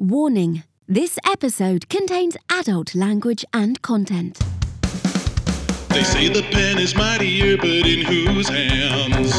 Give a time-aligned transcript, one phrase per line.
[0.00, 4.38] Warning this episode contains adult language and content.
[5.88, 9.34] They say the pen is mightier, but in whose hands?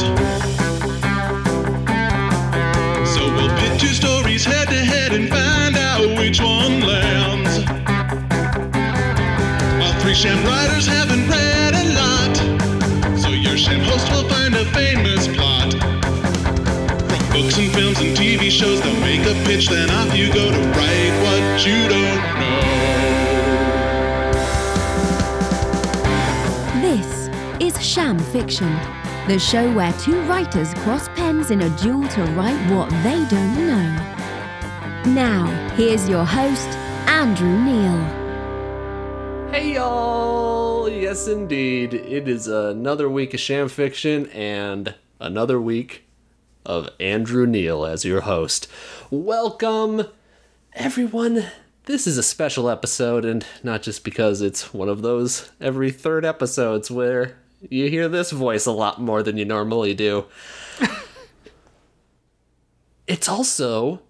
[3.08, 7.64] So we'll pit two stories head to head and find out which one lands.
[9.80, 14.66] While three sham writers haven't read a lot, so your sham host will find a
[14.74, 15.72] famous plot.
[17.08, 17.89] From books and films
[19.30, 22.60] shows, they'll make a pitch, then off you go to write what you don't know.
[26.80, 27.28] This
[27.60, 28.72] is Sham Fiction,
[29.26, 33.66] the show where two writers cross pens in a duel to write what they don't
[33.66, 34.16] know.
[35.06, 36.68] Now, here's your host,
[37.06, 38.18] Andrew Neal.
[39.50, 40.88] Hey y'all!
[40.88, 41.94] Yes, indeed.
[41.94, 46.04] It is another week of Sham Fiction and another week
[46.64, 48.68] of Andrew Neal as your host.
[49.12, 50.04] Welcome,
[50.72, 51.46] everyone.
[51.86, 56.24] This is a special episode, and not just because it's one of those every third
[56.24, 60.26] episodes where you hear this voice a lot more than you normally do.
[63.08, 64.02] it's also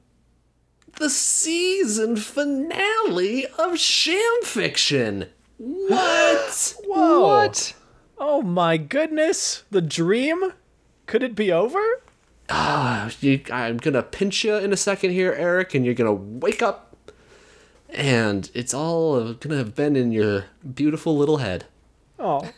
[0.99, 5.29] the season finale of Sham Fiction.
[5.57, 6.75] What?
[6.85, 7.23] Whoa.
[7.23, 7.73] What?
[8.19, 9.65] Oh my goodness.
[9.71, 10.53] The dream?
[11.07, 11.81] Could it be over?
[12.51, 16.63] Ah, you, I'm gonna pinch you in a second here, Eric, and you're gonna wake
[16.63, 16.97] up,
[17.89, 21.67] and it's all gonna have been in your beautiful little head.
[22.19, 22.51] Oh.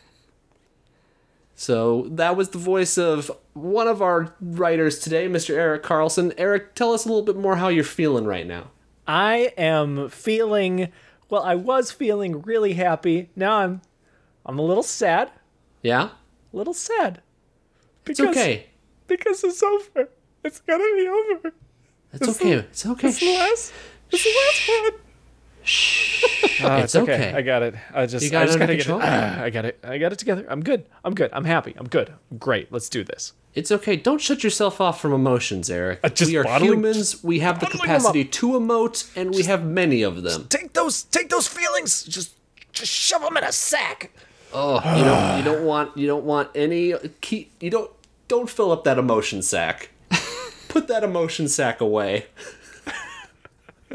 [1.55, 5.55] So that was the voice of one of our writers today, Mr.
[5.55, 6.33] Eric Carlson.
[6.37, 8.71] Eric, tell us a little bit more how you're feeling right now.
[9.07, 10.91] I am feeling
[11.29, 13.31] well, I was feeling really happy.
[13.37, 13.83] Now I'm
[14.45, 15.31] I'm a little sad.
[15.83, 16.11] Yeah,
[16.53, 17.21] A little sad.
[18.07, 18.67] it's okay.
[19.17, 20.09] Because it's over.
[20.45, 21.53] It's gonna be over.
[22.15, 22.53] It's okay.
[22.55, 23.09] It's okay.
[23.09, 23.73] It's the last
[24.11, 25.01] it's the last one.
[26.65, 27.33] Ah, It's okay.
[27.35, 27.75] I got it.
[27.95, 29.01] I just You got I just under gotta get control?
[29.01, 29.05] it.
[29.07, 29.79] Ah, I got it.
[29.85, 30.45] I got it together.
[30.49, 30.85] I'm good.
[31.05, 31.31] I'm good.
[31.33, 31.75] I'm happy.
[31.77, 32.13] I'm good.
[32.39, 32.73] Great.
[32.73, 33.33] Let's do this.
[33.55, 33.97] It's okay.
[33.97, 36.01] Don't shut yourself off from emotions, Eric.
[36.15, 37.23] just we are bottling- humans.
[37.23, 40.47] We have the capacity to emote, and we have many of them.
[40.49, 42.03] Take those take those feelings.
[42.05, 42.33] Just
[42.73, 44.11] just shove them in a sack.
[44.55, 45.39] Oh, you don't.
[45.39, 45.97] You don't want.
[45.97, 46.95] You don't want any.
[47.21, 47.53] Keep.
[47.61, 47.91] You don't.
[48.33, 49.91] Don't fill up that emotion sack.
[50.69, 52.25] Put that emotion sack away.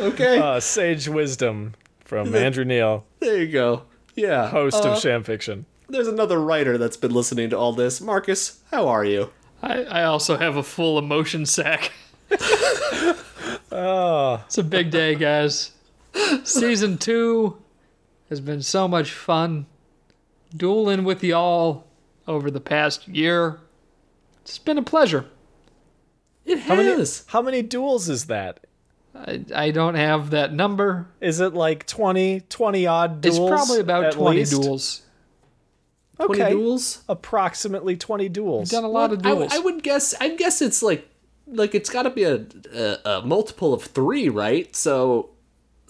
[0.00, 0.38] okay.
[0.38, 3.82] Uh, sage wisdom from Andrew Neal, there you go.
[4.14, 4.46] Yeah.
[4.50, 5.66] host Uh, of Sham Fiction.
[5.88, 8.00] There's another writer that's been listening to all this.
[8.00, 9.30] Marcus, how are you?
[9.64, 11.90] I, I also have a full emotion sack.
[13.72, 15.72] Oh, It's a big day, guys.
[16.44, 17.56] Season two
[18.28, 19.66] has been so much fun.
[20.56, 21.85] Dueling with y'all
[22.26, 23.60] over the past year.
[24.42, 25.26] It's been a pleasure.
[26.44, 27.24] It how many has.
[27.28, 28.60] how many duels is that?
[29.14, 31.08] I, I don't have that number.
[31.20, 33.38] Is it like 20, 20 odd duels?
[33.38, 34.52] It's probably about 20 least?
[34.52, 35.02] duels.
[36.16, 36.50] Twenty Okay.
[36.52, 37.02] duels.
[37.08, 38.70] Approximately 20 duels.
[38.70, 39.52] Done a lot of I, duels.
[39.54, 40.14] I would guess.
[40.20, 41.08] I guess it's like,
[41.46, 44.74] like it's got to be a, a a multiple of three, right?
[44.74, 45.30] So,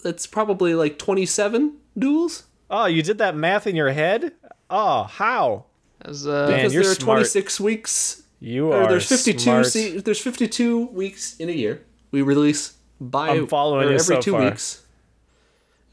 [0.03, 2.43] it's probably like twenty-seven duels.
[2.69, 4.33] Oh, you did that math in your head?
[4.69, 5.66] Oh, how?
[6.01, 7.17] As, uh, Man, because you're there are smart.
[7.17, 9.65] 26 weeks You are there's 52 smart.
[9.65, 11.81] se- there's 52 weeks in a year
[12.11, 14.43] we release by I'm following you every so two far.
[14.45, 14.83] weeks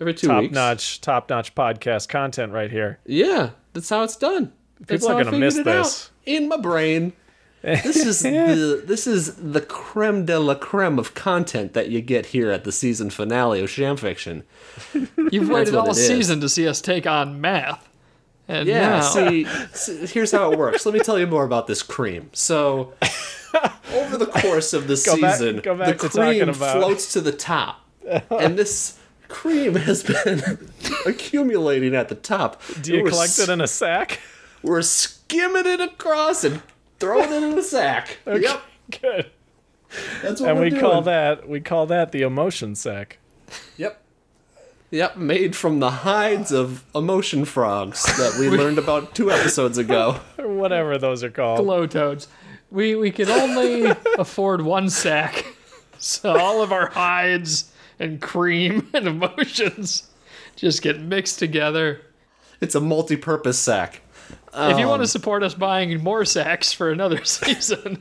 [0.00, 2.98] every two top weeks notch, top notch podcast content right here.
[3.06, 6.10] yeah that's how it's done that's People are gonna miss figured it out this.
[6.26, 7.12] in my brain
[7.62, 12.26] this is the this is the creme de la creme of content that you get
[12.26, 14.42] here at the season finale of Sham Fiction.
[15.32, 16.06] you've waited all it is.
[16.06, 17.88] season to see us take on math.
[18.48, 20.84] And Yeah, now, see, see, here's how it works.
[20.84, 22.28] Let me tell you more about this cream.
[22.34, 22.92] So,
[23.94, 27.80] over the course of the Go season, go back the cream floats to the top,
[28.30, 30.68] and this cream has been
[31.06, 32.60] accumulating at the top.
[32.82, 34.20] Do you we're, collect it in a sack?
[34.62, 36.60] We're skimming it across and
[36.98, 38.18] throwing it in a sack.
[38.26, 38.62] Yep,
[39.00, 39.30] Good.
[40.22, 40.82] that's what And we doing.
[40.82, 43.18] call that we call that the emotion sack.
[43.78, 44.02] Yep.
[44.94, 50.20] Yep, made from the hides of emotion frogs that we learned about two episodes ago.
[50.38, 51.58] Whatever those are called.
[51.64, 52.28] glow toads.
[52.70, 53.86] We we could only
[54.18, 55.46] afford one sack,
[55.98, 60.04] so all of our hides and cream and emotions
[60.54, 62.00] just get mixed together.
[62.60, 64.00] It's a multi-purpose sack.
[64.54, 68.00] if you want Um, to support us buying more sacks for another season,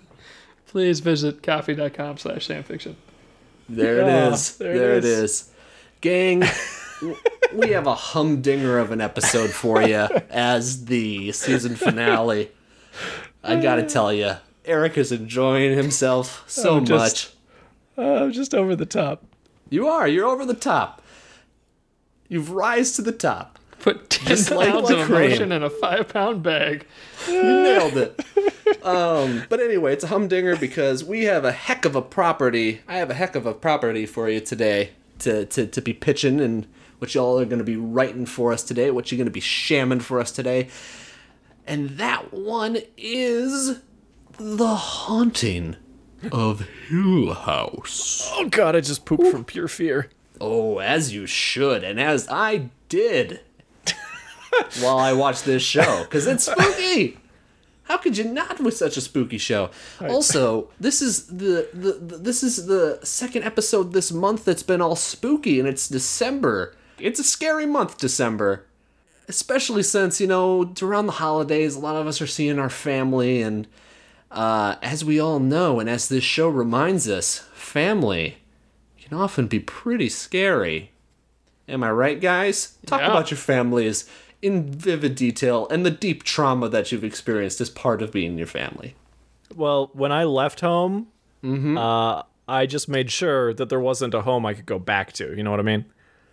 [0.67, 2.93] please visit coffee.com slash fanfiction.
[3.67, 4.57] There it Yeah, is.
[4.57, 5.19] there There, it it is.
[5.31, 5.49] is.
[6.01, 6.59] Gang, w-
[7.53, 12.51] we have a humdinger of an episode for you as the season finale.
[13.43, 14.33] I gotta tell you,
[14.65, 16.89] Eric is enjoying himself so much.
[16.91, 17.11] I'm much.
[17.13, 17.29] just-
[17.95, 19.23] Oh, just over the top.
[19.69, 20.07] You are.
[20.07, 21.01] You're over the top.
[22.27, 23.59] You've rise to the top.
[23.79, 25.23] Put 10 Just like pounds of cream.
[25.25, 26.85] emotion in a five pound bag.
[27.27, 28.19] You nailed it.
[28.83, 32.81] Um, but anyway, it's a humdinger because we have a heck of a property.
[32.87, 36.39] I have a heck of a property for you today to, to, to be pitching
[36.41, 36.65] and
[37.03, 39.41] what y'all are going to be writing for us today, what you're going to be
[39.41, 40.69] shamming for us today.
[41.67, 43.81] And that one is
[44.37, 45.75] The Haunting
[46.31, 48.31] of Hill House.
[48.35, 50.11] Oh god, I just pooped from pure fear.
[50.39, 53.41] Oh, as you should, and as I did
[54.79, 57.17] while I watched this show, because it's spooky.
[57.83, 59.71] How could you not with such a spooky show?
[59.99, 64.81] Also, this is the, the, the this is the second episode this month that's been
[64.81, 66.77] all spooky, and it's December.
[66.99, 68.65] It's a scary month, December,
[69.27, 73.41] especially since you know around the holidays, a lot of us are seeing our family,
[73.41, 73.67] and
[74.31, 78.37] uh, as we all know, and as this show reminds us, family
[79.01, 80.91] can often be pretty scary.
[81.67, 82.77] Am I right, guys?
[82.85, 83.11] Talk Yeah.
[83.11, 84.09] about your families
[84.41, 88.47] in vivid detail and the deep trauma that you've experienced as part of being your
[88.47, 88.95] family.
[89.55, 91.07] Well, when I left home,
[91.43, 95.33] uh, I just made sure that there wasn't a home I could go back to.
[95.35, 95.85] You know what I mean?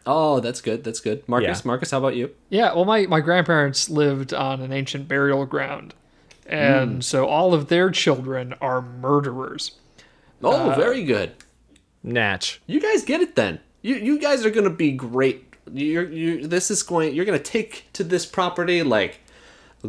[0.06, 0.84] Oh, that's good.
[0.84, 1.28] That's good.
[1.28, 1.66] Marcus, Yeah.
[1.66, 2.34] Marcus, how about you?
[2.48, 5.94] Yeah, well, my, my grandparents lived on an ancient burial ground.
[6.46, 7.04] And mm.
[7.04, 9.72] so all of their children are murderers.
[10.42, 11.32] Oh, uh, very good.
[12.02, 12.60] Natch.
[12.66, 13.60] You guys get it then.
[13.82, 15.54] You you guys are gonna be great.
[15.72, 16.46] You're you.
[16.46, 17.14] This is going.
[17.14, 19.20] You're gonna take to this property like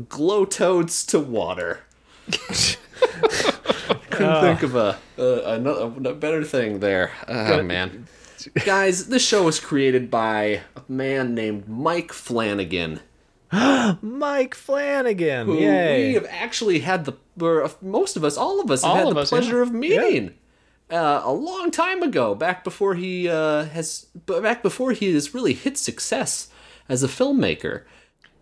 [0.08, 1.82] glow toads to water.
[4.10, 7.12] Couldn't think of a, a another a better thing there.
[7.28, 8.08] Oh man,
[8.66, 13.00] guys, this show was created by a man named Mike Flanagan.
[14.02, 15.46] Mike Flanagan.
[15.48, 16.08] who Yay.
[16.10, 19.16] we have actually had the or most of us, all of us, have All had
[19.16, 19.64] the us, pleasure yeah.
[19.64, 20.34] of meeting
[20.92, 25.54] uh, a long time ago, back before he uh, has back before he has really
[25.54, 26.50] hit success
[26.90, 27.84] as a filmmaker.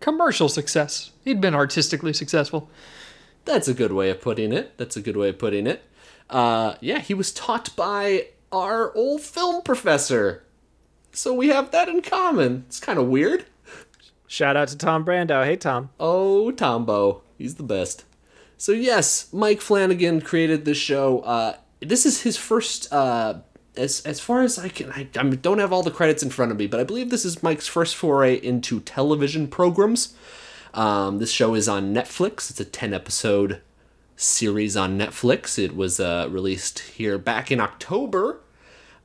[0.00, 1.12] Commercial success.
[1.24, 2.70] He'd been artistically successful.
[3.44, 4.76] That's a good way of putting it.
[4.78, 5.82] That's a good way of putting it.
[6.28, 10.44] Uh, yeah, he was taught by our old film professor.
[11.12, 12.64] So we have that in common.
[12.68, 13.46] It's kind of weird.
[14.26, 15.44] Shout out to Tom Brando.
[15.44, 15.90] Hey, Tom.
[15.98, 17.22] Oh, Tombo.
[17.36, 18.04] He's the best.
[18.56, 21.20] So, yes, Mike Flanagan created this show.
[21.20, 23.40] Uh, this is his first, uh,
[23.76, 26.52] as, as far as I can, I, I don't have all the credits in front
[26.52, 30.14] of me, but I believe this is Mike's first foray into television programs.
[30.74, 32.50] Um, this show is on Netflix.
[32.50, 33.60] It's a 10 episode
[34.20, 35.58] series on Netflix.
[35.58, 38.40] It was uh, released here back in October.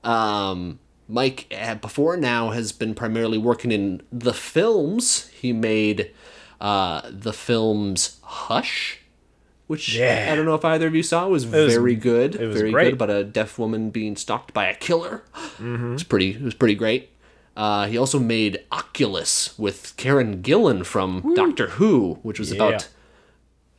[0.03, 5.27] Um, Mike, uh, before now, has been primarily working in the films.
[5.29, 6.11] He made
[6.59, 8.99] uh, the films Hush,
[9.67, 10.29] which Yeah.
[10.31, 11.27] I don't know if either of you saw.
[11.27, 12.35] It was, was- very good.
[12.35, 12.83] it was very great.
[12.85, 15.23] good about a deaf woman being stalked by a killer.
[15.59, 16.31] It was pretty.
[16.31, 17.09] It was pretty great.
[17.55, 22.89] Uh, he also made Oculus with Karen Gillan from Doctor Who, which was about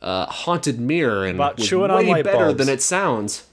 [0.01, 2.57] uh, haunted mirror and About was chewing on way light better bulbs.
[2.57, 3.45] than it sounds.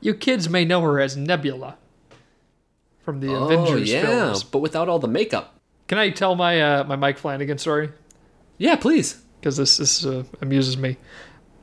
[0.00, 1.76] You kids may know her as Nebula
[3.02, 4.42] from the Oh Avengers yeah, films.
[4.44, 5.54] but without all the makeup.
[5.88, 7.90] Can I tell my uh, my Mike Flanagan story?
[8.58, 9.20] Yeah, please.
[9.40, 10.96] Because this this uh, amuses me.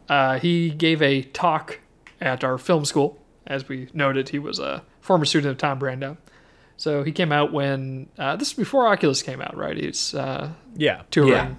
[0.09, 1.79] Uh, he gave a talk
[2.21, 3.19] at our film school.
[3.45, 6.17] As we noted, he was a former student of Tom Brando.
[6.75, 9.75] So he came out when uh, this is before Oculus came out, right?
[9.77, 11.03] He's uh, Yeah.
[11.11, 11.57] touring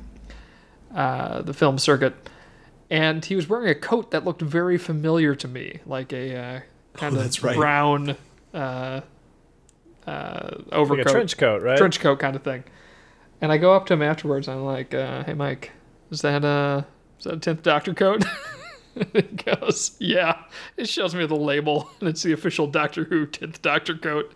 [0.94, 2.14] uh, the film circuit,
[2.90, 6.60] and he was wearing a coat that looked very familiar to me, like a uh,
[6.94, 7.56] kind of Oh, that's right.
[7.56, 8.16] brown
[8.54, 9.00] uh,
[10.06, 11.76] uh, overcoat, Like a trench coat, right?
[11.78, 12.64] trench coat kind of thing.
[13.40, 14.48] And I go up to him afterwards.
[14.48, 15.70] And I'm like, uh, "Hey, Mike,
[16.10, 16.86] is that a
[17.18, 18.24] is that a tenth Doctor coat?"
[19.12, 20.42] he goes, "Yeah."
[20.76, 24.34] It shows me the label, and it's the official Doctor Who tenth Doctor coat.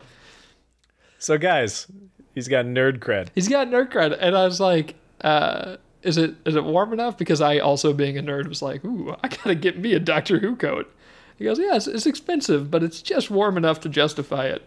[1.18, 1.86] So, guys,
[2.34, 3.28] he's got nerd cred.
[3.34, 7.16] He's got nerd cred, and I was like, uh, "Is it is it warm enough?"
[7.18, 10.38] Because I also, being a nerd, was like, "Ooh, I gotta get me a Doctor
[10.38, 10.92] Who coat."
[11.36, 14.62] He goes, "Yeah, it's, it's expensive, but it's just warm enough to justify it."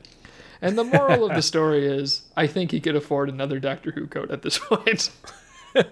[0.61, 4.07] And the moral of the story is, I think he could afford another Doctor Who
[4.07, 5.11] coat at this point.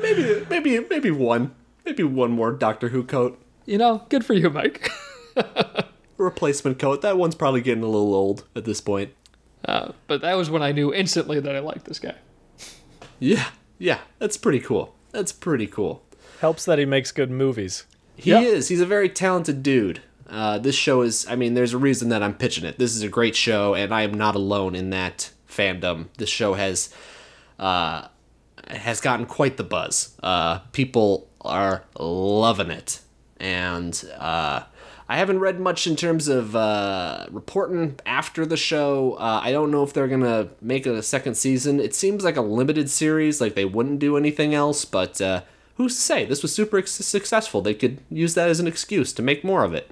[0.00, 1.54] Maybe, maybe, maybe one,
[1.86, 4.90] maybe one more Doctor Who coat, you know, good for you, Mike.
[6.18, 7.00] replacement coat.
[7.02, 9.14] That one's probably getting a little old at this point.
[9.64, 12.14] Uh, but that was when I knew instantly that I liked this guy.
[13.18, 13.46] Yeah,
[13.80, 14.94] yeah, that's pretty cool.
[15.10, 16.02] That's pretty cool.
[16.40, 17.84] Helps that he makes good movies.
[18.14, 18.40] He Yeah.
[18.40, 18.68] is.
[18.68, 20.00] He's a very talented dude.
[20.28, 21.26] Uh, this show is.
[21.28, 22.78] I mean, there's a reason that I'm pitching it.
[22.78, 26.06] This is a great show, and I am not alone in that fandom.
[26.18, 26.94] This show has,
[27.58, 28.06] uh,
[28.68, 30.14] has gotten quite the buzz.
[30.22, 33.00] Uh, people are loving it,
[33.40, 34.62] and uh,
[35.10, 39.14] I haven't read much in terms of uh, reporting after the show.
[39.14, 41.80] Uh, I don't know if they're gonna make it a second season.
[41.80, 44.84] It seems like a limited series, like they wouldn't do anything else.
[44.84, 45.42] But uh,
[45.74, 46.26] who's to say?
[46.26, 47.60] This was super ex- successful.
[47.60, 49.90] They could use that as an excuse to make more of it.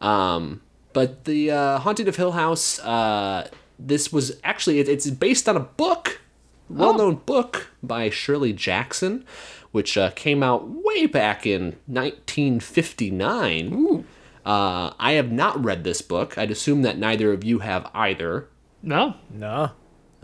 [0.00, 0.60] Um,
[0.92, 5.56] but the uh, Haunted of Hill House, uh, this was actually it, it's based on
[5.56, 6.20] a book,
[6.68, 9.24] well-known book by Shirley Jackson,
[9.72, 14.04] which uh, came out way back in 1959.
[14.44, 16.36] Uh, I have not read this book.
[16.36, 18.48] I'd assume that neither of you have either.
[18.82, 19.14] No.
[19.32, 19.70] No.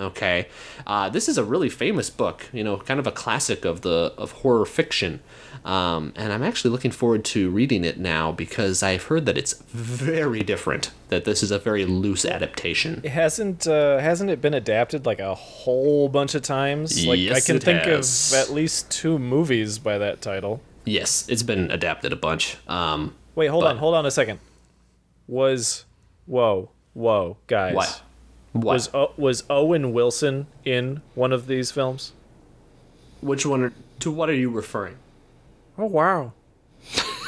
[0.00, 0.46] Okay,
[0.86, 2.48] uh, this is a really famous book.
[2.52, 5.18] You know, kind of a classic of the of horror fiction,
[5.64, 9.54] um, and I'm actually looking forward to reading it now because I've heard that it's
[9.72, 10.92] very different.
[11.08, 13.00] That this is a very loose adaptation.
[13.02, 17.04] It hasn't uh, hasn't it been adapted like a whole bunch of times?
[17.04, 18.32] Like I can it think has.
[18.32, 20.60] of at least two movies by that title.
[20.84, 22.56] Yes, it's been adapted a bunch.
[22.68, 24.40] Um, Wait, hold But- on, hold on a second.
[25.28, 25.84] Was
[26.26, 27.72] whoa, whoa, guys.
[27.72, 28.02] what?
[28.50, 28.74] What?
[28.74, 32.10] Was o- was Owen Wilson in one of these films?
[33.20, 33.62] Which one?
[33.62, 34.96] Are, to what are you referring?
[35.78, 36.32] Oh wow.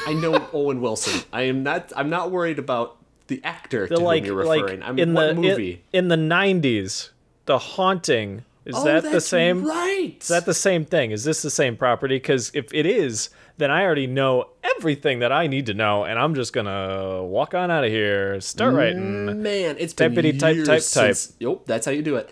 [0.05, 1.21] I know Owen Wilson.
[1.31, 1.93] I am not.
[1.95, 4.83] I'm not worried about the actor The to like whom you're like referring.
[4.83, 5.81] I'm in what the movie?
[5.93, 7.11] In, the 90s,
[7.45, 10.17] The Haunting is oh, that the same Right.
[10.19, 11.11] Is that the same thing?
[11.11, 12.15] Is this the same property?
[12.15, 13.29] Because if it is,
[13.61, 17.53] then I already know everything that I need to know, and I'm just gonna walk
[17.53, 19.41] on out of here, start writing.
[19.43, 21.15] Man, it's been Typity type, years type, type.
[21.15, 21.33] since.
[21.39, 22.29] Yep, that's how you do it.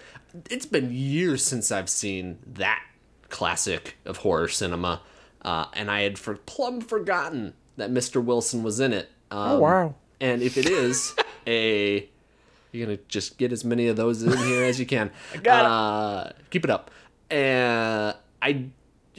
[0.50, 2.84] It's been years since I've seen that
[3.30, 5.02] classic of horror cinema,
[5.44, 8.24] uh, and I had for plumb forgotten that Mr.
[8.24, 9.10] Wilson was in it.
[9.32, 9.96] Um, Oh, wow.
[10.22, 11.16] And if it is
[11.48, 12.10] a,
[12.72, 15.12] you're gonna just get as many of those in here as you can.
[15.34, 16.32] I got it.
[16.32, 16.92] uh, Keep it up.
[17.32, 18.66] And I,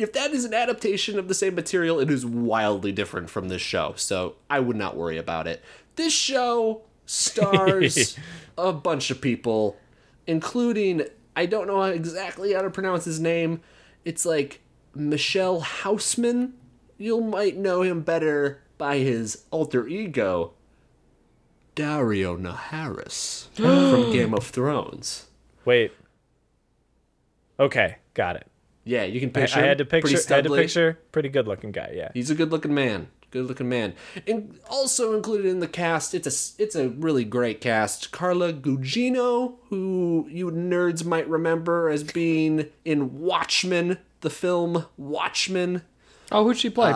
[0.00, 3.62] if that is an adaptation of the same material, it is wildly different from this
[3.62, 3.92] show.
[3.96, 5.62] So I would not worry about it.
[5.96, 8.18] This show stars
[8.58, 9.76] a bunch of people,
[10.26, 11.02] including
[11.36, 13.60] I don't know exactly how to pronounce his name.
[14.04, 14.60] It's like
[14.94, 16.52] Michelle Hausman.
[16.96, 20.52] You might know him better by his alter ego,
[21.76, 25.26] Daario Naharis from Game of Thrones.
[25.64, 25.92] Wait.
[27.58, 28.49] Okay, got it.
[28.84, 29.58] Yeah, you can picture.
[29.60, 29.88] I had to him.
[29.88, 30.32] Pretty picture.
[30.32, 30.98] I had to picture.
[31.12, 31.92] Pretty good looking guy.
[31.94, 32.10] Yeah.
[32.14, 33.08] He's a good-looking man.
[33.30, 33.94] Good-looking man.
[34.26, 38.10] And also included in the cast, it's a it's a really great cast.
[38.10, 45.82] Carla Gugino, who you nerds might remember as being in Watchmen, the film Watchmen.
[46.32, 46.92] Oh, who'd she play?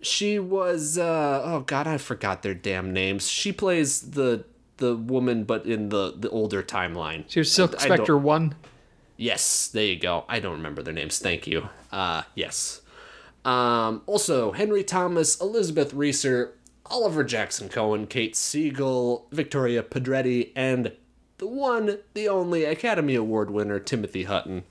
[0.00, 3.26] She was uh oh god, I forgot their damn names.
[3.28, 4.44] She plays the
[4.76, 7.24] the woman but in the the older timeline.
[7.28, 8.54] she was Silk I don't- Spectre 1.
[9.18, 10.24] Yes, there you go.
[10.28, 11.18] I don't remember their names.
[11.18, 11.68] Thank you.
[11.90, 12.80] Uh, yes.
[13.44, 16.54] Um, also, Henry Thomas, Elizabeth Reeser,
[16.86, 20.92] Oliver Jackson Cohen, Kate Siegel, Victoria Pedretti, and
[21.38, 24.62] the one, the only Academy Award winner, Timothy Hutton.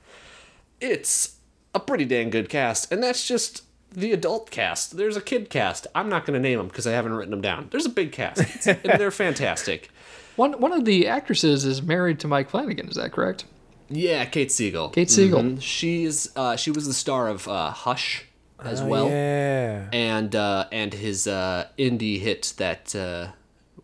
[0.79, 1.35] It's
[1.75, 4.95] a pretty dang good cast, and that's just the adult cast.
[4.95, 5.87] There's a kid cast.
[5.93, 7.67] I'm not going to name them because I haven't written them down.
[7.71, 9.89] There's a big cast, and they're fantastic.
[10.37, 13.43] One one of the actresses is married to Mike Flanagan, is that correct?
[13.89, 14.89] Yeah, Kate Siegel.
[14.89, 15.41] Kate Siegel.
[15.41, 15.61] Mhm.
[15.61, 18.25] She's uh, she was the star of uh, Hush
[18.63, 19.87] as Oh, well, Yeah.
[19.93, 23.29] and uh, and his uh, indie hit that uh,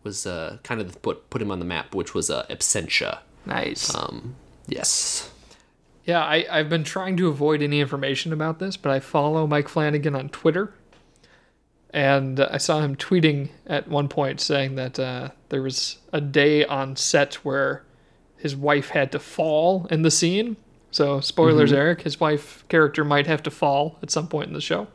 [0.03, 3.19] was uh, kind of put put him on the map, which was uh, Absentia.
[3.45, 3.93] Nice.
[3.95, 4.35] Um,
[4.67, 5.29] yes.
[6.05, 9.69] Yeah, I, I've been trying to avoid any information about this, but I follow Mike
[9.69, 10.73] Flanagan on Twitter.
[11.91, 16.19] And uh, I saw him tweeting at one point saying that uh, there was a
[16.19, 17.83] day on set where
[18.43, 20.57] his wife had to fall in the scene.
[20.91, 21.79] So, spoilers, Mm-hmm.
[21.79, 24.87] Eric, his wife character might have to fall at some point in the show.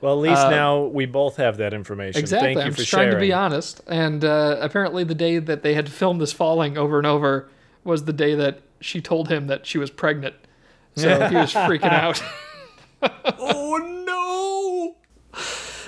[0.00, 2.18] Well, at least now we both have that information.
[2.18, 2.48] Uh, Exactly.
[2.48, 3.10] Thank you I'm for just sharing.
[3.10, 3.80] trying to be honest.
[3.86, 7.48] And uh, apparently, the day that they had to film this falling over and over
[7.84, 10.34] was the day that she told him that she was pregnant.
[10.96, 12.22] So he was freaking out.
[13.38, 15.40] oh no!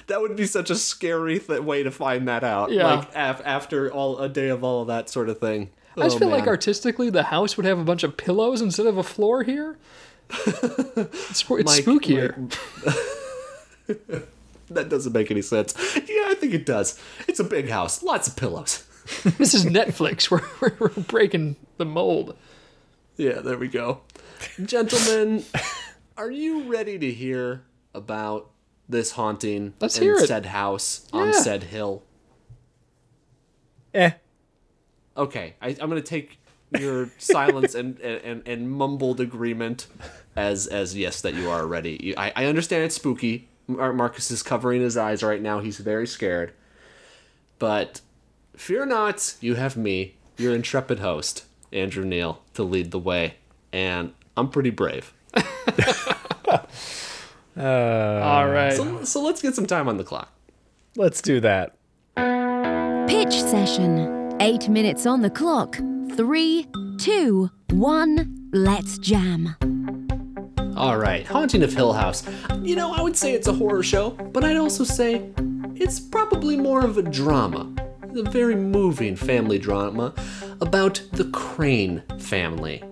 [0.07, 2.71] That would be such a scary th- way to find that out.
[2.71, 2.87] Yeah.
[2.95, 5.71] Like af- after all a day of all of that sort of thing.
[5.97, 8.87] I just Oh, feel like artistically, the house would have a bunch of pillows instead
[8.87, 9.79] of a floor here.
[10.29, 12.35] It's, it's Mike- spookier.
[14.71, 15.75] that doesn't make any sense.
[15.95, 17.00] Yeah, I think it does.
[17.29, 18.83] It's a big house, lots of pillows.
[19.38, 20.29] This is Netflix.
[20.31, 22.37] We're, we're, we're breaking the mold.
[23.17, 24.00] Yeah, there we go.
[24.65, 25.45] Gentlemen,
[26.17, 27.62] are you ready to hear
[27.95, 28.50] about
[28.88, 30.26] this haunting Let's in hear it.
[30.26, 32.03] said house on said hill?
[33.95, 34.11] Eh.
[35.17, 36.39] Okay, I, I'm gonna take
[36.79, 39.87] your silence and, and, and mumbled agreement
[40.37, 41.99] as as yes that you are ready.
[42.03, 43.49] You- I, I understand it's spooky.
[43.69, 45.61] Mar- Marcus is covering his eyes right now.
[45.61, 46.53] He's very scared.
[47.59, 48.01] But
[48.57, 53.37] fear not, you have me, your intrepid host, Andrew Neal, to lead the way.
[53.73, 55.13] And I'm pretty brave.
[57.59, 58.75] Uh, All right.
[58.75, 60.31] So, so let's get some time on the clock.
[60.95, 61.75] Let's do that.
[63.09, 64.16] Pitch session.
[64.38, 65.76] Eight minutes on the clock.
[66.14, 66.66] Three,
[66.99, 68.50] two, one.
[68.52, 69.57] Let's jam.
[70.76, 72.23] All right, Haunting of Hill House.
[72.61, 75.31] You know, I would say it's a horror show, but I'd also say
[75.75, 77.73] it's probably more of a drama.
[78.14, 80.12] A very moving family drama
[80.61, 82.85] about the Crane family.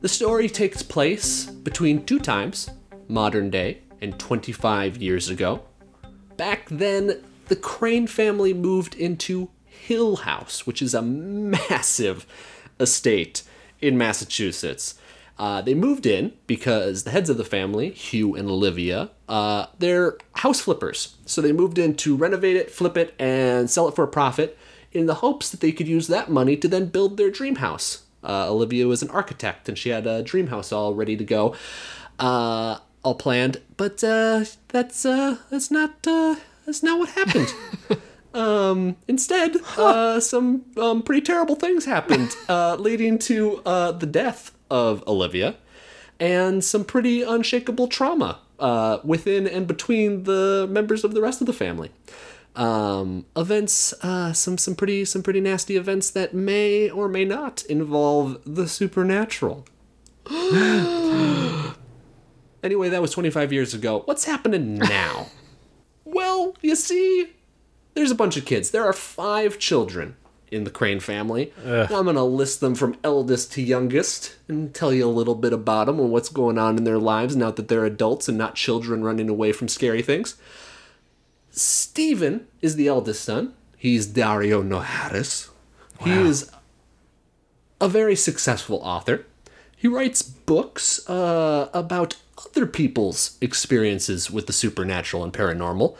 [0.00, 2.70] The story takes place between two times,
[3.08, 5.64] modern day and 25 years ago.
[6.36, 9.50] Back then, the Crane family moved into
[9.86, 12.24] Hill House, which is a massive
[12.78, 13.42] estate
[13.80, 14.94] in Massachusetts.
[15.38, 20.18] Uh, they moved in because the heads of the family, Hugh and Olivia, uh, they're
[20.36, 21.16] house flippers.
[21.26, 24.56] So they moved in to renovate it, flip it, and sell it for a profit
[24.92, 28.04] in the hopes that they could use that money to then build their dream house.
[28.22, 31.56] Uh, Olivia was an architect and she had a dream house all ready to go,
[32.20, 33.60] uh, all planned.
[33.76, 37.52] But uh, that's uh, that's not that's not what happened.
[38.34, 44.52] Um, instead, uh, some um, pretty terrible things happened, uh, leading to uh, the death
[44.70, 45.56] of Olivia
[46.18, 51.46] and some pretty unshakable trauma uh, within and between the members of the rest of
[51.46, 51.90] the family.
[52.54, 57.64] Um, events, uh, some some pretty some pretty nasty events that may or may not
[57.64, 59.64] involve the supernatural.
[62.62, 64.02] anyway, that was 25 years ago.
[64.04, 65.28] What's happening now?
[66.04, 67.30] well, you see,
[67.94, 68.70] there's a bunch of kids.
[68.70, 70.16] There are five children
[70.50, 71.52] in the Crane family.
[71.90, 75.52] I'm going to list them from eldest to youngest and tell you a little bit
[75.52, 78.54] about them and what's going on in their lives now that they're adults and not
[78.54, 80.36] children running away from scary things.
[81.50, 83.54] Stephen is the eldest son.
[83.76, 85.48] He's Daario Naharis.
[86.00, 86.50] He is
[87.80, 89.26] a very successful author.
[89.76, 95.96] He writes books uh, about other people's experiences with the supernatural and paranormal.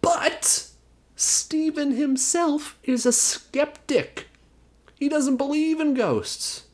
[0.00, 0.67] But
[1.18, 4.28] Stephen himself is a skeptic.
[4.94, 6.66] He doesn't believe in ghosts.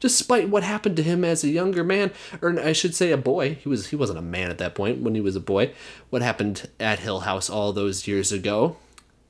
[0.00, 2.10] Despite what happened to him as a younger man,
[2.42, 5.00] or I should say a boy, he was he wasn't a man at that point
[5.00, 5.72] when he was a boy.
[6.10, 8.76] What happened at Hill House all those years ago,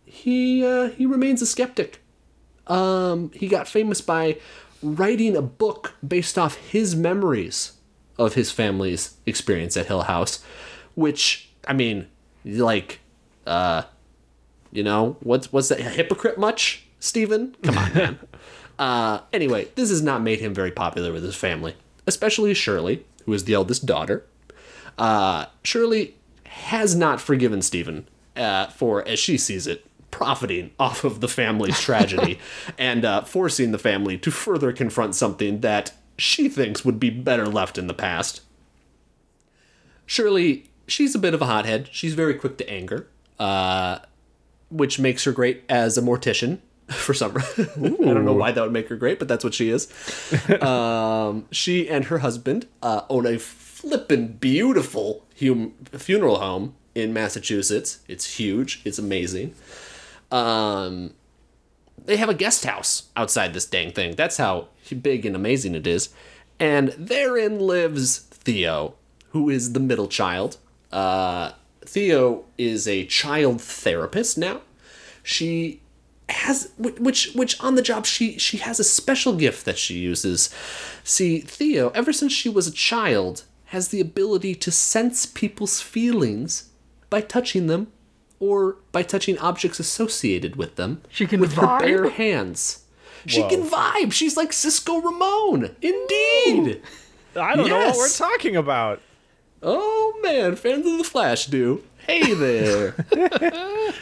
[0.07, 2.01] he uh, he remains a skeptic.
[2.69, 4.39] Um, he got famous by
[4.83, 7.73] writing a book based off his memories
[8.19, 10.43] of his family's experience at Hill House,
[10.95, 12.09] which I mean,
[12.47, 13.01] like,
[13.47, 13.83] uh,
[14.79, 15.81] you know, what's what's that?
[15.81, 17.57] A hypocrite much, Stephen?
[17.65, 18.19] Come on, man.
[18.79, 21.75] uh, anyway, this has not made him very popular with his family,
[22.07, 24.25] especially Shirley, who is the eldest daughter.
[24.97, 26.15] Uh, Shirley
[26.45, 31.81] has not forgiven Stephen uh, for, as she sees it, profiting off of the family's
[31.89, 32.39] tragedy
[32.79, 37.47] and uh, forcing the family to further confront something that she thinks would be better
[37.47, 38.43] left in the past.
[40.07, 41.89] Shirley, she's a bit of a hothead.
[41.91, 43.09] She's very quick to anger,
[43.41, 43.99] uh,
[44.71, 46.59] which makes her great as a mortician.
[46.89, 47.69] For some, reason.
[48.09, 49.93] I don't know why that would make her great, but that's what she is.
[50.63, 58.01] um, she and her husband uh, own a flippin' beautiful hum- funeral home in Massachusetts.
[58.09, 58.81] It's huge.
[58.85, 59.55] It's amazing.
[60.31, 61.15] Um,
[62.05, 64.15] they have a guest house outside this dang thing.
[64.17, 64.69] That's how
[65.03, 66.09] big and amazing it is.
[66.59, 68.95] And therein lives Theo,
[69.31, 70.57] who is the middle child.
[70.91, 71.53] Uh,
[71.89, 74.61] Theo is a child therapist now.
[75.23, 75.81] She
[76.29, 80.55] has which which on the job she she has a special gift that she uses.
[81.03, 86.69] See, Theo, ever since she was a child, has the ability to sense people's feelings
[87.09, 87.91] by touching them
[88.39, 91.01] or by touching objects associated with them.
[91.09, 92.85] She can with her bare hands.
[93.27, 93.49] She Whoa.
[93.49, 94.13] can vibe.
[94.13, 95.75] She's like Cisco Ramon.
[95.81, 96.83] Indeed.
[97.35, 99.01] I don't know what we're talking about.
[99.63, 101.83] Oh man, fans of the Flash do.
[102.07, 102.95] Hey there.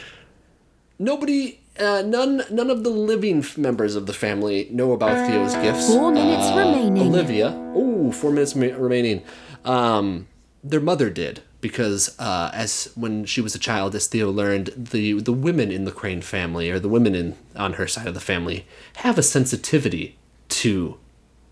[0.98, 5.54] Nobody, uh, none, none of the living f- members of the family know about Theo's
[5.56, 5.88] gifts.
[5.88, 7.02] Four minutes Uh, remaining.
[7.08, 7.48] Olivia.
[7.74, 9.22] Oh, four minutes ma- remaining.
[9.64, 10.26] Um,
[10.64, 15.20] their mother did because uh, as when she was a child, as Theo learned, the
[15.20, 18.20] the women in the Crane family or the women in on her side of the
[18.20, 18.64] family
[18.96, 20.16] have a sensitivity
[20.48, 20.96] to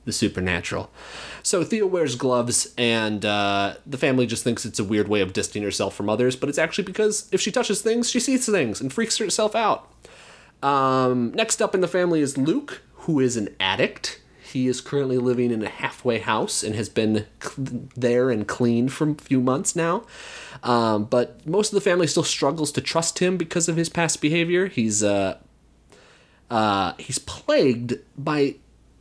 [0.06, 0.90] the supernatural.
[1.44, 5.34] So Theo wears gloves, and uh, the family just thinks it's a weird way of
[5.34, 8.80] distancing herself from others, but it's actually because if she touches things, she sees things
[8.80, 9.92] and freaks herself out.
[10.62, 14.22] Um, next up in the family is Luke, who is an addict.
[14.54, 18.88] he is currently living in a halfway house and has been cl- there and clean
[18.88, 20.04] for a few months now.
[20.62, 24.22] Um, but most of the family still struggles to trust him because of his past
[24.22, 24.68] behavior.
[24.68, 25.38] He's uh,
[26.50, 28.54] uh, he's plagued by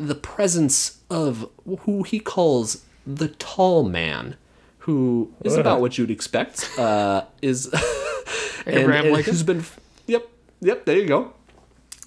[0.07, 1.49] the presence of
[1.81, 4.35] who he calls the tall man,
[4.79, 6.69] who is about what you'd expect.
[6.77, 7.67] Uh, is
[8.65, 9.63] and, and who's been
[10.07, 10.27] yep
[10.61, 11.33] yep there you go,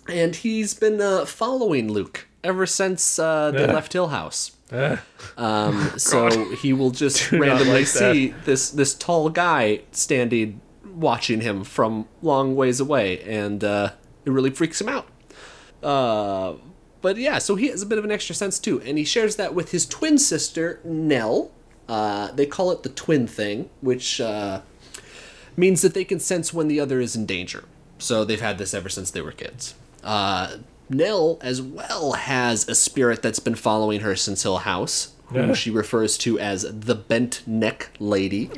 [0.08, 4.52] and he's been uh, following Luke ever since uh, they left Hill House.
[5.36, 11.40] Um, so he will just not randomly like see this this tall guy standing watching
[11.40, 13.92] him from long ways away, and uh,
[14.24, 15.08] it really freaks him out.
[15.82, 16.54] Uh,
[17.02, 19.36] but yeah, so he has a bit of an extra sense too, and he shares
[19.36, 21.50] that with his twin sister Nell.
[21.88, 24.60] Uh, they call it the twin thing, which uh,
[25.56, 27.64] means that they can sense when the other is in danger.
[27.98, 29.74] So they've had this ever since they were kids.
[30.02, 30.56] Uh,
[30.90, 35.70] Nell, as well, has a spirit that's been following her since Hill House, who she
[35.70, 38.50] refers to as the Bent Neck Lady.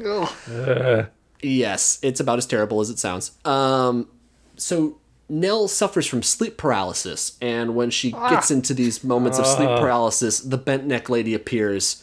[1.43, 3.31] Yes, it's about as terrible as it sounds.
[3.45, 4.09] Um,
[4.57, 4.99] so
[5.29, 10.41] Nell suffers from sleep paralysis, and when she gets into these moments of sleep paralysis,
[10.41, 12.03] the bent neck lady appears,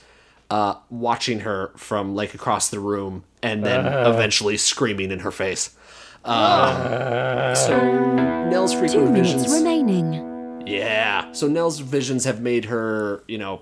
[0.51, 5.75] uh, watching her from like across the room, and then eventually screaming in her face.
[6.23, 7.77] Uh, so
[8.49, 9.53] Nell's frequent minutes visions.
[9.53, 10.63] remaining.
[10.65, 11.31] Yeah.
[11.33, 13.61] So Nell's visions have made her, you know,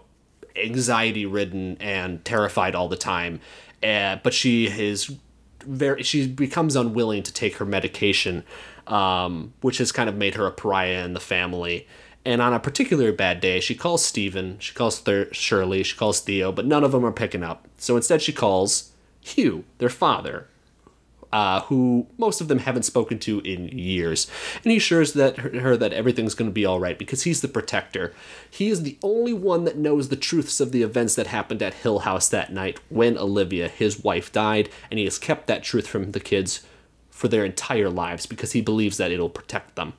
[0.56, 3.42] anxiety ridden and terrified all the time.
[3.82, 5.14] Uh, but she is
[5.66, 8.44] very, she becomes unwilling to take her medication,
[8.88, 11.88] um, which has kind of made her a pariah in the family.
[12.26, 16.22] And on a particular bad day, she calls Stephen, she calls Thir- Shirley, she calls
[16.22, 17.68] Theo, but none of them are picking up.
[17.78, 20.48] So instead, she calls Hugh, their father,
[21.34, 24.28] uh, who most of them haven't spoken to in years.
[24.64, 27.42] And he assures that her, her that everything's going to be all right because he's
[27.42, 28.14] the protector.
[28.50, 31.74] He is the only one that knows the truths of the events that happened at
[31.74, 35.88] Hill House that night when Olivia, his wife, died, and he has kept that truth
[35.88, 36.66] from the kids
[37.24, 39.94] for their entire lives because he believes that it'll protect them.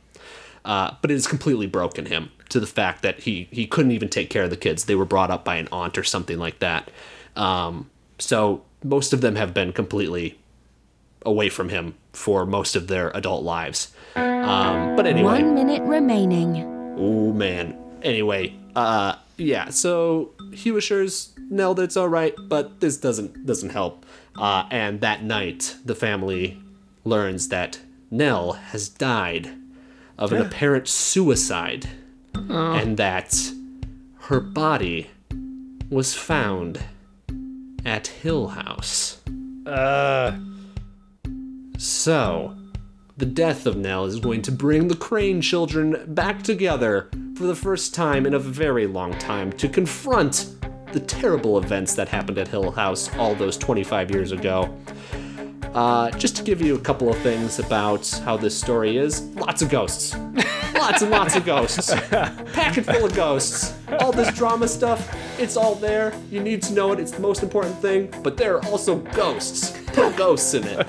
[0.62, 4.10] Uh, but it has completely broken him to the fact that he he couldn't even
[4.10, 4.84] take care of the kids.
[4.84, 6.90] They were brought up by an aunt or something like that.
[7.34, 10.38] Um, so most of them have been completely
[11.24, 13.90] away from him for most of their adult lives.
[14.16, 16.62] Um, but anyway, One minute remaining.
[16.98, 17.74] oh man.
[18.02, 19.70] Anyway, uh, yeah.
[19.70, 24.04] So Hugh assures Nell that it's all right, but this doesn't doesn't help.
[24.36, 26.58] Uh, and that night, the family
[27.04, 29.50] learns that Nell has died
[30.18, 31.88] of an apparent suicide,
[32.34, 33.50] and that
[34.20, 35.10] her body
[35.90, 36.80] was found
[37.84, 39.20] at Hill House.
[39.66, 40.32] Uh,
[41.76, 42.56] So,
[43.16, 47.54] the death of Nell is going to bring the Crane children back together for the
[47.54, 50.54] first time in a very long time to confront
[50.92, 54.72] the terrible events that happened at Hill House all those 25 years ago.
[55.72, 59.62] Uh, just to give you a couple of things about how this story is lots
[59.62, 60.14] of ghosts.
[60.74, 61.92] lots and lots of ghosts.
[62.10, 63.74] Packet full of ghosts.
[64.00, 65.00] All this drama stuff,
[65.40, 66.12] it's all there.
[66.30, 68.12] You need to know it, it's the most important thing.
[68.22, 69.72] But there are also ghosts.
[69.92, 70.86] Put ghosts in it.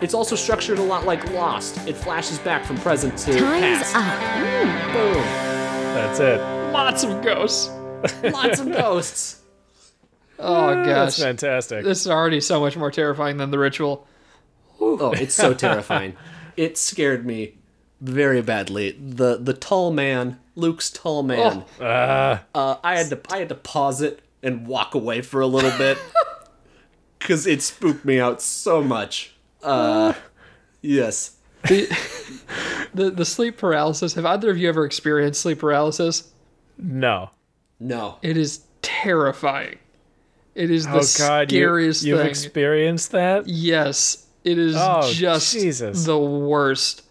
[0.00, 1.86] It's also structured a lot like Lost.
[1.88, 3.96] It flashes back from present to Time's past.
[3.96, 4.92] up.
[4.92, 5.22] Boom.
[5.94, 6.40] that's it.
[6.72, 7.70] Lots of ghosts.
[8.22, 9.40] Lots of ghosts.
[10.38, 11.84] Oh That's gosh, fantastic.
[11.84, 14.06] this is already so much more terrifying than the ritual.
[14.80, 16.16] Oh, it's so terrifying.
[16.56, 17.54] It scared me
[18.00, 18.92] very badly.
[18.92, 21.64] The the tall man, Luke's tall man.
[21.80, 25.46] Uh, Uh, I had to I had to pause it and walk away for a
[25.48, 25.98] little bit
[27.18, 29.34] because it spooked me out so much.
[29.62, 30.12] Uh,
[30.80, 31.34] yes.
[31.68, 31.88] The,
[32.94, 34.14] the the sleep paralysis.
[34.14, 36.30] Have either of you ever experienced sleep paralysis?
[36.78, 37.30] no.
[37.80, 38.18] No.
[38.22, 39.78] It is terrifying.
[40.58, 42.28] It is the Oh God, you, scariest you've thing.
[42.28, 43.46] experienced that?
[43.46, 46.04] Yes, it is Oh, just Jesus.
[46.04, 47.02] the worst.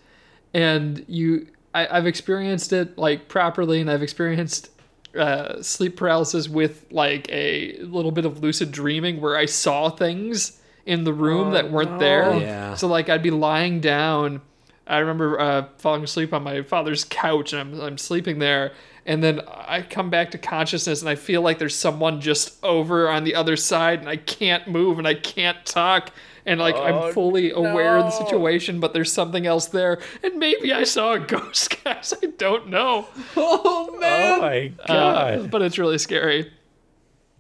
[0.53, 4.69] And you, I, I've experienced it like properly, and I've experienced
[5.17, 10.60] uh, sleep paralysis with like a little bit of lucid dreaming where I saw things
[10.86, 12.36] in the room that weren't there.
[12.39, 12.73] Yeah.
[12.75, 14.41] So like I'd be lying down.
[14.86, 18.73] I remember uh, falling asleep on my father's couch, and I'm, I'm sleeping there.
[19.07, 23.09] And then I come back to consciousness, and I feel like there's someone just over
[23.09, 26.11] on the other side, and I can't move, and I can't talk,
[26.45, 30.73] and like I'm fully aware of the situation, but there's something else there, and maybe
[30.73, 32.13] I saw a ghost, guys.
[32.21, 34.39] I don't know, Oh man!
[34.39, 34.41] Oh man.
[34.41, 35.51] my Uh, God.
[35.51, 36.51] but it's really scary.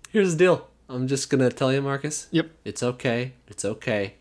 [0.09, 0.67] Here's the deal.
[0.87, 2.27] I'm just gonna tell you, Marcus.
[2.31, 2.49] Yep.
[2.63, 3.33] It's okay.
[3.49, 4.13] It's okay.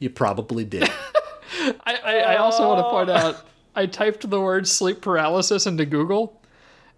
[0.00, 0.90] You probably did.
[1.86, 5.86] I, I, I also want to point out I typed the word sleep paralysis into
[5.86, 6.41] Google,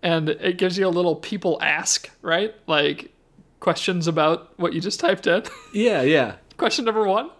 [0.04, 2.54] and it gives you a little people ask, right?
[2.68, 3.10] Like
[3.58, 5.42] questions about what you just typed in.
[5.72, 6.36] Yeah, yeah.
[6.56, 7.30] question number one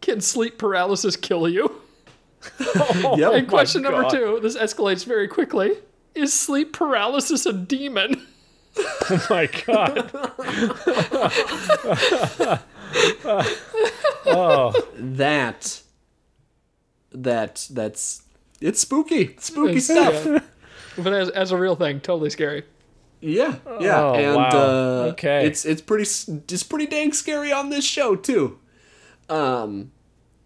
[0.00, 1.70] Can sleep paralysis kill you?
[2.60, 2.74] Yep.
[3.04, 4.10] And oh question number God.
[4.10, 5.78] two this escalates very quickly
[6.14, 8.26] Is sleep paralysis a demon?
[8.76, 10.10] Oh my god.
[14.26, 14.74] oh.
[14.94, 15.82] that
[17.12, 18.22] that that's
[18.60, 19.36] it's spooky.
[19.38, 20.42] Spooky stuff.
[20.96, 22.64] But as, as a real thing, totally scary.
[23.20, 24.48] Yeah, yeah, Oh, and wow.
[24.50, 25.46] uh, Okay.
[25.46, 28.58] it's it's pretty it's pretty dang scary on this show too.
[29.30, 29.92] Um,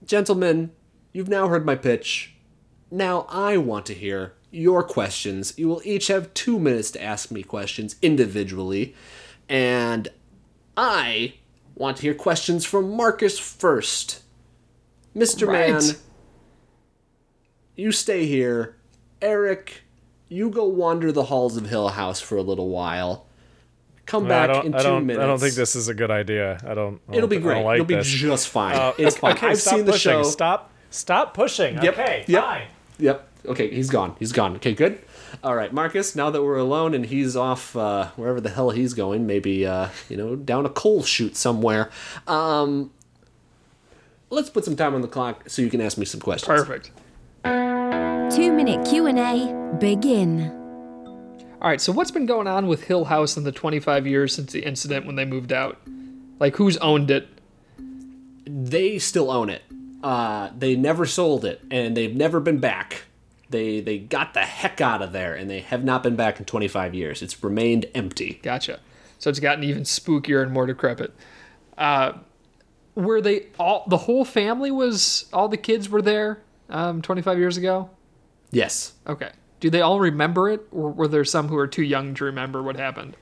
[0.06, 0.70] gentlemen,
[1.12, 2.34] you've now heard my pitch.
[2.90, 5.54] Now I want to hear your questions.
[5.58, 8.94] You will each have two minutes to ask me questions individually,
[9.48, 10.08] and
[10.76, 11.34] I
[11.74, 14.22] want to hear questions from Marcus first.
[15.14, 15.70] Mister Right.
[15.72, 15.82] Man,
[17.74, 18.76] you stay here.
[19.20, 19.82] Eric,
[20.28, 23.26] you go wander the halls of Hill House for a little while.
[24.06, 25.22] Come I back in I two don't, minutes.
[25.22, 26.58] I don't think this is a good idea.
[26.66, 27.00] I don't.
[27.08, 27.54] I It'll don't- be great.
[27.56, 28.74] don't like It'll be just fine.
[28.74, 29.34] Uh, it's fine.
[29.36, 30.22] Okay, I've stop seen the show.
[30.22, 30.70] Stop.
[30.90, 31.74] Stop pushing.
[31.82, 31.94] Yep.
[31.98, 32.24] Okay.
[32.26, 32.42] Yep.
[32.44, 32.66] Fine.
[32.98, 33.28] Yep.
[33.46, 34.16] Okay, he's gone.
[34.18, 34.56] He's gone.
[34.56, 34.98] Okay, good.
[35.44, 36.16] All right, Marcus.
[36.16, 39.88] Now that we're alone and he's off uh, wherever the hell he's going, maybe uh,
[40.08, 41.90] you know down a coal chute somewhere.
[42.26, 42.90] Um,
[44.30, 46.48] let's put some time on the clock so you can ask me some questions.
[46.48, 46.90] Perfect.
[47.44, 50.50] Two minute Q&A begin.
[51.60, 54.52] All right, so what's been going on with Hill House in the 25 years since
[54.52, 55.80] the incident when they moved out?
[56.38, 57.28] Like, who's owned it?
[58.46, 59.62] They still own it.
[60.02, 63.04] Uh, they never sold it, and they've never been back.
[63.50, 66.44] They they got the heck out of there, and they have not been back in
[66.44, 67.22] 25 years.
[67.22, 68.38] It's remained empty.
[68.42, 68.78] Gotcha.
[69.18, 71.12] So it's gotten even spookier and more decrepit.
[71.76, 72.12] Uh,
[72.94, 77.56] were they all, the whole family was, all the kids were there um, 25 years
[77.56, 77.90] ago?
[78.50, 78.92] Yes.
[79.06, 79.30] Okay.
[79.60, 82.62] Do they all remember it, or were there some who are too young to remember
[82.62, 83.16] what happened?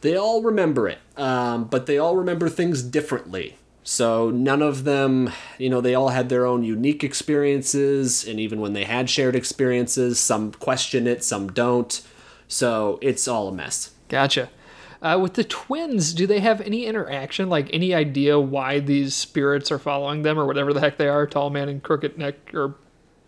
[0.00, 3.56] They all remember it, um, but they all remember things differently.
[3.82, 8.60] So none of them, you know, they all had their own unique experiences, and even
[8.60, 12.00] when they had shared experiences, some question it, some don't.
[12.48, 13.92] So it's all a mess.
[14.08, 14.50] Gotcha.
[15.00, 17.48] Uh, with the twins, do they have any interaction?
[17.48, 21.26] Like any idea why these spirits are following them, or whatever the heck they are?
[21.26, 22.74] Tall man and crooked neck or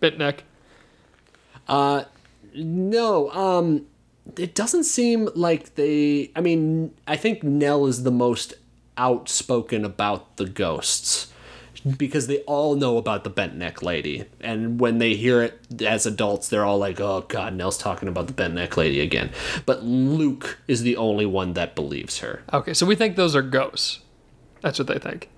[0.00, 0.44] bit neck.
[2.54, 3.87] No, um,
[4.37, 6.33] it doesn't seem like they.
[6.37, 8.54] I mean, I think Nell is the most
[8.96, 11.33] outspoken about the ghosts
[11.97, 16.07] because they all know about the bent neck lady, and when they hear it as
[16.07, 19.31] adults, they're all like, "Oh God, Nell's talking about the bent neck lady again."
[19.66, 22.43] But Luke is the only one that believes her.
[22.53, 24.01] Okay, so we think those are ghosts.
[24.62, 25.29] That's what they think.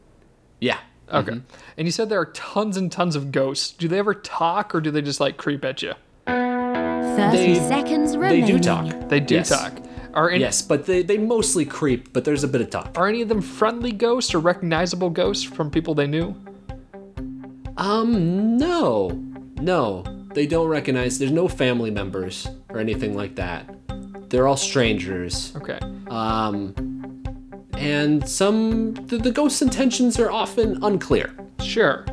[0.61, 0.79] Yeah.
[1.13, 1.33] Okay.
[1.33, 1.57] Mm-hmm.
[1.77, 3.71] And you said there are tons and tons of ghosts.
[3.71, 5.93] Do they ever talk, or do they just like creep at you?
[6.27, 9.09] 30 They- seconds They do talk.
[9.09, 9.49] They do Yes.
[9.51, 9.82] talk.
[10.15, 12.97] Are any, Yes, but they, they mostly creep, but there's a bit of talk.
[12.97, 16.35] are any of them friendly ghosts or recognizable ghosts from people they knew?
[17.77, 19.09] Um, no.
[19.61, 20.05] No.
[20.35, 23.75] They don't recognize, there's no family members or anything like that.
[24.29, 25.55] They're all strangers.
[25.57, 25.79] Okay.
[26.09, 26.75] Um,
[27.77, 31.35] and some, the, the ghost's intentions are often unclear.
[31.61, 32.07] Sure.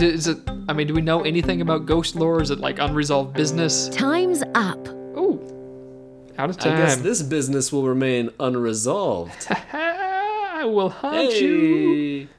[0.00, 0.38] Is it?
[0.68, 2.40] I mean, do we know anything about ghost lore?
[2.40, 3.88] Is it like unresolved business?
[3.88, 4.97] Time's up.
[6.38, 9.46] Out of I guess this business will remain unresolved.
[9.72, 12.28] I will haunt you.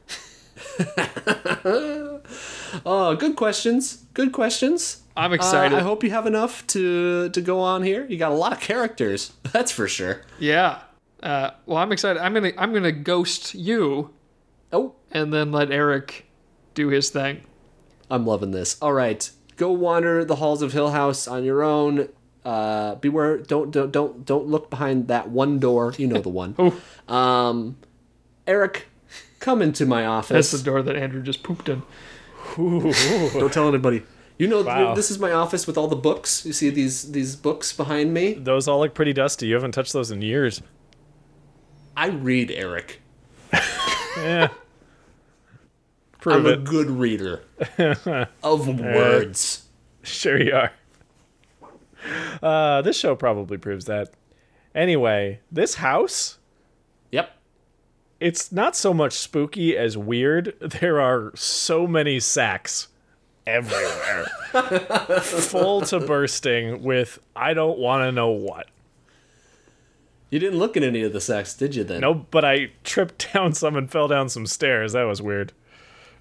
[2.85, 4.05] Oh, good questions.
[4.13, 5.01] Good questions.
[5.17, 5.75] I'm Uh, excited.
[5.77, 8.05] I hope you have enough to to go on here.
[8.07, 9.33] You got a lot of characters.
[9.51, 10.21] That's for sure.
[10.39, 10.81] Yeah.
[11.21, 12.21] Uh, well, I'm excited.
[12.21, 14.11] I'm gonna I'm gonna ghost you
[14.71, 16.27] Oh, and then let Eric
[16.75, 17.41] do his thing.
[18.11, 18.77] I'm loving this.
[18.81, 22.07] All right, go wander the halls of Hill House on your own.
[22.49, 23.37] Uh, beware!
[23.37, 25.93] Don't don't don't don't look behind that one door.
[25.97, 26.55] You know the one.
[27.07, 27.13] Oh.
[27.13, 27.77] Um,
[28.47, 28.87] Eric,
[29.39, 30.61] come into my office That's office.
[30.61, 31.83] the door that Andrew just pooped in.
[32.57, 34.01] Don't tell anybody.
[34.39, 34.95] You know Wow.
[34.95, 36.45] this is my office with all the books.
[36.45, 38.33] You see these these books behind me.
[38.33, 39.47] Those all look pretty dusty.
[39.47, 40.61] You haven't touched those in years.
[41.95, 43.01] I read Eric.
[44.17, 44.47] Yeah.
[46.19, 47.43] Prove I'm a good reader
[48.43, 49.65] of words.
[50.03, 50.71] Sure you are.
[52.41, 54.11] Uh, this show probably proves that.
[54.75, 56.37] Anyway, this house,
[57.11, 57.31] Yep.
[58.19, 60.53] it's not so much spooky as weird.
[60.79, 62.87] There are so many sacks
[63.47, 64.25] everywhere.
[65.21, 68.67] Full to bursting with I don't want to know what.
[70.29, 71.83] You didn't look at any of the sacks, did you?
[71.83, 72.01] Then.
[72.01, 74.93] No, but I tripped down some and fell down some stairs.
[74.93, 75.53] That was weird.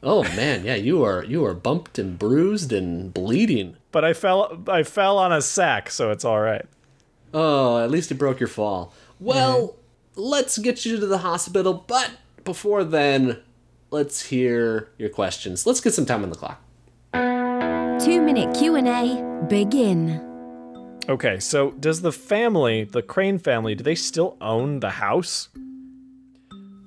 [0.03, 3.77] Oh man, yeah, you are you are bumped and bruised and bleeding.
[3.91, 6.67] But I fell I fell on a sack, so it's all right.
[7.33, 8.93] Oh, at least you broke your fall.
[9.21, 10.21] Well, mm-hmm.
[10.21, 12.13] let's get you to the hospital, but
[12.45, 13.39] before then,
[13.91, 15.67] let's hear your questions.
[15.67, 16.63] Let's get some time on the clock.
[17.13, 20.25] Two minute Q&A begin.
[21.09, 25.49] Okay, so does the family, the Crane family, do they still own the house?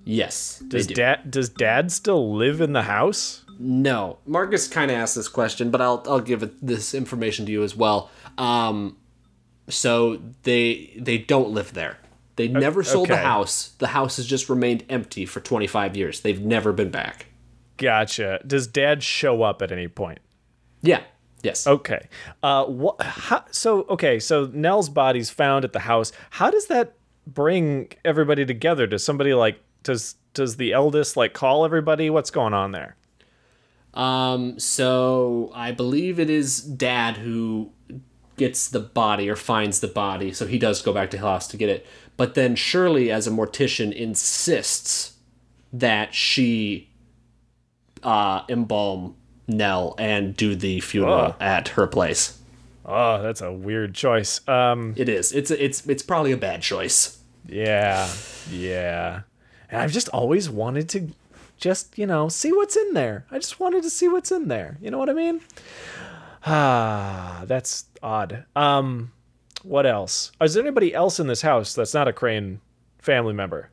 [0.04, 0.64] Yes.
[0.68, 1.02] Does they do.
[1.02, 3.41] dad does dad still live in the house?
[3.64, 7.52] No, Marcus kind of asked this question, but I'll I'll give it, this information to
[7.52, 8.10] you as well.
[8.40, 8.98] Um,
[9.70, 12.00] so they they don't live there.
[12.38, 13.74] They never sold the house.
[13.78, 16.22] The house has just remained empty for 25 years.
[16.22, 17.28] They've never been back.
[17.78, 18.40] Gotcha.
[18.48, 20.20] Does dad show up at any point?
[20.82, 21.04] Yeah.
[21.44, 21.68] Yes.
[21.68, 22.08] Okay.
[22.42, 23.00] Uh, what?
[23.02, 24.20] How, so okay.
[24.20, 26.12] So Nell's body's found at the house.
[26.32, 26.96] How does that
[27.28, 28.88] bring everybody together?
[28.88, 32.10] Does somebody like does does the eldest like call everybody?
[32.10, 32.96] What's going on there?
[33.94, 37.72] Um, so I believe it is Dad who
[38.38, 40.32] gets the body or finds the body.
[40.34, 41.86] So he does go back to Hill House to get it.
[42.18, 45.18] But then Shirley, as a mortician, insists
[45.74, 46.90] that she
[48.04, 49.16] uh, embalm
[49.48, 51.36] Nell and do the funeral Ugh.
[51.40, 52.40] at her place.
[52.86, 54.46] Oh, that's a weird choice.
[54.48, 55.32] Um, It is.
[55.34, 57.20] It's it's it's probably a bad choice.
[57.48, 58.10] yeah,
[58.50, 59.22] yeah.
[59.70, 61.08] And I've just always wanted to,
[61.62, 63.26] just you know, see what's in there.
[63.32, 64.78] I just wanted to see what's in there.
[64.82, 65.40] You know what I mean?
[66.46, 68.46] Ah, that's odd.
[68.56, 69.14] Um,
[69.64, 70.32] what else?
[70.42, 72.60] Is there anybody else in this house that's not a Crain
[73.00, 73.70] family member?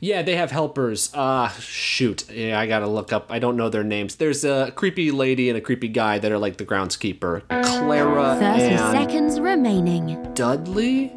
[0.00, 1.10] Yeah, they have helpers.
[1.14, 2.30] Uh shoot.
[2.30, 3.26] Yeah, I gotta look up.
[3.30, 4.16] I don't know their names.
[4.16, 7.42] There's a creepy lady and a creepy guy that are like the groundskeeper.
[7.48, 10.32] Clara 30 and seconds remaining.
[10.34, 11.12] Dudley?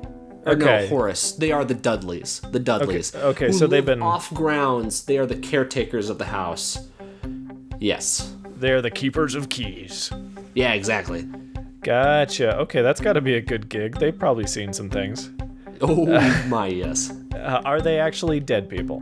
[0.46, 0.88] Or no, Okay.
[0.88, 1.32] Horace.
[1.34, 2.42] They are the Dudleys.
[2.52, 3.14] The Dudleys.
[3.16, 5.04] okay, who so they've been- off grounds.
[5.06, 6.88] They are the caretakers of the house.
[7.80, 8.34] Yes.
[8.56, 10.12] They're the keepers of keys.
[10.54, 11.28] Yeah, exactly.
[11.82, 12.58] Gotcha.
[12.60, 13.98] Okay, that's got to be a good gig.
[14.00, 15.30] They've probably seen some things.
[15.82, 16.06] Oh
[16.48, 17.14] my yes.
[17.34, 19.02] Uh, are they actually dead people?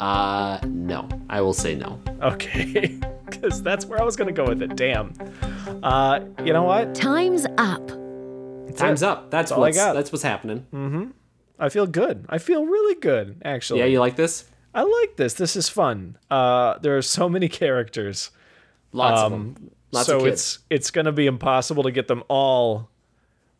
[0.00, 1.08] Uh no.
[1.30, 1.98] I will say no.
[2.20, 4.76] Okay, because that's where I was gonna go with it.
[4.76, 5.14] Damn.
[5.82, 6.94] Uh, you know what?
[6.94, 7.90] Time's up.
[8.76, 9.30] Time's up.
[9.30, 9.92] That's all I what's got.
[9.94, 11.12] that's what's happening.
[11.58, 12.26] I feel good.
[12.28, 13.80] I feel really good, actually.
[13.80, 14.44] Yeah, you like this?
[14.74, 15.34] I like this.
[15.34, 16.16] This is fun.
[16.30, 18.30] Uh, there are so many characters.
[18.92, 19.70] Lots of Um, them.
[19.92, 20.32] Lots so of kids.
[20.32, 22.88] it's it's gonna be impossible to get them all,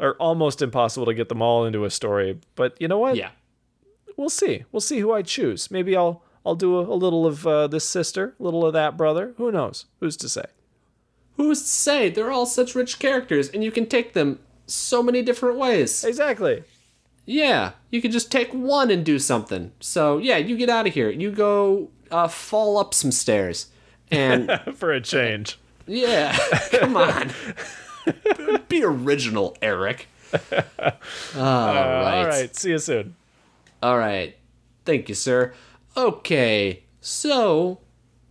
[0.01, 2.39] or almost impossible to get them all into a story.
[2.55, 3.17] But you know what?
[3.17, 3.31] yeah.
[4.17, 4.65] we'll see.
[4.73, 5.71] We'll see who I choose.
[5.71, 8.97] Maybe I'll I'll do a, a little of uh, this sister, a little of that
[8.97, 9.35] brother.
[9.37, 9.85] Who knows?
[10.01, 10.47] Who's to say?
[11.37, 12.09] Who's to say?
[12.11, 14.39] They're all such rich characters, and you can take them
[14.73, 16.05] so many different ways.
[16.05, 16.65] Exactly.
[17.25, 19.73] Yeah, you could just take one and do something.
[19.81, 21.11] So yeah, you get out of here.
[21.11, 23.69] You go uh, fall up some stairs,
[24.11, 25.59] and For a change.
[25.87, 26.37] yeah,
[26.73, 27.31] come on,
[28.69, 30.09] be original, Eric.
[30.33, 30.41] All
[31.37, 31.37] right.
[31.37, 32.57] All right.
[32.57, 33.15] See you soon.
[33.83, 34.37] All right.
[34.85, 35.53] Thank you, sir.
[35.97, 37.79] Okay, so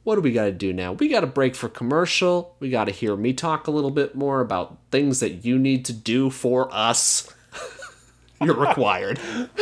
[0.04, 0.94] what do we got to do now?
[0.94, 2.56] We got to break for commercial.
[2.60, 5.86] We got to hear me talk a little bit more about things that you need
[5.86, 7.32] to do for us.
[8.42, 9.20] You're required.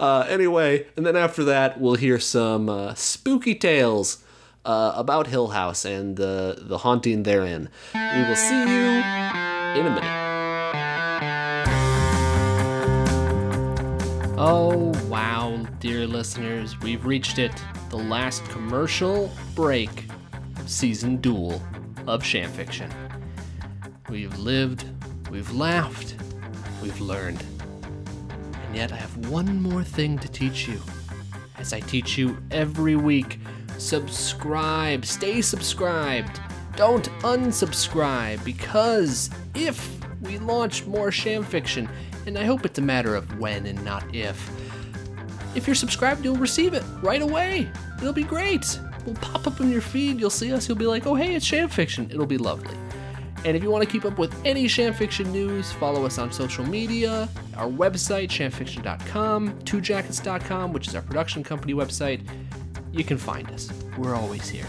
[0.00, 4.24] uh, anyway, and then after that, we'll hear some uh, spooky tales
[4.64, 7.68] uh, about Hill House and the the haunting therein.
[7.94, 9.02] We will see you
[9.78, 10.22] in a minute.
[14.44, 17.50] Oh, wow, dear listeners, we've reached it.
[17.90, 19.90] The last commercial break
[20.64, 21.60] season duel
[22.06, 22.88] of Sham Fiction.
[24.08, 24.84] We've lived,
[25.28, 26.14] we've laughed,
[26.80, 27.42] we've learned.
[28.64, 30.80] And yet I have one more thing to teach you.
[31.58, 33.40] As I teach you every week,
[33.76, 36.40] subscribe, stay subscribed.
[36.76, 41.88] Don't unsubscribe because if we launch more Sham Fiction,
[42.24, 44.48] and I hope it's a matter of when and not if,
[45.54, 47.70] if you're subscribed, you'll receive it right away.
[47.98, 48.78] It'll be great.
[49.04, 50.20] We'll pop up in your feed.
[50.20, 50.68] You'll see us.
[50.68, 52.08] You'll be like, oh, hey, it's Sham Fiction.
[52.10, 52.76] It'll be lovely.
[53.44, 56.30] And if you want to keep up with any Sham Fiction news, follow us on
[56.30, 62.20] social media, our website, shamfiction.com, twojackets.com, which is our production company website.
[62.92, 63.68] You can find us.
[63.98, 64.66] We're always here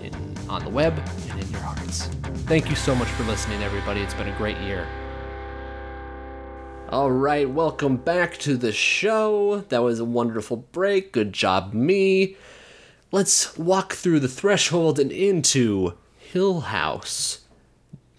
[0.00, 0.14] in,
[0.48, 0.96] on the web
[1.30, 2.04] and in your hearts.
[2.46, 4.00] Thank you so much for listening, everybody.
[4.00, 4.86] It's been a great year.
[6.92, 9.64] All right, welcome back to the show.
[9.70, 11.10] That was a wonderful break.
[11.10, 12.36] Good job, me.
[13.10, 17.46] Let's walk through the threshold and into Hill House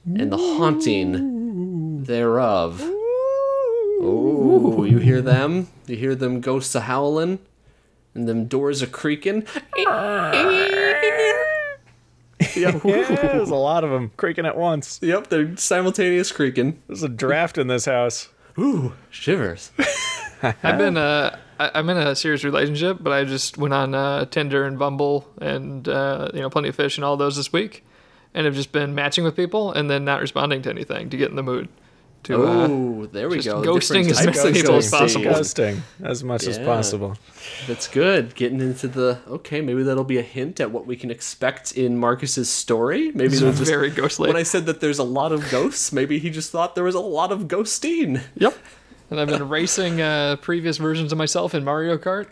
[0.04, 2.82] and the haunting thereof.
[4.02, 5.68] Oh, you hear them?
[5.86, 7.38] You hear them ghosts a howling?
[8.16, 9.46] And them doors a creaking?
[12.56, 14.98] Yeah, there's a lot of them creaking at once.
[15.04, 16.82] Yep, they're simultaneous creaking.
[16.88, 18.30] There's a draft in this house.
[18.58, 19.72] Ooh, shivers.
[20.44, 24.26] I've been uh, I, I'm in a serious relationship, but I just went on uh,
[24.26, 27.84] Tinder and Bumble and uh, you know Plenty of Fish and all those this week,
[28.34, 31.30] and have just been matching with people and then not responding to anything to get
[31.30, 31.70] in the mood.
[32.24, 33.62] To uh, Oh, there we just go.
[33.62, 35.26] ghosting as types many of people as possible.
[35.26, 37.18] Ghosting as much as possible.
[37.68, 38.34] That's good.
[38.36, 41.98] Getting into the okay, maybe that'll be a hint at what we can expect in
[41.98, 43.12] Marcus's story.
[43.12, 44.28] Maybe It's there's just, very ghostly.
[44.28, 46.96] when I said that there's a lot of ghosts, maybe he just thought there was
[46.96, 48.22] a lot of ghosting.
[48.36, 48.58] Yep.
[49.10, 52.28] And I've been racing uh, previous versions of myself in Mario Kart.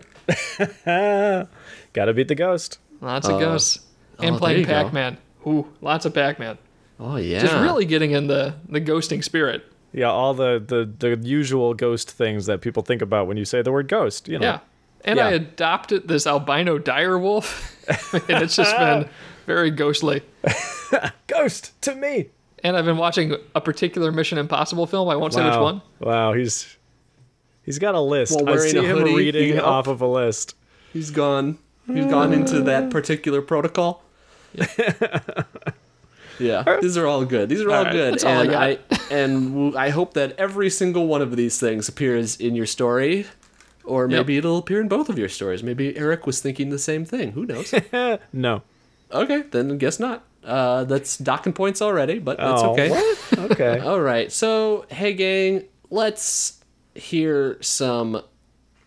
[1.93, 2.79] Gotta beat the ghost.
[3.01, 3.79] Lots of ghosts.
[4.19, 4.65] oh, And there playing.
[4.65, 5.17] Pac-Man.
[5.45, 6.57] Ooh, lots of Pac-Man.
[6.99, 7.39] Oh yeah.
[7.41, 9.65] Just really getting in the, the ghosting spirit.
[9.93, 13.61] Yeah, all the, the, the usual ghost things that people think about when you say
[13.61, 14.27] the word ghost.
[14.27, 14.45] You know.
[14.45, 14.59] Yeah.
[15.03, 15.27] And Yeah.
[15.27, 17.75] I adopted this albino dire wolf.
[18.13, 19.09] and it's just been
[19.45, 20.21] very ghostly.
[21.27, 22.29] Ghost to me.
[22.63, 25.09] And I've been watching a particular Mission Impossible film.
[25.09, 25.81] I won't say which one.
[25.99, 26.77] Wow, he's
[27.63, 28.35] he's got a list.
[28.35, 29.63] While I see him hoodie, reading yep.
[29.63, 30.55] off of a list.
[30.93, 31.57] He's gone.
[31.87, 34.03] He's gone into that particular protocol.
[34.53, 35.43] yeah,
[36.37, 37.49] these are all good.
[37.49, 38.61] These are all, right, good, that's all I and got.
[38.63, 42.65] I and w- I hope that every single one of these things appears in your
[42.65, 43.25] story,
[43.83, 45.63] or maybe it'll appear in both of your stories.
[45.63, 47.31] Maybe Eric was thinking the same thing.
[47.33, 47.73] Who knows?
[48.33, 48.61] No.
[49.11, 50.23] okay, then guess not.
[50.43, 52.89] Uh, that's docking points already, but that's oh, okay.
[52.89, 53.51] What?
[53.51, 53.79] Okay.
[53.83, 54.31] All right.
[54.31, 56.63] So, hey, gang, let's
[56.95, 58.21] hear some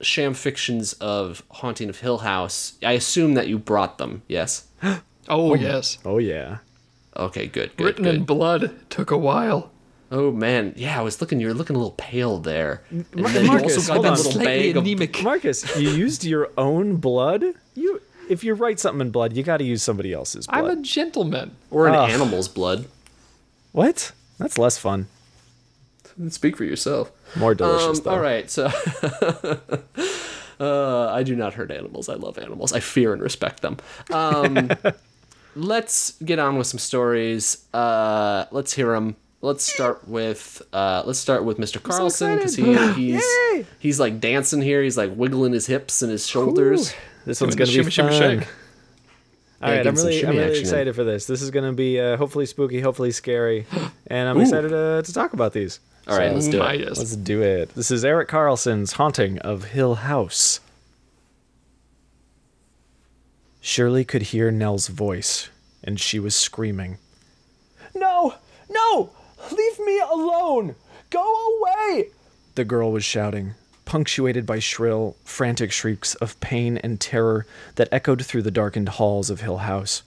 [0.00, 2.74] sham fictions of Haunting of Hill House.
[2.82, 4.22] I assume that you brought them.
[4.28, 4.66] Yes.
[5.26, 5.96] Oh, yes.
[6.04, 6.58] oh yeah.
[7.16, 7.46] Okay.
[7.46, 7.76] Good.
[7.76, 7.84] Good.
[7.84, 8.14] Written good.
[8.16, 8.74] in blood.
[8.90, 9.70] Took a while.
[10.12, 10.98] oh man, yeah.
[10.98, 11.40] I was looking.
[11.40, 12.82] You're looking a little pale there.
[12.90, 14.16] And Mar- then you Marcus, also got hold that on.
[14.16, 14.84] little Slightly bag of.
[14.84, 15.22] anemic.
[15.22, 17.44] Marcus, you used your own blood?
[17.74, 20.64] You if you write something in blood, you got to use somebody else's blood.
[20.64, 21.56] I'm a gentleman.
[21.70, 22.10] Or an Ugh.
[22.10, 22.86] animal's blood.
[23.72, 24.12] What?
[24.38, 25.08] That's less fun.
[26.28, 27.10] Speak for yourself.
[27.36, 28.10] More delicious Um, though.
[28.12, 28.66] all right, so
[30.60, 32.08] uh, I do not hurt animals.
[32.08, 32.72] I love animals.
[32.72, 33.78] I fear and respect them.
[34.12, 34.70] Um,
[35.54, 37.64] let's get on with some stories.
[37.72, 39.16] Uh, let's hear them.
[39.40, 41.82] Let's start with uh, let's start with Mr.
[41.82, 43.66] Carlson because he, he's Yay!
[43.78, 44.82] he's like dancing here.
[44.82, 46.94] He's like wiggling his hips and his shoulders.
[47.26, 48.18] This one's gonna the be shimmy, fun.
[48.20, 48.48] shimmy, shake.
[49.62, 50.60] All Yeah, right, I'm really, I'm really action in.
[50.62, 51.26] excited for this.
[51.26, 53.66] This is gonna be uh, hopefully spooky, hopefully scary,
[54.06, 55.78] and I'm excited to, to talk about these.
[56.06, 56.80] All right, let's Oh do it.
[56.80, 56.98] yes.
[56.98, 57.74] Let's do it.
[57.74, 60.60] This is Eric Carlson's Haunting of Hill House.
[63.66, 65.48] Shirley could hear Nell's voice,
[65.82, 66.98] and she was screaming.
[67.94, 68.34] No!
[68.68, 69.08] No!
[69.50, 70.74] Leave me alone!
[71.08, 71.24] Go
[71.56, 72.10] away!
[72.56, 73.54] The girl was shouting,
[73.86, 77.46] punctuated by shrill, frantic shrieks of pain and terror
[77.76, 80.02] that echoed through the darkened halls of Hill House.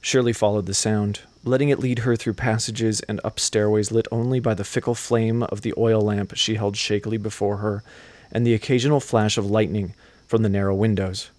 [0.00, 4.40] Shirley followed the sound, letting it lead her through passages and up stairways lit only
[4.40, 7.84] by the fickle flame of the oil lamp she held shakily before her,
[8.32, 9.94] and the occasional flash of lightning
[10.26, 11.30] from the narrow windows.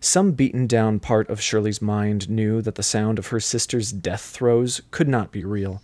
[0.00, 4.22] Some beaten down part of Shirley's mind knew that the sound of her sister's death
[4.22, 5.82] throes could not be real.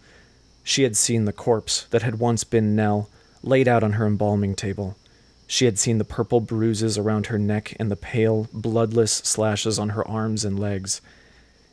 [0.63, 3.09] She had seen the corpse that had once been Nell
[3.43, 4.97] laid out on her embalming table.
[5.47, 9.91] She had seen the purple bruises around her neck and the pale, bloodless slashes on
[9.91, 11.01] her arms and legs.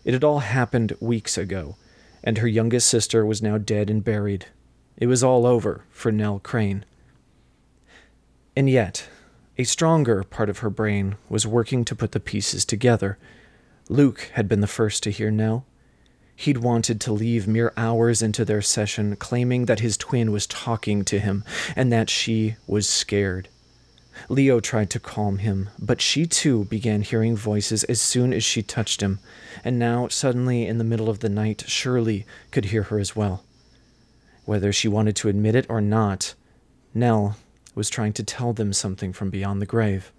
[0.06, 1.76] It had all happened weeks ago,
[2.24, 4.46] and her youngest sister was now dead and buried.
[4.98, 6.86] It was all over for Nell Crain.
[8.56, 9.10] And yet,
[9.58, 13.18] a stronger part of her brain was working to put the pieces together.
[13.88, 15.66] Luke had been the first to hear Nell.
[16.36, 21.06] He'd wanted to leave mere hours into their session, claiming that his twin was talking
[21.06, 21.46] to him
[21.76, 23.48] and that she was scared.
[24.34, 28.62] Theo tried to calm him, but she too began hearing voices as soon as she
[28.62, 29.20] touched him,
[29.64, 33.44] and now, suddenly, in the middle of the night, Shirley could hear her as well.
[34.46, 36.34] Whether she wanted to admit it or not,
[36.94, 37.36] Nell
[37.76, 40.12] was trying to tell them something from beyond the grave.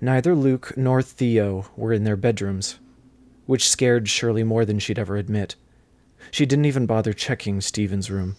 [0.00, 2.78] Neither Luke nor Theo were in their bedrooms,
[3.46, 5.56] which scared Shirley more than she'd ever admit.
[6.30, 8.36] She didn't even bother checking Stephen's room.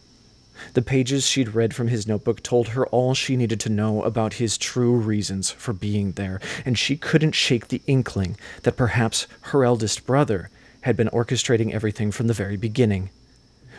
[0.73, 4.35] The pages she'd read from his notebook told her all she needed to know about
[4.35, 9.65] his true reasons for being there, and she couldn't shake the inkling that perhaps her
[9.65, 10.49] eldest brother
[10.81, 13.09] had been orchestrating everything from the very beginning.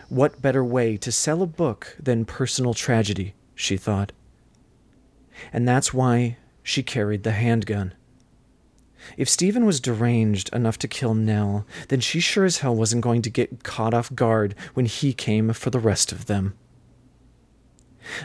[0.09, 4.13] What better way to sell a book than personal tragedy, she thought.
[5.53, 7.95] And that's why she carried the handgun.
[9.17, 13.23] If Stephen was deranged enough to kill Nell, then she sure as hell wasn't going
[13.23, 16.55] to get caught off guard when he came for the rest of them.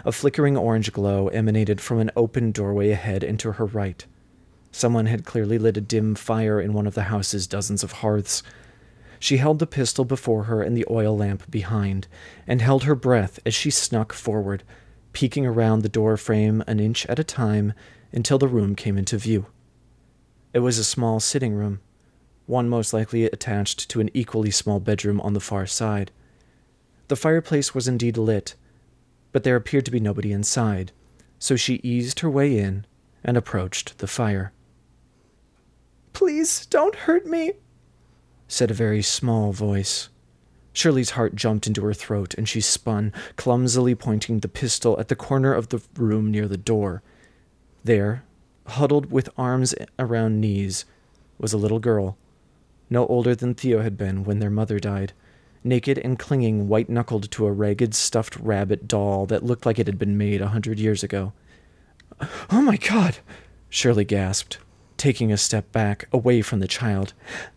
[0.06, 4.06] A flickering orange glow emanated from an open doorway ahead and to her right.
[4.72, 8.44] Someone had clearly lit a dim fire in one of the house's dozens of hearths.
[9.20, 12.08] She held the pistol before her and the oil lamp behind,
[12.48, 14.64] and held her breath as she snuck forward,
[15.14, 17.74] peeking around the door frame an inch at a time
[18.12, 19.48] until the room came into view.
[20.54, 21.80] It was a small sitting room,
[22.46, 26.12] one most likely attached to an equally small bedroom on the far side.
[27.08, 28.56] The fireplace was indeed lit,
[29.32, 30.92] but there appeared to be nobody inside,
[31.40, 32.86] so she eased her way in
[33.24, 34.52] and approached the fire.
[36.14, 37.54] Please don't hurt me,
[38.48, 40.10] said a very small voice.
[40.74, 45.16] Shirley's heart jumped into her throat and she spun, clumsily pointing the pistol at the
[45.16, 47.02] corner of the room near the door.
[47.84, 48.24] There,
[48.68, 50.86] huddled with arms around knees,
[51.38, 52.18] was a little girl,
[52.90, 55.14] no older than Theo had been when their mother died,
[55.64, 59.88] naked and clinging white knuckled to a ragged stuffed rabbit doll that looked like it
[59.88, 61.34] had been made a hundred years ago.
[62.52, 63.18] Oh my God!
[63.70, 64.58] Shirley gasped,
[65.02, 67.14] taking a step back, away from the child.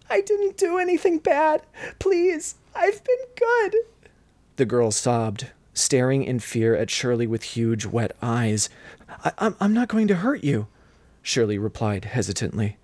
[0.09, 1.61] I didn't do anything bad.
[1.99, 3.76] Please, I've been good.
[4.57, 8.70] The girl sobbed, staring in fear at Shirley with huge, wet eyes.
[9.26, 10.68] I- I'm, I'm not going to hurt you,
[11.22, 12.78] Shirley replied hesitantly.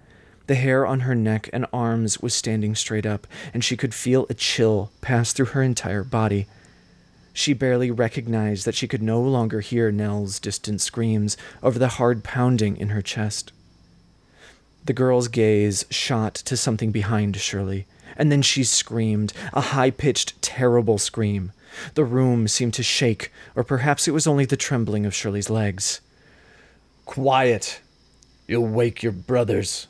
[0.47, 4.27] The hair on her neck and arms was standing straight up, and she could feel
[4.29, 6.47] a chill pass through her entire body.
[7.33, 12.23] She barely recognized that she could no longer hear Nell's distant screams over the hard
[12.25, 13.53] pounding in her chest.
[14.85, 20.41] The girl's gaze shot to something behind Shirley, and then she screamed, a high pitched,
[20.43, 21.53] terrible scream.
[21.95, 26.01] The room seemed to shake, or perhaps it was only the trembling of Shirley's legs.
[27.05, 27.81] Quiet!
[28.49, 29.87] You'll wake your brothers.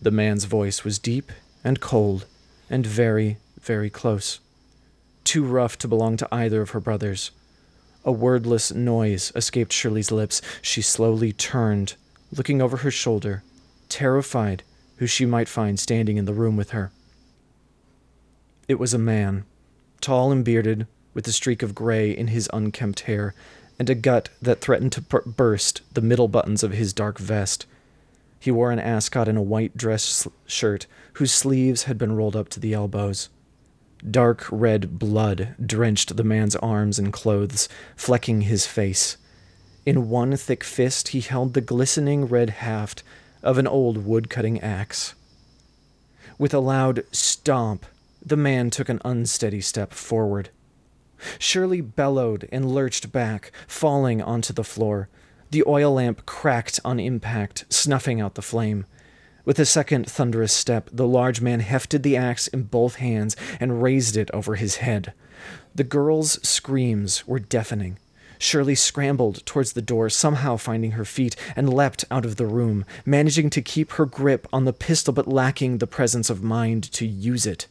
[0.00, 1.32] The man's voice was deep
[1.64, 2.26] and cold
[2.70, 4.40] and very, very close.
[5.24, 7.30] Too rough to belong to either of her brothers.
[8.04, 10.42] A wordless noise escaped Shirley's lips.
[10.60, 11.94] She slowly turned,
[12.30, 13.42] looking over her shoulder,
[13.94, 14.64] terrified
[14.96, 16.90] who she might find standing in the room with her.
[18.66, 19.44] It was a man,
[20.00, 23.34] tall and bearded, with a streak of gray in his unkempt hair,
[23.78, 27.66] and a gut that threatened to bur- burst the middle buttons of his dark vest.
[28.40, 32.48] He wore an ascot and a white dress shirt whose sleeves had been rolled up
[32.48, 33.28] to the elbows.
[34.10, 39.18] Dark red blood drenched the man's arms and clothes, flecking his face.
[39.86, 43.04] In one thick fist, he held the glistening red haft
[43.44, 45.14] of an old wood cutting axe.
[46.38, 47.86] With a loud stomp,
[48.24, 50.48] the man took an unsteady step forward.
[51.38, 55.08] Shirley bellowed and lurched back, falling onto the floor.
[55.50, 58.86] The oil lamp cracked on impact, snuffing out the flame.
[59.44, 63.82] With a second thunderous step, the large man hefted the axe in both hands and
[63.82, 65.12] raised it over his head.
[65.74, 67.98] The girl's screams were deafening.
[68.44, 72.84] Shirley scrambled towards the door, somehow finding her feet, and leapt out of the room,
[73.06, 77.06] managing to keep her grip on the pistol but lacking the presence of mind to
[77.06, 77.66] use it.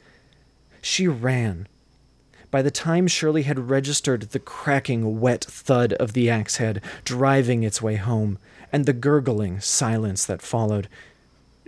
[0.81, 1.67] She ran.
[2.49, 7.61] By the time Shirley had registered the cracking, wet thud of the axe head driving
[7.61, 8.39] its way home,
[8.71, 10.89] and the gurgling silence that followed,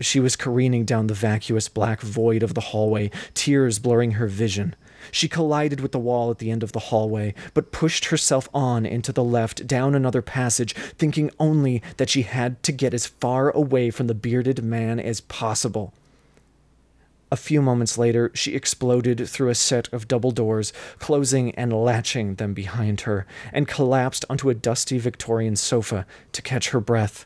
[0.01, 4.75] she was careening down the vacuous black void of the hallway, tears blurring her vision.
[5.11, 8.85] She collided with the wall at the end of the hallway, but pushed herself on
[8.85, 13.49] into the left, down another passage, thinking only that she had to get as far
[13.51, 15.93] away from the bearded man as possible.
[17.31, 22.35] A few moments later, she exploded through a set of double doors, closing and latching
[22.35, 27.25] them behind her, and collapsed onto a dusty Victorian sofa to catch her breath.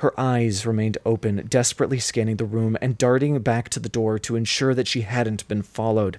[0.00, 4.34] Her eyes remained open, desperately scanning the room and darting back to the door to
[4.34, 6.18] ensure that she hadn't been followed.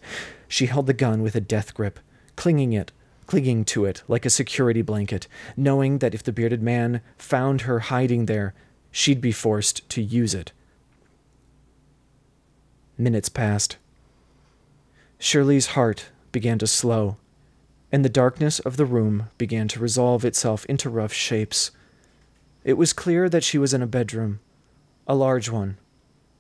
[0.52, 1.98] She held the gun with a death grip,
[2.36, 2.92] clinging it,
[3.26, 5.26] clinging to it like a security blanket,
[5.56, 8.54] knowing that if the bearded man found her hiding there,
[8.92, 10.52] she'd be forced to use it.
[12.98, 13.78] Minutes passed.
[15.20, 17.16] Shirley's heart began to slow,
[17.90, 21.72] and the darkness of the room began to resolve itself into rough shapes.
[22.66, 24.42] It was clear that she was in a bedroom,
[25.08, 25.78] a large one.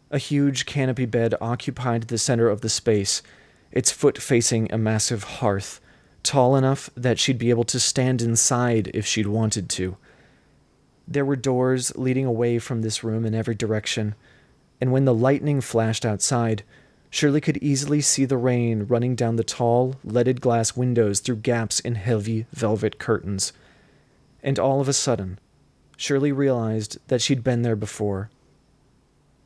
[0.09, 3.21] A huge canopy bed occupied the center of the space,
[3.71, 5.79] its foot facing a massive hearth,
[6.23, 9.97] tall enough that she'd be able to stand inside if she'd wanted to.
[11.07, 14.15] There were doors leading away from this room in every direction,
[14.79, 16.63] and when the lightning flashed outside,
[17.09, 21.79] Shirley could easily see the rain running down the tall, leaded glass windows through gaps
[21.81, 23.51] in heavy velvet curtains.
[24.41, 25.37] And all of a sudden,
[25.97, 28.29] Shirley realized that she'd been there before.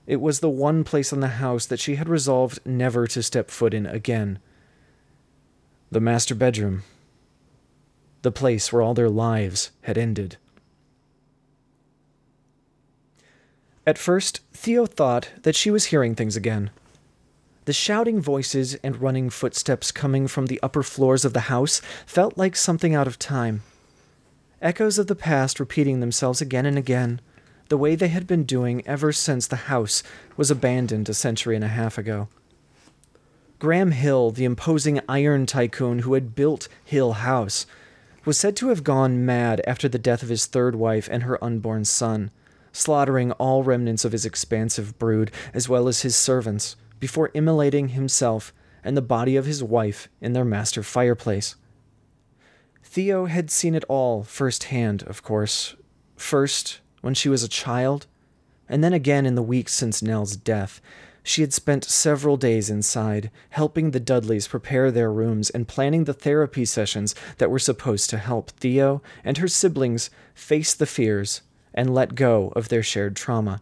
[0.07, 3.49] It was the one place in the house that she had resolved never to step
[3.49, 4.39] foot in again.
[5.91, 6.83] The master bedroom.
[8.21, 10.37] The place where all their lives had ended.
[13.87, 16.71] At first, Theo thought that she was hearing things again.
[17.65, 22.37] The shouting voices and running footsteps coming from the upper floors of the house felt
[22.37, 23.63] like something out of time.
[24.61, 27.21] Echoes of the past repeating themselves again and again,
[27.69, 30.03] the way they had been doing ever since the house
[30.37, 32.27] was abandoned a century and a half ago.
[33.57, 37.65] Graham Hill, the imposing iron tycoon who had built Hill House,
[38.25, 41.41] was said to have gone mad after the death of his third wife and her
[41.43, 42.31] unborn son,
[42.71, 48.53] slaughtering all remnants of his expansive brood as well as his servants before immolating himself
[48.83, 51.55] and the body of his wife in their master fireplace.
[52.83, 55.75] Theo had seen it all firsthand, of course.
[56.15, 58.07] First, when she was a child,
[58.67, 60.81] and then again in the weeks since Nell's death.
[61.21, 66.15] She had spent several days inside, helping the Dudleys prepare their rooms and planning the
[66.15, 71.41] therapy sessions that were supposed to help Theo and her siblings face the fears
[71.75, 73.61] and let go of their shared trauma.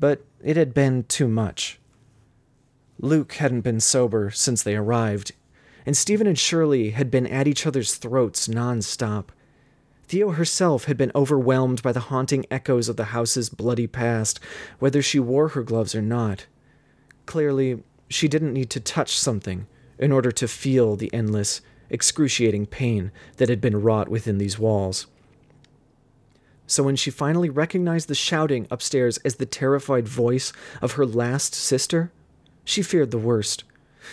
[0.00, 1.78] But it had been too much.
[2.98, 5.30] Luke hadn't been sober since they arrived,
[5.86, 9.26] and Stephen and Shirley had been at each other's throats nonstop.
[10.10, 14.40] Theo herself had been overwhelmed by the haunting echoes of the house's bloody past,
[14.80, 16.46] whether she wore her gloves or not.
[17.26, 19.68] Clearly, she didn't need to touch something
[20.00, 25.06] in order to feel the endless, excruciating pain that had been wrought within these walls.
[26.66, 30.52] So when she finally recognized the shouting upstairs as the terrified voice
[30.82, 32.10] of her last sister,
[32.64, 33.62] she feared the worst.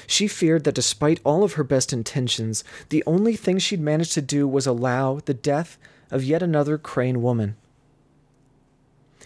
[0.05, 4.21] She feared that despite all of her best intentions, the only thing she'd managed to
[4.21, 5.77] do was allow the death
[6.11, 7.55] of yet another Crain woman.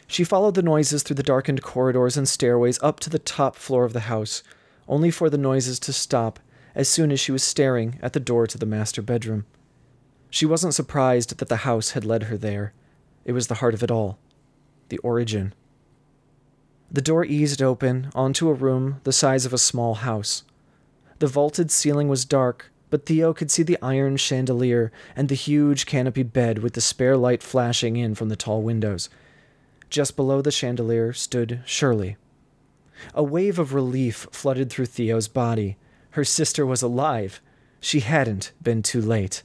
[0.07, 3.85] She followed the noises through the darkened corridors and stairways up to the top floor
[3.85, 4.43] of the house,
[4.87, 6.39] only for the noises to stop
[6.75, 9.45] as soon as she was staring at the door to the master bedroom.
[10.29, 12.73] She wasn't surprised that the house had led her there.
[13.25, 14.17] It was the heart of it all
[14.89, 15.53] the origin.
[16.91, 20.43] The door eased open onto a room the size of a small house.
[21.21, 25.85] The vaulted ceiling was dark, but Theo could see the iron chandelier and the huge
[25.85, 29.07] canopied bed with the spare light flashing in from the tall windows.
[29.91, 32.17] Just below the chandelier stood Shirley.
[33.13, 35.77] A wave of relief flooded through Theo's body.
[36.11, 37.39] Her sister was alive.
[37.79, 39.43] She hadn't been too late.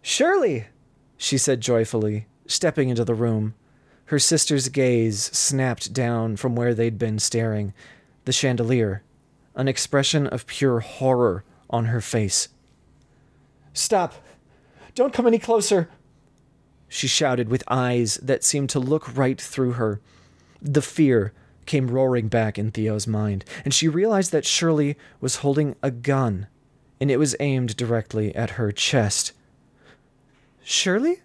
[0.00, 0.68] Shirley,
[1.16, 3.54] she said joyfully, stepping into the room.
[4.04, 7.74] Her sister's gaze snapped down from where they'd been staring,
[8.26, 9.02] the chandelier,
[9.58, 12.48] an expression of pure horror on her face.
[13.74, 14.14] Stop!
[14.94, 15.90] Don't come any closer!
[16.88, 20.00] She shouted with eyes that seemed to look right through her.
[20.62, 21.34] The fear
[21.66, 26.46] came roaring back in Theo's mind, and she realized that Shirley was holding a gun,
[27.00, 29.32] and it was aimed directly at her chest.
[30.62, 31.22] Shirley?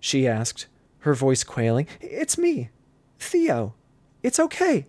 [0.00, 0.66] she asked,
[1.00, 1.86] her voice quailing.
[2.00, 2.70] It's me,
[3.18, 3.74] Theo.
[4.22, 4.86] It's okay.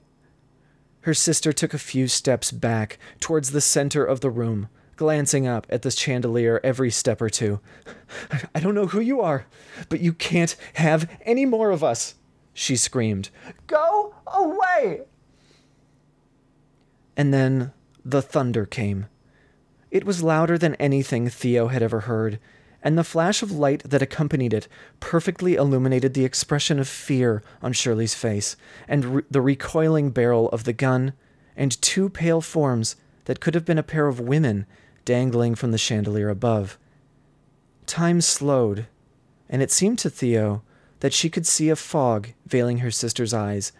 [1.07, 5.65] Her sister took a few steps back towards the center of the room, glancing up
[5.69, 7.61] at the chandelier every step or two.
[8.53, 9.45] I don't know who you are,
[9.87, 12.15] but you can't have any more of us,
[12.53, 13.29] she screamed.
[13.67, 15.03] Go away!
[17.15, 17.71] And then
[18.03, 19.05] the thunder came.
[19.89, 22.37] It was louder than anything Theo had ever heard,
[22.83, 24.67] and the flash of light that accompanied it
[24.99, 28.55] perfectly illuminated the expression of fear on Shirley's face,
[28.87, 31.13] and re- the recoiling barrel of the gun,
[31.55, 34.65] and two pale forms that could have been a pair of women
[35.05, 36.77] dangling from the chandelier above.
[37.85, 38.87] Time slowed,
[39.49, 40.61] and it seemed to Theo
[40.99, 43.71] that she could see a fog veiling her sister's eyes,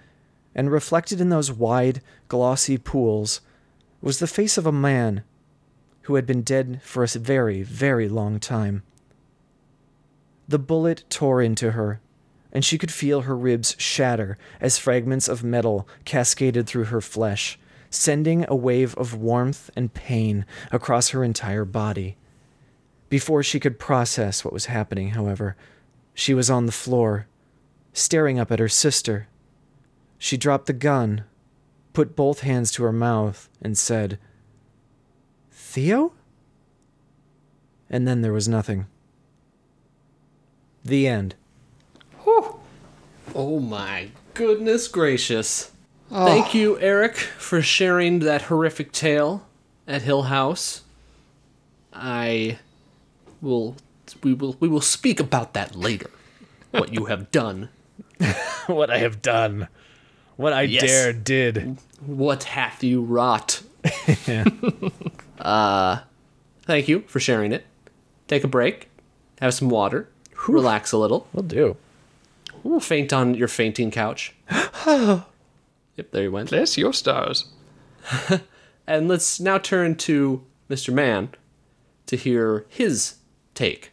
[0.56, 3.42] and reflected in those wide, glossy pools
[4.02, 5.24] was the face of a man
[6.08, 8.82] who had been dead for a very, very long time.
[10.48, 12.00] The bullet tore into her,
[12.54, 17.60] and she could feel her ribs shatter as fragments of metal cascaded through her flesh,
[17.90, 22.16] sending a wave of warmth and pain across her entire body.
[23.10, 25.58] Before she could process what was happening, however,
[26.14, 27.28] she was on the floor,
[27.92, 29.28] staring up at her sister.
[30.18, 31.26] She dropped the gun,
[31.92, 34.18] put both hands to her mouth, and said,
[35.78, 36.12] Theo?
[37.88, 38.88] And then there was nothing.
[40.84, 41.36] The end.
[43.36, 45.72] Oh my goodness gracious.
[46.10, 46.26] Oh.
[46.26, 49.46] Thank you, Eric, for sharing that horrific tale
[49.88, 50.82] at Hill House.
[51.94, 52.58] I
[53.40, 53.76] will
[54.24, 56.10] we will we will speak about that later.
[56.72, 57.70] What you have done.
[58.66, 59.68] what I have done.
[60.38, 60.82] What I Yes.
[60.82, 61.78] dare did.
[62.04, 63.62] What hath you wrought?
[65.40, 66.00] uh
[66.64, 67.66] thank you for sharing it.
[68.28, 68.90] Take a break,
[69.40, 70.10] have some water,
[70.48, 71.28] relax a little.
[71.34, 71.78] We'll do.
[72.64, 74.34] We'll faint on your fainting couch.
[74.86, 76.50] yep, there you went.
[76.50, 77.46] Bless your stars.
[78.88, 80.94] and let's now turn to Mr.
[80.94, 81.30] Mann
[82.08, 83.16] to hear his
[83.54, 83.92] take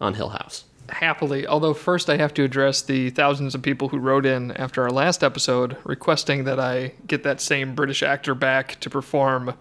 [0.00, 0.64] on Hill House.
[0.88, 1.46] happily.
[1.46, 4.90] Although first I have to address the thousands of people who wrote in after our
[4.90, 9.54] last episode requesting that I get that same British actor back to perform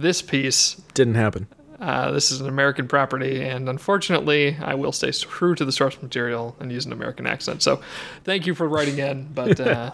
[0.00, 0.74] this piece.
[0.94, 1.46] Didn't happen.
[1.80, 6.00] Uh, this is an American property, and unfortunately, I will stay true to the source
[6.00, 7.62] material and use an American accent.
[7.62, 7.82] So,
[8.22, 9.90] thank you for writing in, but uh,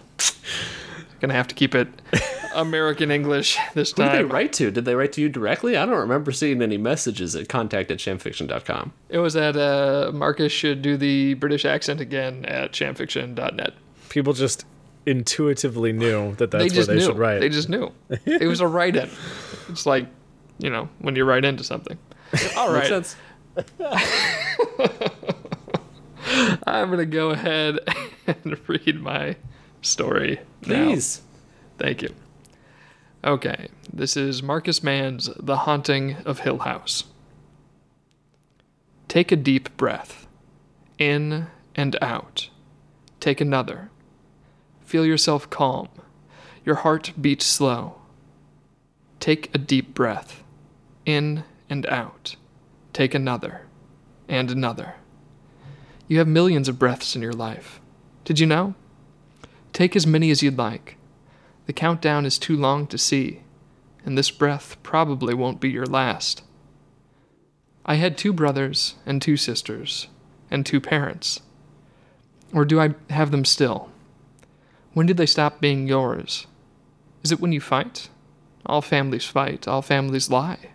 [1.19, 1.87] gonna have to keep it
[2.55, 4.71] American English this Who did they write to?
[4.71, 5.77] Did they write to you directly?
[5.77, 8.93] I don't remember seeing any messages at contact at shamfiction.com.
[9.09, 13.73] It was at uh, Marcus should do the British accent again at shamfiction.net.
[14.09, 14.65] People just
[15.05, 17.01] intuitively knew that that's they where they knew.
[17.01, 17.39] should write.
[17.39, 17.91] They just knew.
[18.25, 19.09] it was a write in.
[19.69, 20.07] It's like,
[20.59, 21.97] you know, when you write into something.
[22.57, 23.15] All Makes sense.
[26.65, 27.79] I'm going to go ahead
[28.27, 29.35] and read my
[29.81, 30.39] story.
[30.65, 30.85] now.
[30.89, 31.21] Please.
[31.77, 32.13] Thank you.
[33.23, 33.69] Okay.
[33.91, 37.05] This is Marcus Mann's The Haunting of Hill House.
[39.07, 40.27] Take a deep breath.
[40.97, 42.49] In and out.
[43.19, 43.89] Take another.
[44.89, 45.87] Feel yourself calm.
[46.65, 48.01] Your heart beats slow.
[49.19, 50.41] Take a deep breath.
[51.05, 52.35] In and out.
[52.91, 53.67] Take another.
[54.27, 54.95] And another.
[56.07, 57.79] You have millions of breaths in your life.
[58.25, 58.73] Did you know?
[59.73, 60.97] Take as many as you'd like.
[61.67, 63.43] The countdown is too long to see,
[64.03, 66.41] and this breath probably won't be your last.
[67.85, 70.07] I had two brothers and two sisters,
[70.49, 71.41] and two parents.
[72.51, 73.88] Or do I have them still?
[74.93, 76.47] When did they stop being yours?
[77.23, 78.09] Is it when you fight?
[78.65, 80.71] All families fight, all families lie.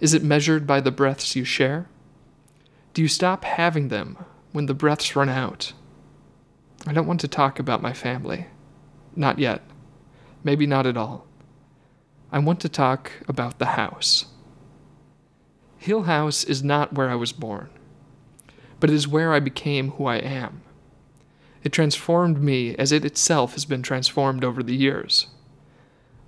[0.00, 1.88] Is it measured by the breaths you share?
[2.94, 4.16] Do you stop having them
[4.52, 5.72] when the breaths run out?
[6.86, 8.46] I don't want to talk about my family.
[9.14, 9.62] Not yet.
[10.42, 11.26] Maybe not at all.
[12.32, 14.26] I want to talk about the house.
[15.76, 17.68] Hill House is not where I was born,
[18.78, 20.62] but it is where I became who I am.
[21.62, 25.26] It transformed me as it itself has been transformed over the years.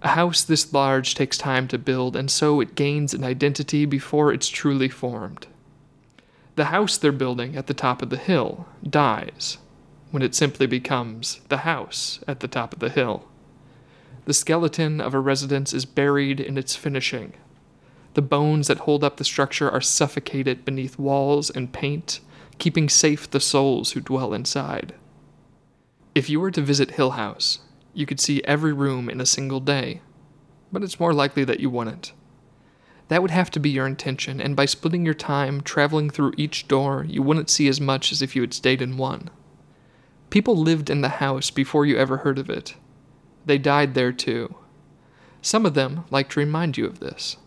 [0.03, 4.33] A house this large takes time to build, and so it gains an identity before
[4.33, 5.47] it's truly formed.
[6.57, 9.59] The house they're building at the top of the hill dies
[10.11, 13.25] when it simply becomes the house at the top of the hill.
[14.27, 17.33] The skeleton of a residence is buried in its finishing.
[18.15, 22.21] The bones that hold up the structure are suffocated beneath walls and paint,
[22.59, 24.95] keeping safe the souls who dwell inside.
[26.15, 27.61] If you were to visit Hill House,
[27.95, 30.03] you could see every room in a single day,
[30.71, 32.13] but it's more likely that you wouldn't.
[33.09, 36.69] That would have to be your intention, and by splitting your time traveling through each
[36.69, 39.31] door, you wouldn't see as much as if you had stayed in one.
[40.29, 42.75] People lived in the house before you ever heard of it.
[43.47, 44.55] They died there too.
[45.41, 47.39] Some of them like to remind you of this.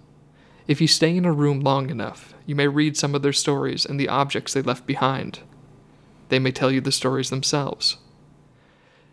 [0.68, 3.86] If you stay in a room long enough, you may read some of their stories
[3.86, 5.42] and the objects they left behind.
[6.30, 7.98] They may tell you the stories themselves.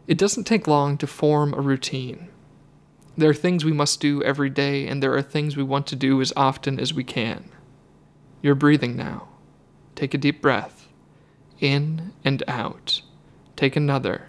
[0.06, 2.28] It doesn't take long to form a routine.
[3.16, 5.96] There are things we must do every day, and there are things we want to
[5.96, 7.50] do as often as we can.
[8.40, 9.28] You're breathing now.
[9.94, 10.88] Take a deep breath.
[11.60, 13.02] In and out.
[13.54, 14.26] Take another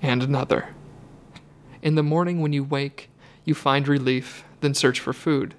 [0.00, 0.74] and another.
[1.82, 3.10] In the morning when you wake,
[3.44, 5.54] you find relief, then search for food.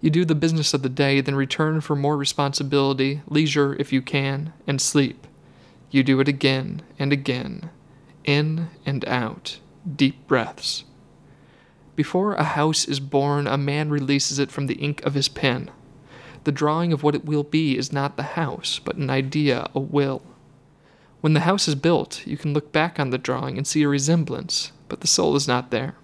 [0.00, 4.02] You do the business of the day, then return for more responsibility, leisure if you
[4.02, 5.28] can, and sleep.
[5.90, 7.70] You do it again and again,
[8.24, 9.58] in and out,
[9.96, 10.84] deep breaths.
[11.94, 15.70] Before a house is born, a man releases it from the ink of his pen.
[16.44, 19.80] The drawing of what it will be is not the house, but an idea, a
[19.80, 20.22] will.
[21.20, 23.88] When the house is built, you can look back on the drawing and see a
[23.88, 25.94] resemblance, but the soul is not there.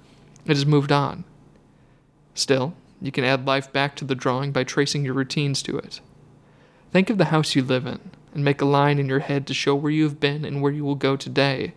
[0.47, 1.25] It has moved on.
[2.35, 6.01] Still, you can add life back to the drawing by tracing your routines to it.
[6.93, 7.99] Think of the house you live in,
[8.33, 10.73] and make a line in your head to show where you have been and where
[10.73, 11.75] you will go today.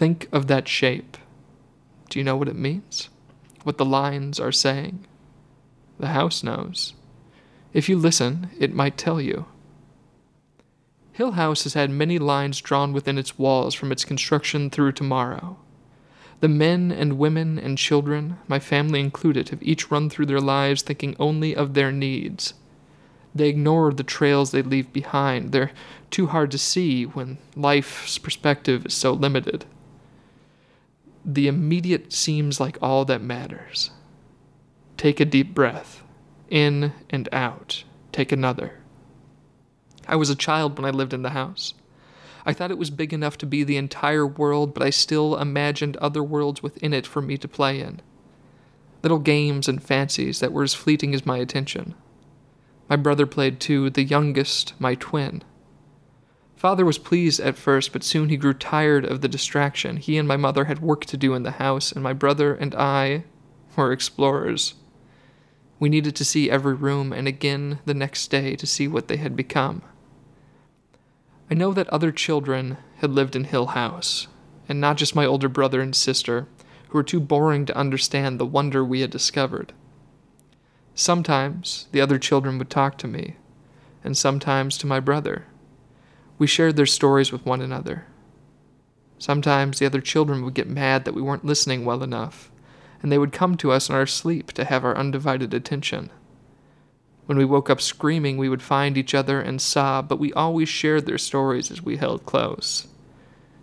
[0.00, 1.18] Think of that shape.
[2.08, 3.10] Do you know what it means?
[3.64, 5.06] What the lines are saying?
[5.98, 6.94] The house knows.
[7.74, 9.44] If you listen, it might tell you.
[11.12, 15.58] Hill House has had many lines drawn within its walls from its construction through tomorrow.
[16.40, 20.80] The men and women and children, my family included, have each run through their lives
[20.80, 22.54] thinking only of their needs.
[23.34, 25.52] They ignore the trails they leave behind.
[25.52, 25.72] They're
[26.08, 29.66] too hard to see when life's perspective is so limited.
[31.24, 33.90] The immediate seems like all that matters.
[34.96, 36.02] Take a deep breath,
[36.48, 37.84] in and out.
[38.12, 38.80] Take another.
[40.08, 41.74] I was a child when I lived in the house.
[42.44, 45.96] I thought it was big enough to be the entire world, but I still imagined
[45.98, 48.00] other worlds within it for me to play in.
[49.02, 51.94] little games and fancies that were as fleeting as my attention.
[52.88, 55.42] My brother played too, the youngest, my twin.
[56.60, 59.96] Father was pleased at first, but soon he grew tired of the distraction.
[59.96, 62.74] He and my mother had work to do in the house, and my brother and
[62.74, 63.24] I
[63.76, 64.74] were explorers.
[65.78, 69.16] We needed to see every room and again the next day to see what they
[69.16, 69.80] had become.
[71.50, 74.26] I know that other children had lived in Hill House,
[74.68, 76.46] and not just my older brother and sister,
[76.88, 79.72] who were too boring to understand the wonder we had discovered.
[80.94, 83.36] Sometimes the other children would talk to me,
[84.04, 85.46] and sometimes to my brother.
[86.40, 88.06] We shared their stories with one another.
[89.18, 92.50] Sometimes the other children would get mad that we weren't listening well enough,
[93.02, 96.08] and they would come to us in our sleep to have our undivided attention.
[97.26, 100.70] When we woke up screaming, we would find each other and sob, but we always
[100.70, 102.88] shared their stories as we held close.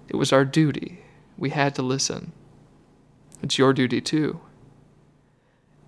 [0.07, 0.99] It was our duty.
[1.35, 2.31] We had to listen.
[3.41, 4.39] It's your duty, too.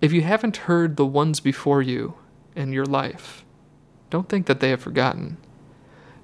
[0.00, 2.14] If you haven't heard the ones before you
[2.56, 3.44] in your life,
[4.10, 5.36] don't think that they have forgotten.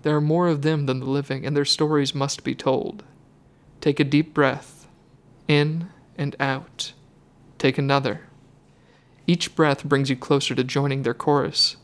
[0.06, 3.02] There are more of them than the living, and their stories must be told.
[3.80, 4.86] Take a deep breath,
[5.48, 6.92] in and out.
[7.58, 8.20] Take another.
[9.26, 11.76] Each breath brings you closer to joining their chorus.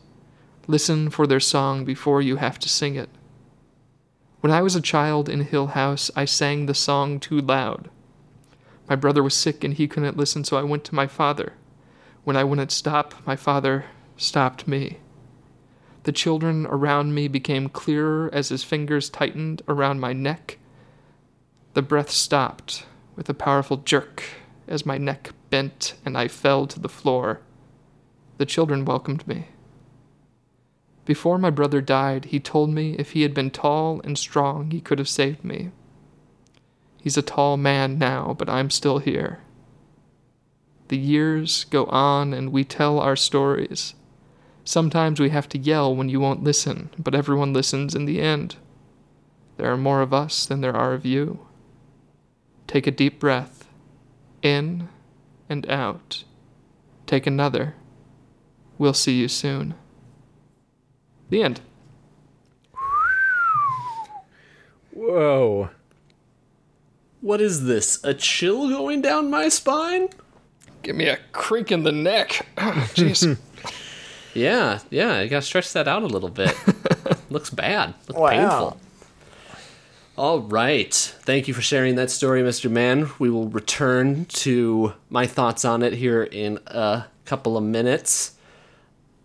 [0.67, 3.09] Listen for their song before you have to sing it.
[4.39, 7.89] When I was a child in Hill House, I sang the song too loud.
[8.87, 11.55] My brother was sick and he couldn't listen, so I went to my father.
[12.23, 13.83] When I wouldn't stop, my father
[14.15, 14.99] stopped me.
[16.03, 20.59] The children around me became clearer as his fingers tightened around my neck.
[21.73, 22.85] The breath stopped
[23.15, 24.23] with a powerful jerk
[24.67, 27.41] as my neck bent and I fell to the floor.
[28.37, 29.47] The children welcomed me.
[31.05, 34.81] Before my brother died, he told me if he had been tall and strong, he
[34.81, 35.71] could have saved me.
[37.01, 39.39] He's a tall man now, but I'm still here.
[40.87, 43.95] The years go on and we tell our stories.
[44.65, 48.55] Sometimes we have to yell when you won't listen, but everyone listens in the end.
[49.57, 51.45] There are more of us than there are of you.
[52.65, 53.67] Take a deep breath,
[54.41, 54.87] in
[55.49, 56.23] and out.
[57.05, 57.75] Take another.
[58.77, 59.75] We'll see you soon.
[61.29, 61.61] The end.
[64.91, 65.69] Whoa.
[67.21, 68.03] What is this?
[68.03, 70.09] A chill going down my spine?
[70.81, 72.45] Give me a crink in the neck.
[72.57, 73.37] Oh, Jeez.
[74.33, 76.55] Yeah, yeah, you gotta stretch that out a little bit.
[77.29, 77.93] Looks bad.
[78.07, 78.29] Looks Wow.
[78.29, 78.77] painful.
[80.15, 80.93] All right.
[80.93, 82.69] Thank you for sharing that story, Mr.
[82.69, 83.09] Mann.
[83.17, 88.33] We will return to my thoughts on it here in a couple of minutes.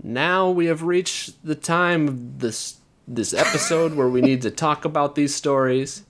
[0.02, 4.84] Now we have reached the time of this this episode where we need to talk
[4.84, 6.04] about these stories.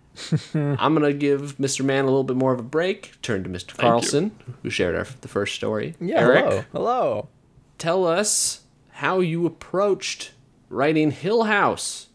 [0.54, 1.84] I'm gonna give Mr.
[1.84, 3.12] Mann a little bit more of a break.
[3.22, 3.76] Turn to Mr.
[3.76, 4.32] Carlson,
[4.62, 5.94] who shared our, the first story.
[6.00, 6.64] Yeah, Eric, hello.
[6.72, 7.28] Hello.
[7.82, 8.60] Tell us
[8.90, 10.30] how you approached
[10.68, 12.06] writing Hill House.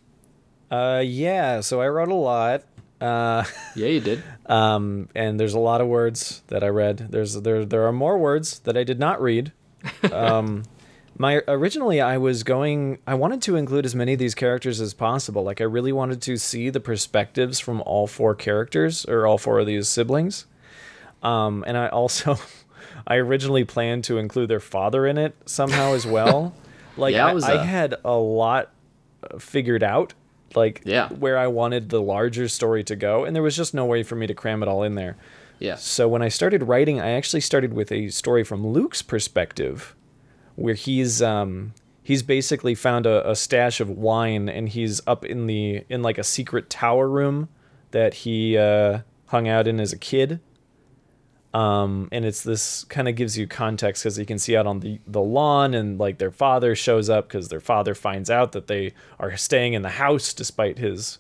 [0.72, 2.64] Uh, yeah, so I wrote a lot.
[3.02, 3.44] Uh,
[3.76, 4.24] Yeah, you did.
[4.46, 7.08] um, and there's a lot of words that I read.
[7.10, 9.52] There's there there are more words that I did not read.
[10.10, 10.64] Um,
[11.18, 14.94] my originally I was going I wanted to include as many of these characters as
[14.94, 15.44] possible.
[15.44, 19.60] Like I really wanted to see the perspectives from all four characters or all four
[19.60, 20.46] of these siblings.
[21.22, 22.38] Um, and I also
[23.08, 26.54] I originally planned to include their father in it somehow as well.
[27.00, 28.72] Like Yeah, I, was I had a lot
[29.24, 30.16] uh, figured out
[30.56, 31.10] like Yeah.
[31.10, 34.16] where I wanted the larger story to go and there was just no way for
[34.16, 35.16] me to cram it all in there.
[35.60, 35.84] Yes.
[35.84, 39.96] So when I started writing, I actually started with a story from Luke's perspective,
[40.56, 45.48] where he's um, he's basically found a, a stash of wine, and he's up in
[45.48, 47.50] the in like a secret tower room
[47.92, 50.40] that he uh, hung out in as a kid.
[51.54, 54.82] Um, and it's this kind of gives you context because you can see out on
[54.82, 58.68] the, the lawn and like their father shows up because their father finds out that
[58.68, 61.20] they are staying in the house despite his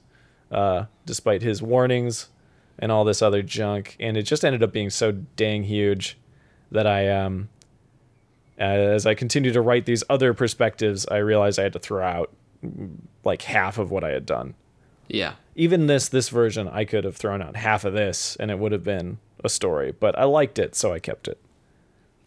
[0.51, 2.29] uh, despite his warnings
[2.77, 6.17] and all this other junk and it just ended up being so dang huge
[6.71, 7.49] that I um
[8.57, 12.31] as I continued to write these other perspectives I realized I had to throw out
[13.23, 14.55] like half of what I had done
[15.07, 15.33] Yeah.
[15.55, 18.71] even this this version I could have thrown out half of this and it would
[18.73, 21.39] have been a story but I liked it so I kept it.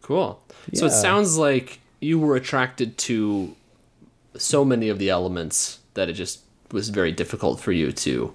[0.02, 0.42] Cool.
[0.74, 3.54] So it sounds like you were attracted to
[4.36, 6.40] so many of the elements that it just
[6.72, 8.34] was very difficult for you to.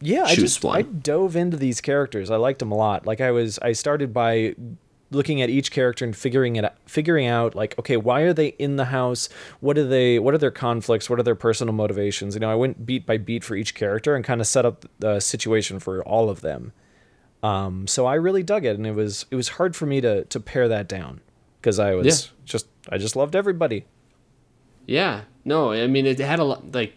[0.00, 0.76] yeah I Choose just one.
[0.76, 2.30] I dove into these characters.
[2.30, 3.06] I liked them a lot.
[3.06, 4.54] Like I was I started by
[5.10, 8.76] looking at each character and figuring it figuring out like okay why are they in
[8.76, 9.28] the house?
[9.60, 11.10] What are they what are their conflicts?
[11.10, 12.34] What are their personal motivations?
[12.34, 14.86] You know I went beat by beat for each character and kind of set up
[14.98, 16.72] the situation for all of them
[17.44, 20.24] Um, so I really dug it, and it was it was hard for me to
[20.24, 21.20] to pare that down
[21.60, 22.30] because I was Yeah.
[22.44, 23.84] just I just loved everybody.
[24.86, 25.22] Yeah.
[25.44, 26.94] No, I mean it had a lot like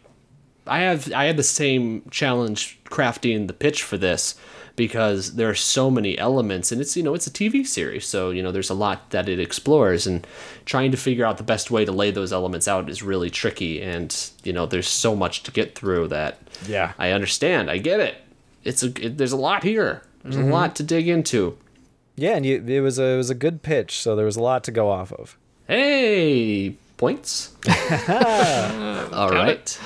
[0.66, 4.36] I have I had the same challenge crafting the pitch for this
[4.78, 8.30] because there are so many elements and it's you know it's a TV series so
[8.30, 10.26] you know there's a lot that it explores and
[10.66, 13.82] trying to figure out the best way to lay those elements out is really tricky
[13.82, 16.38] and you know there's so much to get through that
[16.68, 16.94] Yeah.
[17.00, 18.16] I understand I get it
[18.64, 21.58] it's a it, there's a lot here there's a lot to dig into
[22.16, 24.42] Yeah, and you, it was a it was a good pitch, so there was a
[24.42, 25.38] lot to go off of.
[25.68, 27.56] Hey, points.
[28.10, 29.80] All right.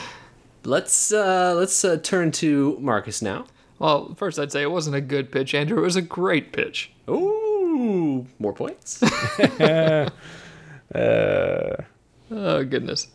[0.63, 3.45] Let's uh let's uh, turn to Marcus now.
[3.79, 5.79] Well, first I'd say it wasn't a good pitch, Andrew.
[5.79, 6.91] It was a great pitch.
[7.09, 9.01] Ooh, more points.
[12.33, 13.07] Oh goodness.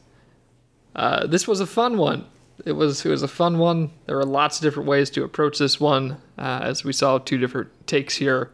[0.95, 2.27] Uh, this was a fun one.
[2.65, 3.91] It was it was a fun one.
[4.07, 7.39] There were lots of different ways to approach this one, uh, as we saw two
[7.39, 8.51] different takes here.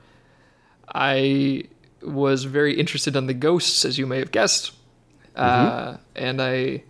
[0.94, 1.64] I
[2.02, 4.72] was very interested in the ghosts, as you may have guessed,
[5.36, 6.82] uh, and I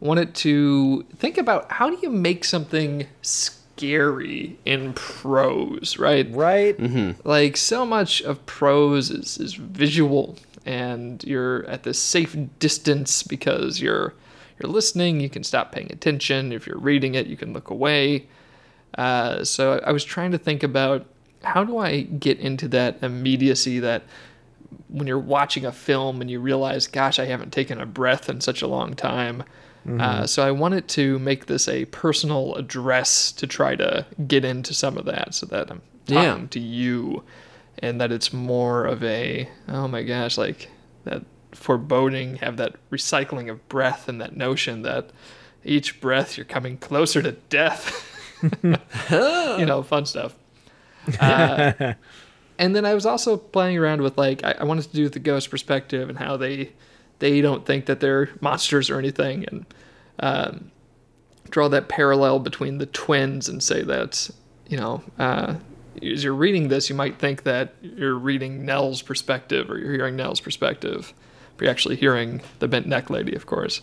[0.00, 6.30] wanted to think about how do you make something scary in prose, right?
[6.30, 6.78] Right?
[7.24, 10.36] like so much of prose is, is visual
[10.66, 14.14] and you're at this safe distance because you're
[14.58, 16.52] you're listening you can stop paying attention.
[16.52, 18.26] If you're reading it you can look away.
[18.96, 21.04] Uh, so i was trying to think about
[21.42, 24.02] how do i get into that immediacy that
[24.88, 28.40] when you're watching a film and you realize gosh i haven't taken a breath in
[28.40, 29.42] such a long time.
[30.00, 34.72] Uh, so i wanted to make this a personal address to try to get into
[34.74, 36.24] some of that so that i'm Yeah.
[36.30, 37.22] talking to you
[37.80, 40.70] and that it's more of a oh my gosh like
[41.04, 41.22] that
[41.56, 45.10] foreboding have that recycling of breath and that notion that
[45.64, 48.12] each breath you're coming closer to death.
[49.10, 50.34] You know fun stuff.
[51.18, 51.94] Uh,
[52.58, 55.18] and then i was also playing around with like I, I wanted to do the
[55.18, 56.72] ghost perspective and how they
[57.18, 59.46] they don't think that they're monsters or anything.
[59.46, 59.66] And
[60.20, 60.70] um,
[61.50, 64.30] draw that parallel between the twins and say that
[64.68, 65.54] you know uh,
[66.02, 70.16] as you're reading this you might think that you're reading nell's perspective or you're hearing
[70.16, 71.14] nell's perspective
[71.56, 73.80] but you're actually hearing the bent neck lady of course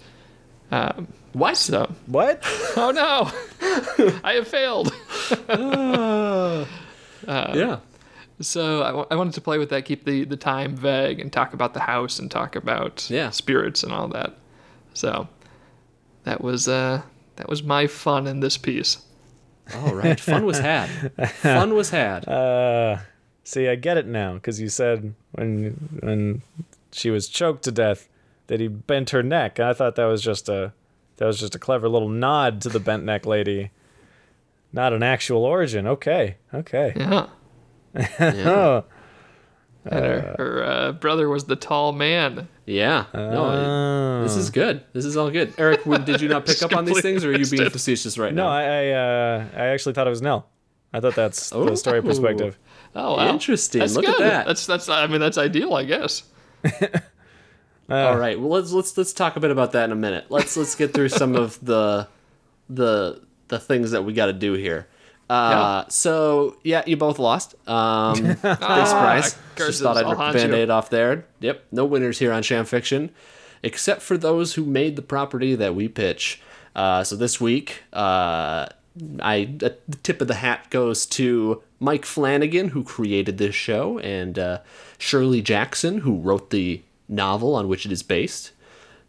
[0.72, 1.58] um, what?
[1.58, 2.42] so What?
[2.78, 3.32] oh no
[4.24, 4.92] i have failed
[7.28, 7.80] yeah.
[8.42, 11.74] So I, wanted to play with that, keep the, the time vague, and talk about
[11.74, 13.30] the house and talk about Yeah.
[13.30, 14.36] spirits and all that.
[14.94, 15.30] So
[16.24, 17.04] that was uh,
[17.38, 18.98] that was my fun in this piece.
[19.76, 20.20] All right.
[20.20, 20.90] Fun was had.
[21.30, 22.28] Fun was had.
[22.28, 22.98] Uh,
[23.46, 25.72] see, I get it now because you said when
[26.02, 26.42] when
[26.94, 28.08] she was choked to death
[28.48, 29.60] that he bent her neck.
[29.60, 30.74] I thought that was just a
[31.18, 33.72] that was just a clever little nod to the bent neck lady,
[34.72, 35.88] not an actual origin.
[35.88, 36.94] Okay, okay.
[36.96, 37.28] Yeah.
[39.86, 42.48] Oh, And her, her uh, brother was the tall man.
[42.66, 43.06] Yeah.
[43.14, 43.50] No,
[44.22, 44.82] it- this is good.
[44.94, 45.54] This is all good.
[45.58, 48.18] Eric, w- did you not pick up on these things, or are you being facetious
[48.18, 48.50] right no, now?
[48.50, 50.48] No, I I, uh, I actually thought it was Nell.
[50.94, 52.02] I thought that's the story Oh.
[52.04, 52.58] perspective.
[52.96, 53.30] Oh, wow.
[53.30, 53.80] Interesting.
[53.80, 54.48] That's Look at that.
[54.48, 54.88] That's that's.
[54.88, 56.24] I mean, that's ideal, I guess.
[57.90, 58.40] All right.
[58.40, 60.26] Well, let's let's let's talk a bit about that in a minute.
[60.30, 62.08] Let's let's get through some of the
[62.70, 64.88] the the things that we got to do here.
[65.30, 67.56] Uh, so yeah, you both lost.
[67.68, 69.36] Um, big surprise.
[69.56, 71.26] curses, Just thought I'd I'll rip the band-aid off there.
[71.40, 73.10] Yep, no winners here on Sham Fiction,
[73.64, 76.42] except for those who made the property that we pitch.
[76.76, 78.68] Uh, so this week, uh,
[79.22, 84.38] I the tip of the hat goes to Mike Flanagan, who created this show, and
[84.38, 84.60] uh,
[84.98, 88.52] Shirley Jackson, who wrote the novel on which it is based.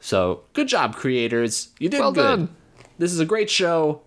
[0.00, 1.68] So good job, creators.
[1.78, 2.22] You did Well good.
[2.22, 2.56] done.
[2.98, 4.02] This is a great show.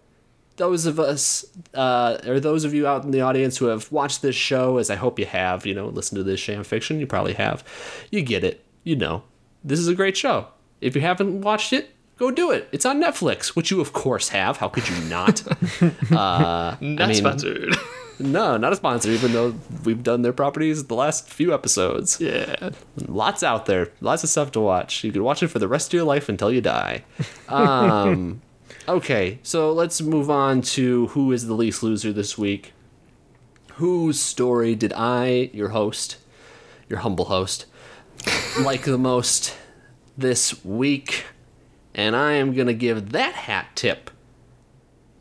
[0.57, 4.23] Those of us, uh, or those of you out in the audience who have watched
[4.23, 7.05] this show, as I hope you have, you know, listen to this sham fiction, you
[7.05, 7.63] probably have.
[8.09, 8.63] You get it.
[8.83, 9.23] You know.
[9.63, 10.47] This is a great show.
[10.81, 12.67] If you haven't watched it, go do it.
[12.71, 14.57] It's on Netflix, which you of course have.
[14.57, 15.43] How could you not?
[16.11, 17.75] Not mean- sponsored.
[18.19, 19.53] no, not a sponsor, even though
[19.83, 22.19] we've done their properties the last few episodes.
[22.19, 22.71] yeah.
[23.07, 25.03] Lots out there, lots of stuff to watch.
[25.03, 27.03] You can watch it for the rest of your life until you die.
[27.47, 28.41] Um,
[28.87, 32.73] okay, so let's move on to who is the least loser this week.
[33.73, 36.17] Whose story did I, your host,
[36.89, 37.67] your humble host,
[38.59, 39.55] like the most
[40.17, 41.25] this week?
[41.97, 44.11] And I am gonna give that hat tip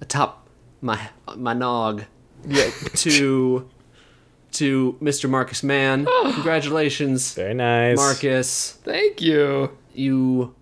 [0.01, 0.49] atop
[0.81, 2.05] my my nog
[2.95, 3.69] to
[4.53, 5.29] to Mr.
[5.29, 6.07] Marcus Mann.
[6.23, 7.97] Congratulations, Very nice.
[7.97, 8.73] Marcus.
[8.85, 9.77] Thank you.
[9.93, 10.55] You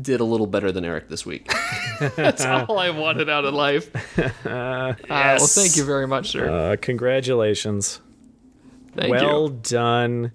[0.00, 1.50] did a little better than Eric this week.
[2.00, 3.90] That's all I wanted out of life.
[4.50, 6.48] Uh, well, thank you very much, sir.
[6.48, 8.00] Uh, congratulations.
[8.94, 9.10] Thank you.
[9.12, 9.60] well you.
[9.62, 10.32] done.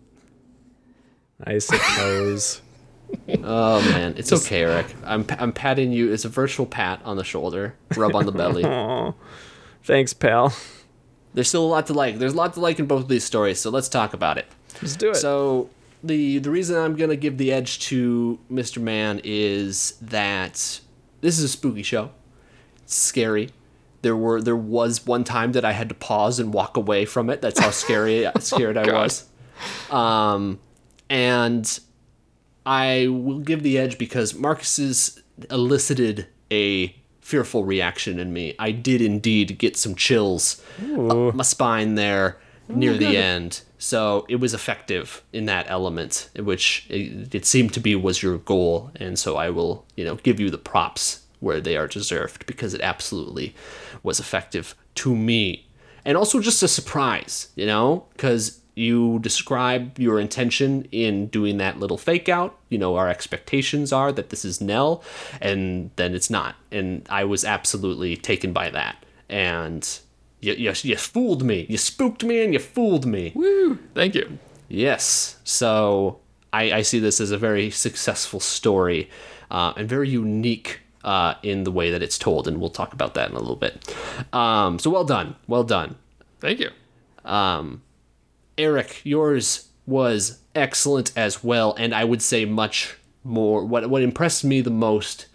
[1.43, 2.61] I suppose.
[3.43, 4.87] Oh man, it's okay, Eric.
[5.05, 6.11] I'm I'm patting you.
[6.11, 8.63] It's a virtual pat on the shoulder, rub on the belly.
[9.83, 10.53] Thanks, pal.
[11.33, 12.17] There's still a lot to like.
[12.17, 14.47] There's a lot to like in both of these stories, so let's talk about it.
[14.81, 15.15] Let's do it.
[15.15, 15.69] So
[16.03, 18.81] the the reason I'm gonna give the edge to Mr.
[18.81, 20.79] Mann is that
[21.21, 22.11] this is a spooky show.
[22.83, 23.49] It's scary.
[24.01, 27.29] There were there was one time that I had to pause and walk away from
[27.29, 27.41] it.
[27.41, 29.27] That's how scary scared I was.
[29.89, 30.59] Um,
[31.09, 31.79] and
[32.65, 38.55] I will give the edge because Marcus's elicited a fearful reaction in me.
[38.59, 42.37] I did indeed get some chills up my spine there
[42.67, 43.61] near oh, the end.
[43.77, 48.37] So it was effective in that element, which it, it seemed to be was your
[48.37, 48.91] goal.
[48.95, 52.73] And so I will, you know, give you the props where they are deserved because
[52.73, 53.55] it absolutely
[54.01, 55.67] was effective to me.
[56.03, 61.79] And also just a surprise, you know, because you describe your intention in doing that
[61.79, 62.57] little fake out.
[62.69, 65.01] You know, our expectations are that this is Nell,
[65.41, 66.55] and then it's not.
[66.71, 68.97] And I was absolutely taken by that.
[69.29, 69.99] And
[70.41, 71.65] you, you, you fooled me.
[71.69, 73.31] You spooked me and you fooled me.
[73.33, 73.79] Woo!
[73.93, 74.37] Thank you.
[74.67, 75.37] Yes.
[75.43, 76.19] So
[76.51, 79.09] I, I see this as a very successful story
[79.49, 82.47] uh, and very unique uh, in the way that it's told.
[82.47, 83.95] And we'll talk about that in a little bit.
[84.33, 85.35] Um, so well done.
[85.47, 85.95] Well done.
[86.39, 86.71] Thank you.
[88.57, 93.65] Eric, yours was excellent as well, and I would say much more.
[93.65, 95.27] What what impressed me the most,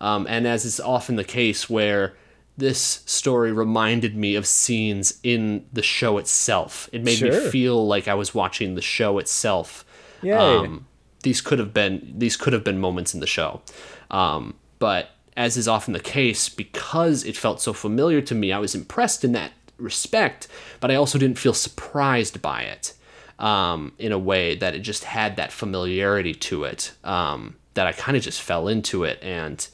[0.00, 2.14] um, and as is often the case, where
[2.56, 6.88] this story reminded me of scenes in the show itself.
[6.92, 9.84] It made me feel like I was watching the show itself.
[10.22, 10.36] Yay.
[10.36, 10.86] Um,
[11.22, 13.62] these could have been these could have been moments in the show,
[14.10, 18.58] um, but as is often the case, because it felt so familiar to me, I
[18.58, 20.48] was impressed in that respect,
[20.80, 22.94] but I also didn't feel surprised by it
[23.38, 27.92] um, in a way that it just had that familiarity to it um, that I
[27.92, 29.66] kind of just fell into it and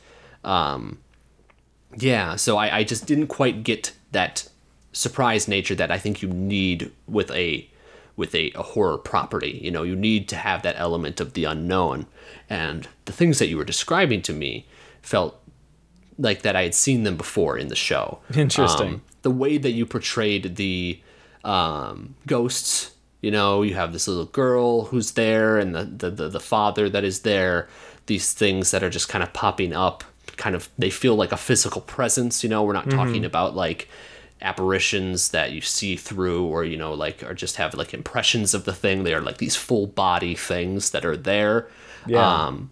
[0.42, 0.98] um,
[1.96, 4.48] yeah, so I, I just didn't quite get that
[4.92, 7.68] surprise nature that I think you need with a
[8.16, 9.61] with a, a horror property.
[9.62, 12.07] You know, you need to have that element of the unknown.
[12.51, 14.66] And the things that you were describing to me
[15.01, 15.40] felt
[16.18, 18.18] like that I had seen them before in the show.
[18.34, 18.94] Interesting.
[18.94, 21.01] Um, the way that you portrayed the
[21.45, 26.29] um, ghosts, you know, you have this little girl who's there and the, the, the,
[26.29, 27.68] the father that is there,
[28.07, 30.05] these things that are just kind of popping up,
[30.37, 33.89] kind of, they feel like a physical presence, you know, we're not talking about like
[34.43, 38.64] apparitions that you see through or, you know, like, or just have like impressions of
[38.64, 39.05] the thing.
[39.05, 41.68] They are like these full body things that are there.
[42.07, 42.47] Yeah.
[42.47, 42.71] Um,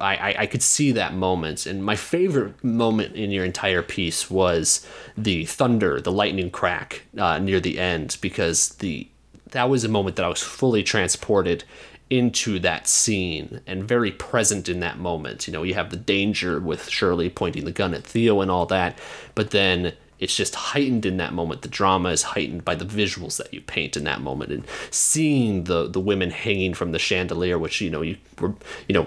[0.00, 1.64] I, I, could see that moment.
[1.64, 4.84] And my favorite moment in your entire piece was
[5.16, 9.08] the thunder, the lightning crack uh, near the end, because the
[9.52, 11.64] that was a moment that I was fully transported
[12.08, 15.46] into that scene and very present in that moment.
[15.46, 18.66] You know, you have the danger with Shirley pointing the gun at Theo and all
[18.66, 18.98] that,
[19.34, 21.62] but then it's just heightened in that moment.
[21.62, 25.64] The drama is heightened by the visuals that you paint in that moment and seeing
[25.64, 28.54] the the women hanging from the chandelier, which you know you were
[28.88, 29.06] you know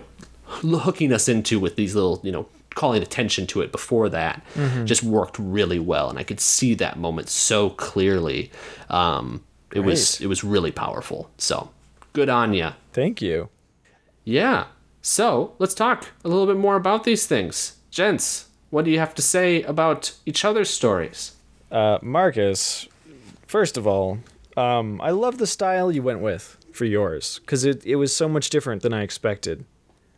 [0.64, 4.44] hooking us into with these little you know calling attention to it before that
[4.86, 8.52] just worked really well and i could see that moment so clearly.
[8.90, 11.30] Um, it was it was really powerful.
[11.38, 11.70] So
[12.14, 12.70] good on you.
[12.92, 13.50] Thank you.
[14.24, 14.66] yeah.
[15.02, 17.78] So let's talk a little bit more about these things.
[17.92, 21.34] Gents what do you have to say about each other's stories?
[21.72, 22.88] Uh, Marcus,
[23.46, 24.18] first of all,
[24.58, 28.28] um, I love the style you went with for yours because it, it was so
[28.28, 29.66] much different than I expected.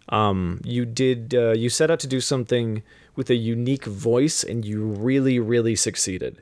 [0.10, 2.84] Um, you did uh, you set out to do something
[3.16, 6.42] with a unique voice, and you really, really succeeded.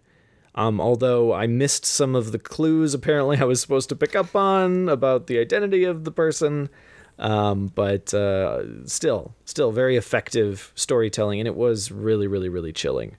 [0.56, 4.36] Um, although I missed some of the clues, apparently I was supposed to pick up
[4.36, 6.70] on about the identity of the person.
[7.20, 13.18] Um, but uh, still, still very effective storytelling, and it was really, really, really chilling.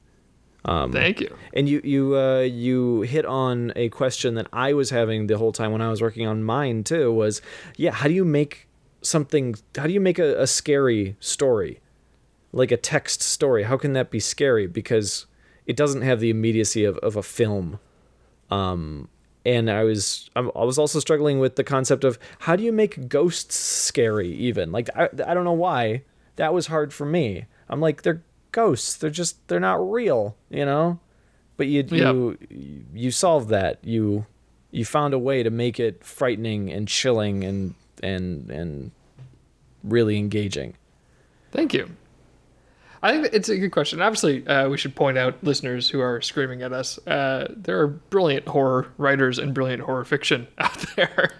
[0.92, 1.36] Thank you.
[1.52, 5.52] And you you uh, you hit on a question that I was having the whole
[5.52, 7.12] time when I was working on mine too.
[7.12, 7.42] Was
[7.76, 8.66] yeah, how do you make
[9.04, 9.54] something?
[9.76, 11.80] How do you make a, a scary story,
[12.52, 13.64] like a text story?
[13.64, 14.66] How can that be scary?
[14.66, 15.26] Because
[15.66, 17.78] it doesn't have the immediacy of, of a film.
[18.50, 19.08] Um,
[19.46, 23.08] and I was I'm- was also struggling with the concept of how do you make
[23.08, 24.32] ghosts scary?
[24.32, 26.02] Even like I I don't know why
[26.36, 27.46] that was hard for me.
[27.68, 28.22] I'm like they're
[28.52, 28.96] ghosts.
[28.96, 30.98] They're just they're not real, you know.
[31.56, 32.38] But you you
[32.94, 33.78] you solved that.
[33.84, 34.26] You
[34.70, 37.74] you found a way to make it frightening and chilling and
[38.04, 38.90] and and
[39.82, 40.74] really engaging.
[41.52, 41.90] Thank you.
[43.02, 44.00] I think it's a good question.
[44.00, 46.98] Obviously, uh, we should point out listeners who are screaming at us.
[47.06, 51.32] Uh, there are brilliant horror writers and brilliant horror fiction out there.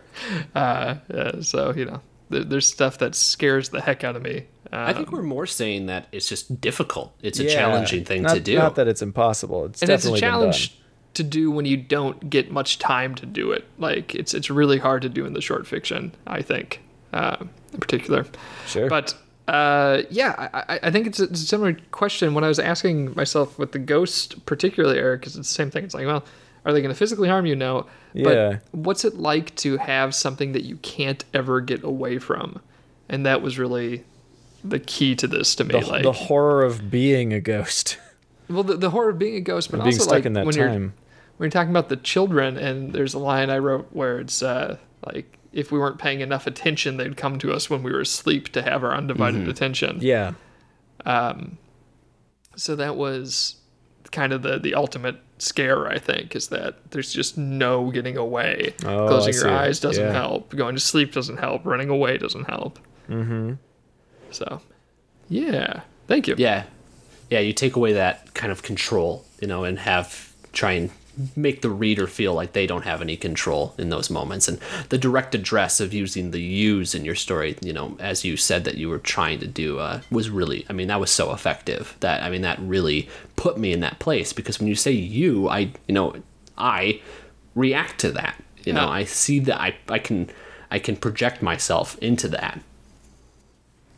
[0.55, 4.45] Uh, uh, so you know, there, there's stuff that scares the heck out of me.
[4.73, 7.15] I Um, think we're more saying that it's just difficult.
[7.23, 7.55] It's a Yeah.
[7.55, 8.59] challenging thing Not- to do.
[8.59, 9.65] Not that it's impossible.
[9.67, 10.41] It's and it's a definitely been done.
[10.41, 10.79] challenge
[11.15, 13.65] to do when you don't get much time to do it.
[13.79, 16.13] Like it's it's really hard to do in the short fiction.
[16.27, 16.81] I think,
[17.13, 17.37] uh,
[17.73, 18.27] in particular.
[18.67, 18.89] Sure.
[18.89, 19.15] But
[19.49, 23.15] uh, yeah, I, I- think it's a, it's a similar question when I was asking
[23.15, 25.85] myself with the ghost, particularly Eric, because it's the same thing.
[25.85, 26.25] It's like, well,
[26.65, 27.55] are they going to physically harm you?
[27.55, 27.87] No.
[28.15, 28.25] Yeah.
[28.25, 32.61] But what's it like to have something that you can't ever get away from?
[33.11, 34.05] And that was really
[34.65, 35.79] the key to this to me.
[35.79, 37.99] the, like, the horror of being a ghost,
[38.49, 40.47] well, the, the horror of being a ghost, but being also stuck like in that
[40.47, 40.91] when you're
[41.35, 41.39] time.
[41.39, 44.77] when you're talking about the children, and there's a line I wrote where it's uh,
[45.07, 48.49] like if we weren't paying enough attention, they'd come to us when we were asleep
[48.51, 49.99] to have our undivided attention.
[50.01, 50.33] Yeah.
[52.57, 53.57] So that was
[54.13, 58.75] kind of the the ultimate scare, I think, is that there's just no getting away.
[58.85, 59.49] Oh, Closing I your see.
[59.49, 60.13] eyes doesn't Yeah.
[60.13, 60.51] help.
[60.55, 61.65] Going to sleep doesn't help.
[61.67, 62.79] Running away doesn't help.
[63.09, 63.55] Mm-hmm.
[64.31, 64.61] So,
[65.29, 65.81] yeah.
[66.07, 66.35] Thank you.
[66.39, 66.65] yeah,
[67.31, 67.41] yeah.
[67.41, 70.91] You take away that kind of control, you know, and have try and
[71.37, 74.49] make the reader feel like they don't have any control in those moments.
[74.49, 74.59] And
[74.89, 78.65] the direct address of using the "yous" in your story, you know, as you said
[78.65, 80.67] that you were trying to do, uh, was really.
[80.69, 81.97] I mean, that was so effective.
[82.01, 85.49] That I mean, that really put me in that place because when you say "you,"
[85.49, 86.17] I, you know,
[86.59, 87.01] I
[87.55, 88.43] react to that.
[88.65, 90.31] You know, I see that I I can
[90.71, 92.61] I can project myself into that.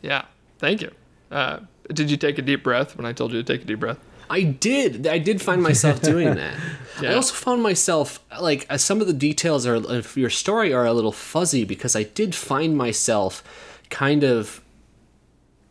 [0.01, 0.25] Yeah.
[0.59, 0.91] Thank you.
[1.31, 1.59] Uh,
[1.93, 3.99] did you take a deep breath when I told you to take a deep breath?
[4.29, 5.07] I did.
[5.07, 6.55] I did find myself doing that.
[7.01, 10.85] I also found myself like uh, some of the details are of your story are
[10.85, 13.43] a little fuzzy because I did find myself
[13.89, 14.61] kind of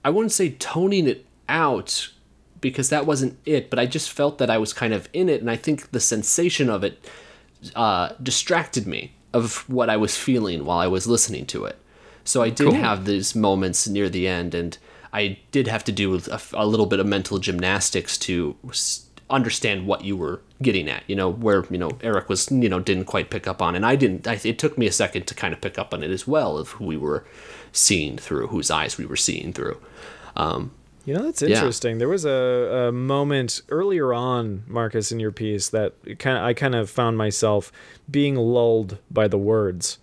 [0.04, 2.10] I wouldn't say toning it out
[2.60, 5.40] because that wasn't it, but I just felt that I was kind of in it
[5.40, 7.04] and I think the sensation of it
[7.74, 11.76] uh, distracted me of what I was feeling while I was listening to it.
[12.24, 14.76] So I did have these moments near the end, and
[15.20, 18.56] I did have to do a, a little bit of mental gymnastics to
[19.28, 21.02] understand what you were getting at.
[21.06, 23.84] You know where you know Eric was you know didn't quite pick up on, and
[23.84, 24.26] I didn't.
[24.28, 26.58] I, it took me a second to kind of pick up on it as well
[26.58, 27.24] of who we were
[27.72, 29.78] seeing through, whose eyes we were seeing through.
[30.36, 30.70] Um,
[31.06, 31.48] You know, that's Yeah.
[31.56, 31.98] interesting.
[31.98, 36.52] There was a, a moment earlier on, Marcus, in your piece that kind of I
[36.54, 37.70] kind of found myself
[38.10, 39.98] being lulled by the words,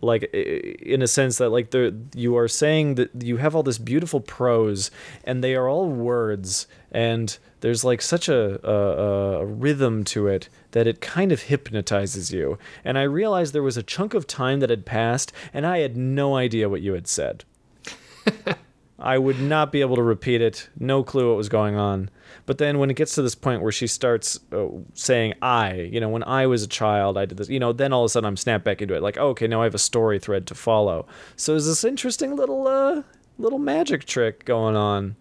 [0.00, 3.78] like in a sense that like the you are saying that you have all this
[3.78, 4.90] beautiful prose,
[5.24, 10.48] and they are all words, and there's like such a, a, a rhythm to it
[10.72, 12.58] that it kind of hypnotizes you.
[12.84, 15.96] And I realized there was a chunk of time that had passed, and I had
[15.96, 17.44] no idea what you had said.
[18.98, 20.68] I would not be able to repeat it.
[20.78, 22.08] No clue what was going on.
[22.44, 26.00] But then when it gets to this point where she starts uh, saying I, you
[26.00, 28.08] know, when I was a child, I did this, you know, then all of a
[28.08, 29.02] sudden I'm snapped back into it.
[29.02, 31.06] Like, oh, okay, now I have a story thread to follow.
[31.36, 33.02] So there's this interesting little, uh,
[33.38, 35.16] little magic trick going on.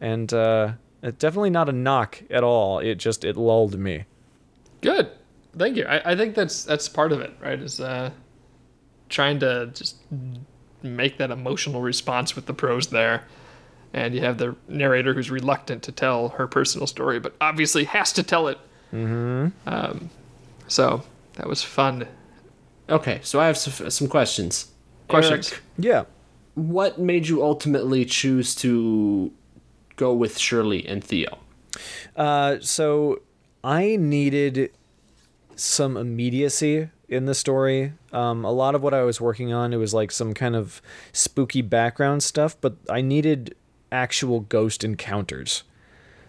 [0.00, 0.72] And, uh,
[1.18, 2.78] definitely not a knock at all.
[2.78, 4.04] It just, it lulled me.
[4.82, 5.10] Good.
[5.56, 5.84] Thank you.
[5.84, 7.60] I, I think that's that's part of it, right?
[7.60, 8.10] Is uh,
[9.08, 9.96] trying to just
[10.82, 13.26] make that emotional response with the prose there.
[13.94, 18.12] And you have the narrator who's reluctant to tell her personal story, but obviously has
[18.14, 18.58] to tell it.
[18.92, 19.48] Mm-hmm.
[19.68, 20.10] Um,
[20.66, 21.02] so
[21.34, 22.06] that was fun.
[22.88, 24.68] okay, so I have some, some questions.
[25.08, 25.52] Questions?
[25.52, 26.04] Eric, Yeah.
[26.54, 29.30] what made you ultimately choose to
[29.96, 31.38] go with Shirley and Theo?
[32.16, 33.20] Uh, so
[33.62, 34.70] I needed
[35.56, 37.92] some immediacy in the story.
[38.12, 40.80] Um, a lot of what I was working on, it was like some kind of
[41.12, 43.54] spooky background stuff, but I needed
[43.92, 45.62] actual ghost encounters.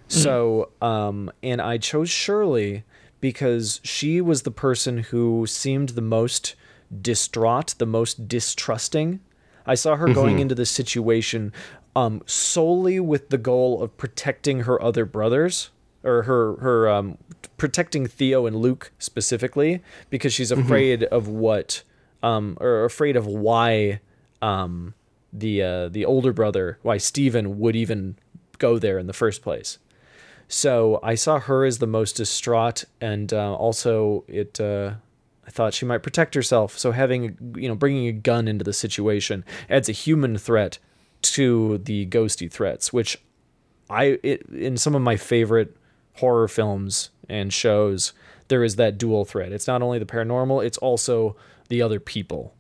[0.10, 2.84] So, um, and I chose Shirley
[3.22, 6.56] because she was the person who seemed the most
[7.02, 9.22] distraught, the most distrusting.
[9.66, 11.54] I saw her going into this situation
[11.96, 15.72] um, solely with the goal of protecting her other brothers,
[16.04, 17.18] or her her um,
[17.58, 21.84] protecting Theo and Luke specifically, because she's afraid of what,
[22.22, 24.02] um, or afraid of why
[24.42, 24.94] um,
[25.34, 28.18] the uh, the older brother, why Stephen would even
[28.60, 29.80] go there in the first place.
[30.48, 34.60] So I saw her as the most distraught, and uh, also it.
[34.60, 34.96] Uh,
[35.46, 36.78] I thought she might protect herself.
[36.78, 40.78] So having you know bringing a gun into the situation adds a human threat
[41.24, 43.22] to the ghosty threats, which
[43.90, 45.76] I it, in some of my favorite
[46.18, 48.14] horror films and shows
[48.48, 49.52] there is that dual threat.
[49.52, 51.36] It's not only the paranormal, it's also
[51.70, 52.54] the other people.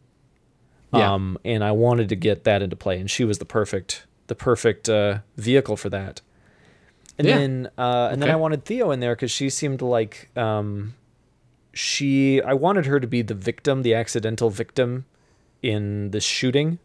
[0.94, 1.14] Yeah.
[1.14, 4.36] Um, and I wanted to get that into play, and she was the perfect the
[4.36, 6.22] perfect uh, vehicle for that.
[7.18, 7.38] And Yeah.
[7.38, 10.94] then uh, and then I wanted Theo in there because she seemed like um,
[11.74, 12.42] she.
[12.42, 15.06] I wanted her to be the victim, the accidental victim
[15.62, 16.80] in the shooting.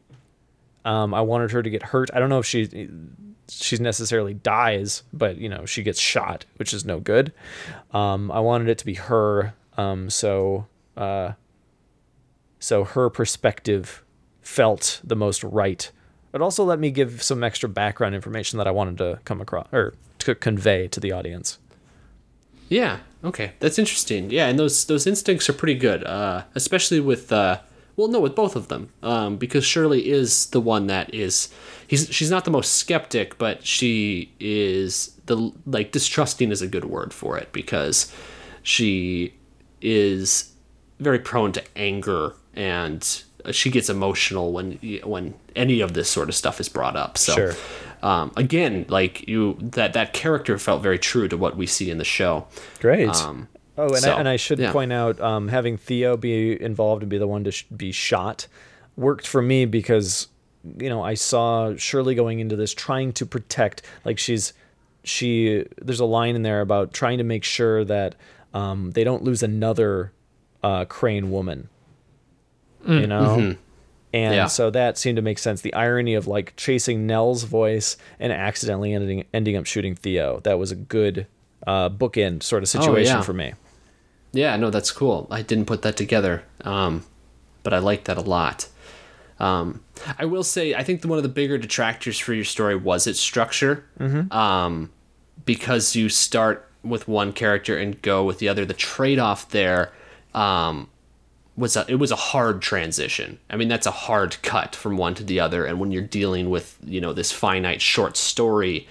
[0.85, 2.09] Um, I wanted her to get hurt.
[2.15, 2.89] I don't know if she
[3.51, 7.33] she necessarily dies, but you know she gets shot, which is no good.
[7.93, 9.55] Um, I wanted it to be her.
[9.77, 10.67] Um, so
[10.97, 11.33] uh,
[12.59, 14.05] so her perspective
[14.41, 15.91] felt the most right.
[16.33, 19.69] It also let me give some extra background information that I wanted to come across
[19.73, 21.59] or to convey to the audience.
[22.69, 22.99] Yeah.
[23.25, 23.53] Okay.
[23.61, 24.31] That's interesting.
[24.31, 27.61] Yeah, and those those instincts are pretty good, uh, especially with uh,
[27.97, 31.53] well, no, with both of them, um, because Shirley is the one that is
[31.87, 36.85] he's she's not the most skeptic, but she is the like distrusting is a good
[36.85, 38.15] word for it because
[38.63, 39.35] she
[39.81, 40.53] is
[41.01, 43.23] very prone to anger and
[43.53, 44.73] she gets emotional when
[45.05, 47.17] when any of this sort of stuff is brought up.
[47.17, 47.55] So Sure.
[48.03, 51.99] um, again, like you that that character felt very true to what we see in
[51.99, 52.49] the show.
[52.81, 53.09] Great.
[53.09, 53.49] Um,
[53.79, 54.73] oh, and, so, I, and I should yeah.
[54.73, 58.49] point out um, having Theo be involved and be the one to sh- be shot
[58.97, 60.27] worked for me because
[60.79, 64.53] you know I saw Shirley going into this trying to protect like she's
[65.05, 68.17] she there's a line in there about trying to make sure that
[68.53, 70.13] um, they don't lose another
[70.65, 71.69] uh, Crain woman
[72.89, 73.35] you know
[74.15, 74.47] and Mm, Yeah.
[74.47, 78.95] so that seemed to make sense the irony of like chasing nell's voice and accidentally
[78.95, 81.27] ending ending up shooting theo that was a good
[81.67, 83.23] uh, bookend sort of situation Oh, yeah.
[83.23, 83.53] for me
[84.33, 85.27] Yeah, no, that's cool.
[85.31, 87.05] I didn't put that together, um,
[87.63, 88.69] but I like that a lot.
[89.41, 89.83] Um,
[90.19, 93.07] I will say, I think the, one of the bigger detractors for your story was
[93.07, 94.31] its structure, mm-hmm.
[94.33, 94.91] um,
[95.47, 98.65] because you start with one character and go with the other.
[98.67, 99.93] The trade-off there
[100.35, 100.89] um,
[101.59, 103.39] was a, it was a hard transition.
[103.51, 106.51] I mean, that's a hard cut from one to the other, and when you're dealing
[106.51, 108.87] with you know this finite short story,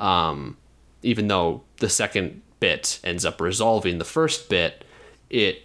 [0.00, 0.56] um,
[1.02, 4.84] even though the second bit ends up resolving the first bit,
[5.28, 5.62] it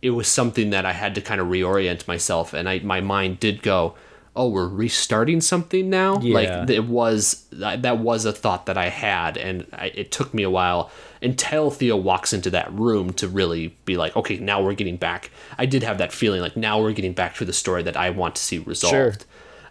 [0.00, 3.38] it was something that I had to kind of reorient myself, and I my mind
[3.38, 3.94] did go,
[4.34, 6.34] "Oh, we're restarting something now." Yeah.
[6.34, 10.44] Like it was that was a thought that I had, and I, it took me
[10.44, 10.90] a while
[11.22, 15.30] until Theo walks into that room to really be like, "Okay, now we're getting back."
[15.56, 18.10] I did have that feeling like now we're getting back to the story that I
[18.10, 18.94] want to see resolved.
[18.94, 19.14] Sure,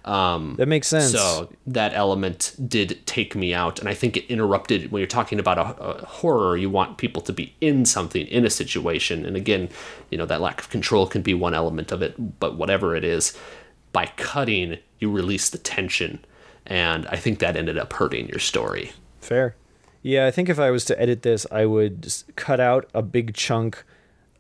[0.08, 4.26] um, that makes sense So that element did take me out, and I think it
[4.28, 4.90] interrupted.
[4.90, 8.46] When you're talking about a, a horror, you want people to be in something, in
[8.46, 9.68] a situation, and again,
[10.10, 12.40] you know that lack of control can be one element of it.
[12.40, 13.38] But whatever it is,
[13.92, 16.24] by cutting, you release the tension,
[16.66, 18.94] and I think that ended up hurting your story.
[19.20, 19.56] Fair.
[20.02, 23.34] Yeah, I think if I was to edit this, I would cut out a big
[23.34, 23.84] chunk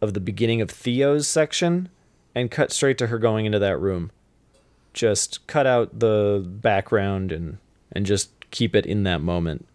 [0.02, 1.90] of the beginning of Theo's section
[2.36, 4.12] and cut straight to her going into that room.
[4.94, 7.58] Just cut out the background and
[7.92, 9.68] and just keep it in that moment.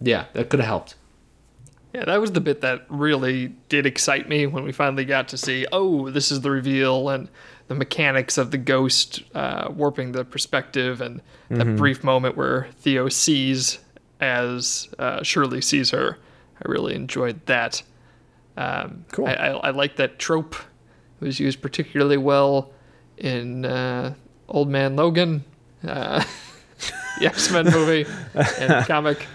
[0.00, 0.94] Yeah, that could have helped.
[1.94, 5.38] Yeah, that was the bit that really did excite me when we finally got to
[5.38, 7.28] see, oh, this is the reveal and
[7.68, 13.08] the mechanics of the ghost uh, warping the perspective and that brief moment where Theo
[13.08, 13.78] sees
[14.20, 16.18] as uh, Shirley sees her.
[16.64, 17.82] I really enjoyed that.
[18.56, 19.26] Um, Cool.
[19.28, 20.54] I, I, I like that trope.
[21.20, 22.70] It was used particularly well
[23.16, 24.14] in uh,
[24.48, 25.44] Old Man Logan,
[25.86, 26.24] uh,
[27.20, 29.26] the X Men movie and comic.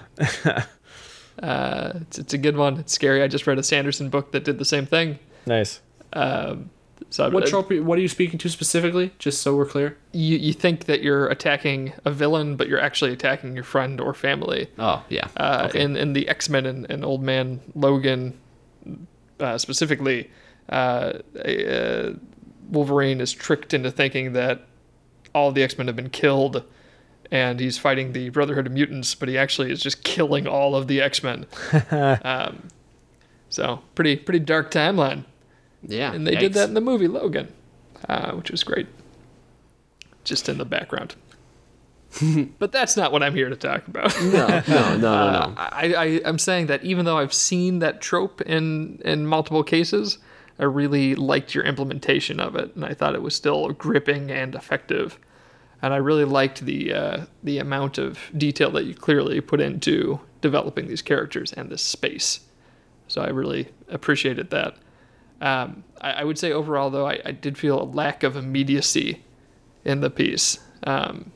[1.41, 2.77] Uh, it's, it's a good one.
[2.77, 3.21] It's scary.
[3.23, 5.19] I just read a Sanderson book that did the same thing.
[5.45, 5.81] Nice.
[7.13, 7.71] So What uh, trope?
[7.71, 9.11] What are you speaking to specifically?
[9.19, 9.95] Just so we're clear.
[10.13, 14.15] you you think that you're attacking a villain, but you're actually attacking your friend or
[14.15, 14.67] family.
[14.79, 15.27] Oh yeah.
[15.37, 15.79] Uh, okay.
[15.79, 18.35] in, in the X Men and, and Old Man Logan,
[19.39, 20.31] uh, specifically,
[20.69, 22.13] uh, uh,
[22.71, 24.65] Wolverine is tricked into thinking that
[25.35, 26.63] all the X Men have been killed,
[27.29, 30.87] and he's fighting the Brotherhood of Mutants, but he actually is just killing all of
[30.87, 31.45] the X Men.
[31.91, 32.69] um,
[33.49, 35.25] so pretty pretty dark timeline,
[35.87, 36.13] yeah.
[36.13, 37.51] and they did that in the movie Logan,
[38.07, 38.87] uh, which was great.
[40.23, 41.15] Just in the background.
[42.59, 44.15] but that's not what I'm here to talk about.
[44.21, 45.09] No, no, no, no, no.
[45.09, 49.63] Uh, I, I I'm saying that even though I've seen that trope in in multiple
[49.63, 50.19] cases,
[50.59, 54.53] I really liked your implementation of it, and I thought it was still gripping and
[54.55, 55.17] effective.
[55.81, 60.19] And I really liked the uh, the amount of detail that you clearly put into
[60.41, 62.41] developing these characters and this space.
[63.07, 64.75] So I really appreciated that.
[65.43, 69.21] Um, I, I would say overall, though, I, I did feel a lack of immediacy
[69.83, 70.57] in the piece.
[70.83, 71.31] Um,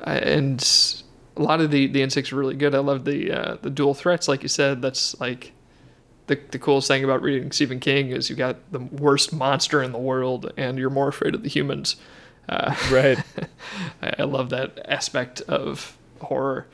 [0.00, 1.02] I- and
[1.36, 2.74] a lot of the the instincts are really good.
[2.74, 4.80] I love the uh, the dual threats, like you said.
[4.82, 5.52] That's like
[6.28, 9.92] the the coolest thing about reading Stephen King is you got the worst monster in
[9.92, 11.96] the world, and you're more afraid of the humans.
[12.48, 13.18] Uh, Right.
[14.02, 16.68] I, love that aspect of horror.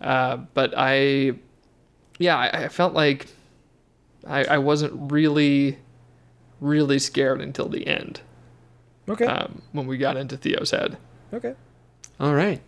[0.00, 1.34] Uh, but I,
[2.18, 3.28] yeah, I, I felt like
[4.26, 5.78] I, I wasn't really,
[6.60, 8.20] really scared until the end
[9.08, 9.24] Okay.
[9.24, 10.96] um, when we got into Theo's head.
[11.32, 11.54] okay.
[12.18, 12.60] All right.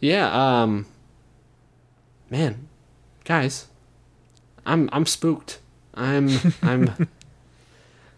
[0.00, 0.30] Yeah,
[0.62, 0.86] um
[2.30, 2.68] man,
[3.24, 3.66] guys,
[4.64, 5.58] I'm I'm spooked.
[5.94, 6.30] I'm
[6.62, 7.08] I'm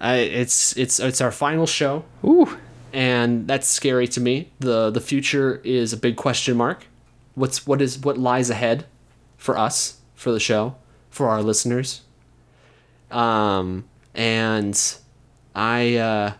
[0.01, 2.56] I it's it's it's our final show Ooh,
[2.93, 4.51] and that's scary to me.
[4.60, 6.86] The the future is a big question mark.
[7.34, 8.84] What's what is what lies ahead
[9.39, 10.76] for us, for the show,
[11.10, 12.02] for our listeners.
[13.12, 13.84] Um
[14.14, 14.78] and
[15.55, 16.32] I uh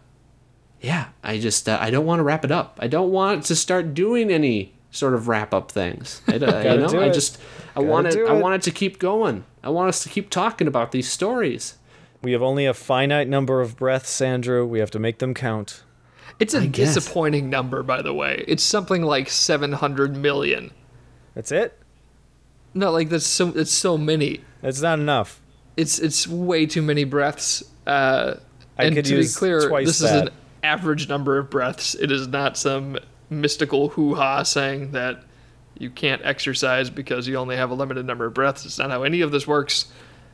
[0.81, 2.79] yeah, I just uh, I don't want to wrap it up.
[2.83, 6.21] I don't want to start doing any sort of wrap up things.
[6.29, 7.39] I, don't- you know, I just
[7.75, 8.43] I Gotta want it I it.
[8.43, 9.45] want it to keep going.
[9.63, 11.77] I want us to keep talking about these stories.
[12.23, 14.65] We have only a finite number of breaths, Andrew.
[14.67, 15.83] We have to make them count.
[16.39, 16.95] it's a guess.
[16.95, 18.45] disappointing number, by the way.
[18.49, 20.71] It's something like seven hundred million.
[21.35, 21.79] That's it.
[22.75, 24.41] No, like that's so it's so many.
[24.63, 25.41] That's not enough.
[25.77, 27.63] It's it's way too many breaths.
[27.87, 28.35] Uh,
[28.79, 30.31] I and to use be clear, twice this is an
[30.63, 31.95] average number of breaths.
[31.95, 32.99] It is not some
[33.31, 35.25] mystical hoo ha saying that
[35.79, 38.65] you can't exercise because you only have a limited number of breaths.
[38.65, 39.87] It's not how any of this works.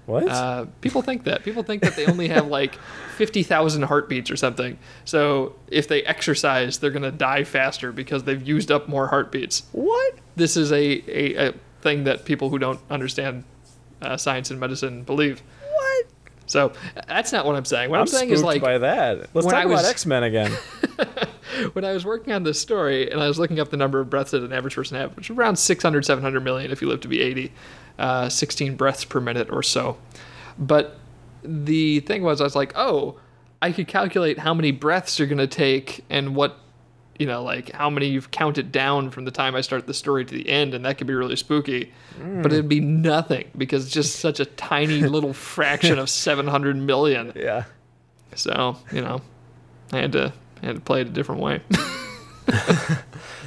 [0.07, 0.27] What?
[0.27, 1.45] Uh, people think that.
[1.45, 2.75] People think that they only have like
[3.17, 4.79] 50,000 heartbeats or something.
[5.05, 9.65] So if they exercise, they're going to die faster because they've used up more heartbeats.
[9.73, 10.15] what?
[10.35, 13.45] This is a, a, a thing that people who don't understand
[14.03, 15.43] uh, science and medicine believe.
[15.73, 16.07] What?
[16.47, 16.73] So
[17.07, 17.91] that's not what I'm saying.
[17.91, 19.29] What I'm, I'm saying is like by that.
[19.35, 20.53] Let's talk was- about X Men again.
[21.73, 24.11] when I was working on this story and I was looking up the number of
[24.11, 27.01] breaths that an average person has, which is around 600, 700 million if you live
[27.01, 27.53] to be 80,
[27.99, 29.97] uh, 16 breaths per minute or so.
[30.59, 30.97] But
[31.43, 33.19] the thing was, I was like, oh,
[33.61, 36.59] I could calculate how many breaths you're going to take and what,
[37.19, 40.25] you know, like how many you've counted down from the time I start the story
[40.25, 41.93] to the end, and that could be really spooky.
[42.17, 42.43] Hmm.
[42.43, 47.33] But it'd be nothing because it's just such a tiny little fraction of 700 million.
[47.35, 47.65] yeah.
[48.35, 49.21] So, you know,
[49.93, 50.33] I had to,
[50.63, 51.61] I had to play it a different way.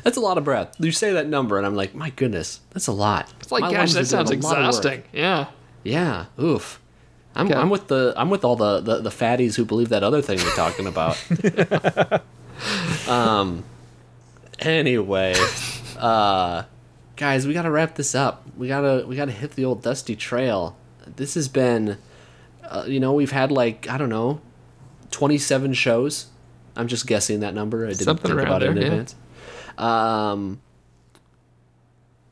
[0.03, 0.75] That's a lot of breath.
[0.79, 3.31] You say that number, and I'm like, my goodness, that's a lot.
[3.39, 4.67] It's like, My gosh, that sounds a lot of work.
[4.67, 5.03] exhausting.
[5.13, 5.47] Yeah.
[5.83, 6.25] Yeah.
[6.39, 6.79] Oof.
[7.35, 7.55] I'm, Okay.
[7.55, 10.39] I'm with the I'm with all the, the, the fatties who believe that other thing
[10.39, 11.17] you're talking about.
[13.07, 13.63] um.
[14.59, 15.33] Anyway,
[15.97, 16.63] uh,
[17.15, 18.43] guys, we gotta wrap this up.
[18.57, 20.77] We gotta we gotta hit the old dusty trail.
[21.15, 21.97] This has been,
[22.63, 24.39] uh, you know, we've had like I don't know,
[25.11, 26.27] 27 shows.
[26.75, 27.85] I'm just guessing that number.
[27.85, 28.83] I didn't Something think about it in yeah.
[28.83, 29.15] advance.
[29.77, 30.61] Um.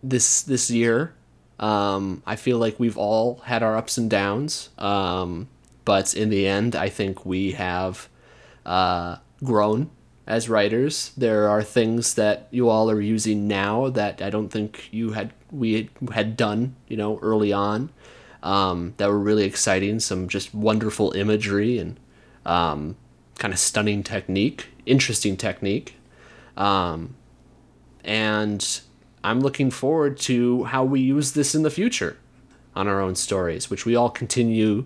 [0.02, 1.14] This this year,
[1.60, 5.50] um, I feel like we've all had our ups and downs, um,
[5.84, 8.08] but in the end, I think we have
[8.66, 9.90] uh, grown
[10.30, 11.12] as writers.
[11.18, 15.34] There are things that you all are using now that I don't think you had
[15.52, 17.90] we had, done, you know, early on.
[18.44, 20.00] Um, that were really exciting.
[20.00, 22.00] Some just wonderful imagery and
[22.46, 22.96] um,
[23.38, 25.96] kind of stunning technique, interesting technique.
[26.56, 27.16] Um,
[28.06, 28.82] and
[29.24, 32.18] I'm looking forward to how we use this in the future
[32.76, 34.86] on our own stories, which we all continue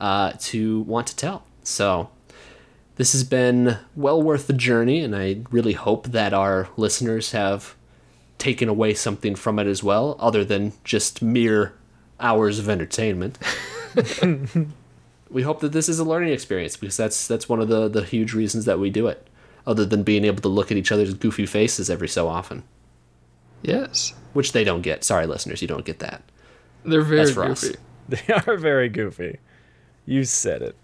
[0.00, 1.44] uh, to want to tell.
[1.64, 2.10] So,
[2.96, 7.74] this has been well worth the journey, and I really hope that our listeners have
[8.38, 11.72] taken away something from it as well, other than just mere
[12.20, 13.38] hours of entertainment.
[15.30, 18.02] we hope that this is a learning experience because that's that's one of the the
[18.04, 19.26] huge reasons that we do it,
[19.66, 22.62] other than being able to look at each other's goofy faces every so often,
[23.62, 24.12] Yes.
[24.32, 25.04] which they don't get.
[25.04, 26.22] Sorry, listeners, you don't get that.
[26.84, 27.62] They're very for us.
[27.64, 27.78] goofy.
[28.08, 29.38] They are very goofy.
[30.04, 30.74] You said it.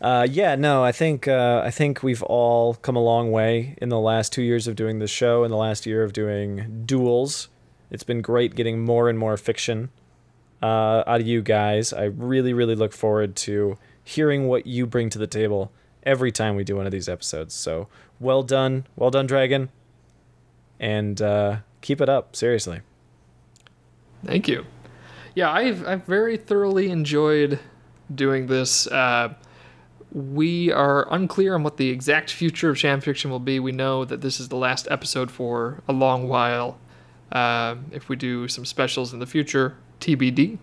[0.00, 3.88] Uh, yeah, no, I think uh, I think we've all come a long way in
[3.88, 7.48] the last two years of doing this show, in the last year of doing duels.
[7.90, 9.90] It's been great getting more and more fiction
[10.62, 11.92] uh, out of you guys.
[11.92, 16.56] I really, really look forward to hearing what you bring to the table every time
[16.56, 17.54] we do one of these episodes.
[17.54, 17.88] So
[18.20, 19.70] well done, well done, Dragon,
[20.78, 22.36] and uh, keep it up.
[22.36, 22.80] Seriously.
[24.24, 24.66] Thank you.
[25.34, 27.60] Yeah, I've I've very thoroughly enjoyed
[28.14, 28.86] doing this.
[28.86, 29.34] Uh,
[30.16, 33.60] we are unclear on what the exact future of Sham Fiction will be.
[33.60, 36.78] We know that this is the last episode for a long while.
[37.30, 40.56] Uh, if we do some specials in the future, TBD.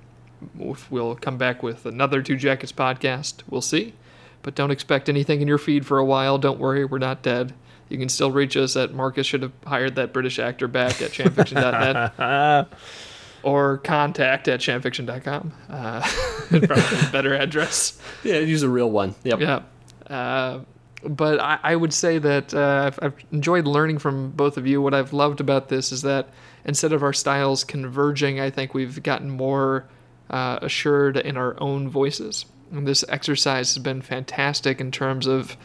[0.59, 3.93] If we'll come back with another Two Jackets podcast, we'll see.
[4.41, 6.39] But don't expect anything in your feed for a while.
[6.39, 7.53] Don't worry, we're not dead.
[7.89, 11.11] You can still reach us at Marcus should have hired that British actor back at
[11.13, 12.67] shamfiction.net
[13.43, 15.53] or contact at shamfiction.com.
[15.69, 16.01] Uh,
[16.49, 17.99] probably a better address.
[18.23, 19.15] Yeah, use a real one.
[19.23, 19.39] Yep.
[19.39, 19.61] Yeah.
[20.07, 20.61] Uh,
[21.03, 24.81] but I, I would say that uh, I've, I've enjoyed learning from both of you.
[24.81, 26.29] What I've loved about this is that
[26.65, 29.85] instead of our styles converging, I think we've gotten more
[30.29, 32.45] uh, assured in our own voices.
[32.71, 35.57] And this exercise has been fantastic in terms of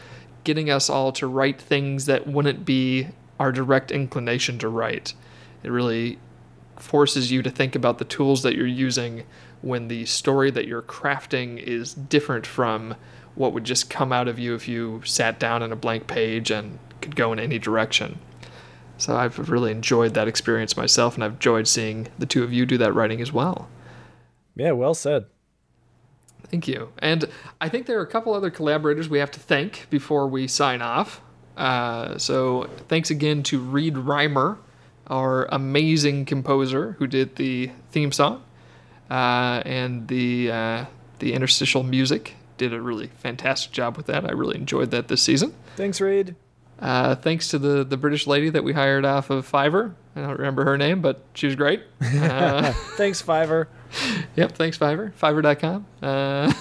[0.44, 5.14] getting us all to write things that wouldn't be our direct inclination to write.
[5.62, 6.18] It really
[6.78, 9.24] forces you to think about the tools that you're using
[9.62, 12.94] when the story that you're crafting is different from
[13.34, 16.50] what would just come out of you if you sat down on a blank page
[16.50, 18.18] and could go in any direction.
[18.96, 22.66] So I've really enjoyed that experience myself, and I've enjoyed seeing the two of you
[22.66, 23.68] do that writing as well.
[24.56, 25.26] Yeah, well said.
[26.50, 26.92] Thank you.
[26.98, 27.26] And
[27.60, 30.82] I think there are a couple other collaborators we have to thank before we sign
[30.82, 31.20] off.
[31.56, 34.58] Uh, so thanks again to Reed Reimer,
[35.08, 38.42] our amazing composer who did the theme song
[39.10, 40.84] uh, and the uh,
[41.18, 42.34] the interstitial music.
[42.56, 44.24] Did a really fantastic job with that.
[44.24, 45.54] I really enjoyed that this season.
[45.76, 46.34] Thanks, Reid.
[46.80, 49.94] Uh, thanks to the, the British lady that we hired off of Fiverr.
[50.14, 51.82] I don't remember her name, but she was great.
[52.00, 53.66] Uh, Thanks, Fiverr.
[54.36, 55.86] Yep, thanks Fiverr, fiverr.com.
[56.02, 56.52] Uh,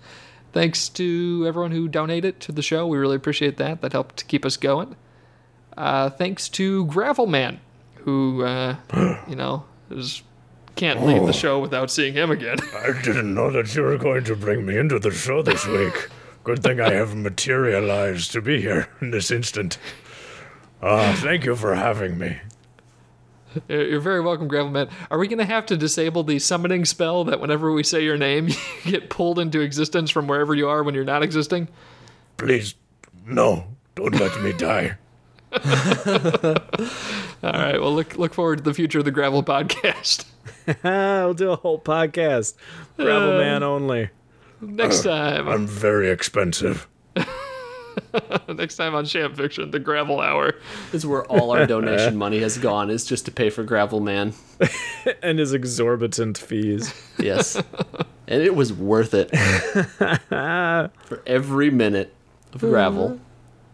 [0.52, 2.86] thanks to everyone who donated to the show.
[2.86, 3.82] We really appreciate that.
[3.82, 4.96] That helped keep us going.
[5.76, 7.58] Uh, thanks to Gravelman,
[8.04, 8.76] who, uh,
[9.28, 10.22] you know, is,
[10.76, 12.58] can't leave the show without seeing him again.
[12.74, 16.08] I didn't know that you were going to bring me into the show this week.
[16.44, 19.78] Good thing I have materialized to be here in this instant.
[20.82, 22.38] Ah, thank you for having me.
[23.68, 24.90] You're you're very welcome, Gravelman.
[25.10, 28.16] Are we going to have to disable the summoning spell that whenever we say your
[28.16, 28.48] name,
[28.84, 31.68] you get pulled into existence from wherever you are when you're not existing?
[32.36, 32.74] Please,
[33.26, 34.96] no, don't let me die.
[37.42, 37.80] All right.
[37.80, 40.24] Well, look look forward to the future of the Gravel podcast.
[40.84, 42.54] we'll do a whole podcast.
[42.96, 44.10] Gravel um, Man only.
[44.60, 46.86] Next uh, time, I'm very expensive.
[48.48, 50.52] next time on Sham Fiction, the Gravel Hour.
[50.92, 53.98] This is where all our donation money has gone is just to pay for Gravel
[53.98, 54.34] Man.
[55.20, 56.94] And his exorbitant fees.
[57.18, 57.56] Yes.
[58.28, 59.36] and it was worth it.
[60.26, 62.14] for every minute
[62.54, 63.18] of gravel.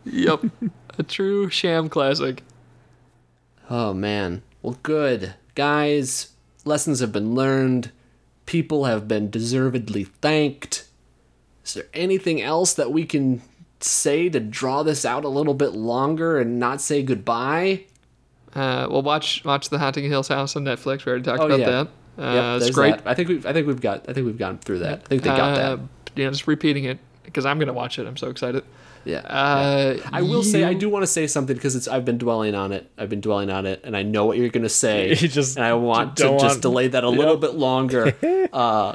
[0.06, 0.44] Yep,
[0.98, 2.42] a true Sham classic.
[3.70, 4.42] Oh man.
[4.62, 5.34] Well, good.
[5.54, 6.32] Guys,
[6.64, 7.90] lessons have been learned.
[8.46, 10.86] People have been deservedly thanked.
[11.64, 13.42] Is there anything else that we can
[13.80, 17.84] say to draw this out a little bit longer and not say goodbye?
[18.54, 21.04] Uh, well, watch watch the Haunting Hills House on Netflix.
[21.04, 21.70] We already talked Oh, about yeah.
[21.70, 21.88] that.
[22.18, 22.96] Uh, Yep, it's great.
[22.98, 23.06] that.
[23.06, 25.02] I think we've I think we've got I think we've gone through that.
[25.04, 26.16] I think they got Uh, that.
[26.16, 28.06] Know, just repeating it because I'm gonna watch it.
[28.06, 28.64] I'm so excited.
[29.08, 29.20] Yeah.
[29.20, 32.54] Uh, I will say I do want to say something because it's I've been dwelling
[32.54, 32.90] on it.
[32.98, 35.08] I've been dwelling on it, and I know what you're gonna say.
[35.20, 37.40] You just and I want to don't just want- delay that a little Yep.
[37.40, 38.12] bit longer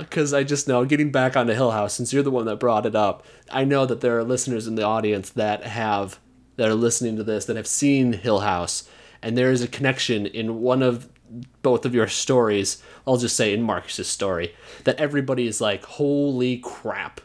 [0.08, 2.86] because I just know getting back onto Hill House since you're the one that brought
[2.86, 3.26] it up.
[3.52, 6.20] I know that there are listeners in the audience that have
[6.58, 8.88] that are listening to this that have seen Hill House,
[9.24, 11.10] and there is a connection in one of
[11.64, 12.84] both of your stories.
[13.08, 14.54] I'll just say in Marcus's story
[14.84, 17.20] that everybody is like, "Holy crap!"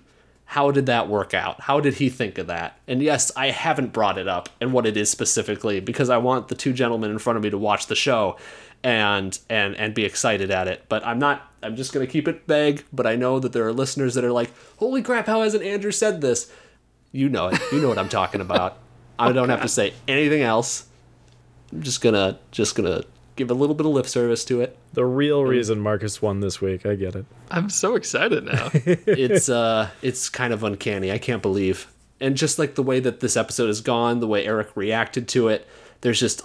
[0.53, 1.61] How did that work out?
[1.61, 2.79] How did he think of that?
[2.89, 6.49] And yes, I haven't brought it up and what it is specifically because I want
[6.49, 8.39] the two gentlemen in front of me to watch the show
[8.83, 10.87] and and and be excited at it.
[10.89, 13.67] But I'm not I'm just going to keep it vague, but I know that there
[13.67, 16.51] are listeners that are like, "Holy crap, how hasn't Andrew said this?"
[17.13, 17.61] You know it.
[17.71, 18.79] You know what I'm talking about.
[19.19, 20.87] I don't have to say anything else.
[21.73, 23.07] I'm just going to just going to
[23.39, 24.77] give a little bit of lip service to it.
[24.93, 26.85] The real reason Marcus won this week.
[26.85, 27.25] I get it.
[27.51, 28.69] I'm so excited now.
[28.75, 31.11] it's uh it's kind of uncanny.
[31.11, 31.87] I can't believe.
[32.21, 35.49] And just like the way that this episode has gone, the way Eric reacted to
[35.49, 35.67] it,
[36.03, 36.43] there's just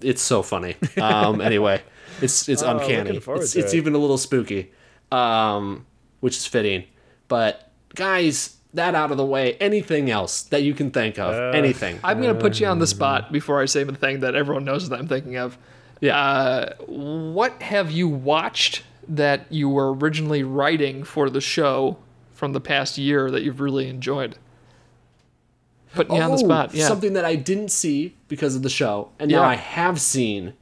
[0.00, 0.76] it's so funny.
[1.00, 1.82] Um anyway,
[2.20, 3.16] it's it's uncanny.
[3.16, 3.76] It's, it's it.
[3.76, 4.72] even a little spooky.
[5.10, 5.86] Um
[6.20, 6.84] which is fitting.
[7.28, 11.98] But guys, that out of the way, anything else that you can think of, anything.
[12.04, 14.88] I'm gonna put you on the spot before I say the thing that everyone knows
[14.88, 15.56] that I'm thinking of.
[16.00, 16.18] Yeah.
[16.18, 21.96] Uh, what have you watched that you were originally writing for the show
[22.32, 24.36] from the past year that you've really enjoyed?
[25.94, 26.74] Putting you on the Oh, spot.
[26.74, 26.86] Yeah.
[26.88, 30.52] Something that I didn't see because of the show, and now I have seen.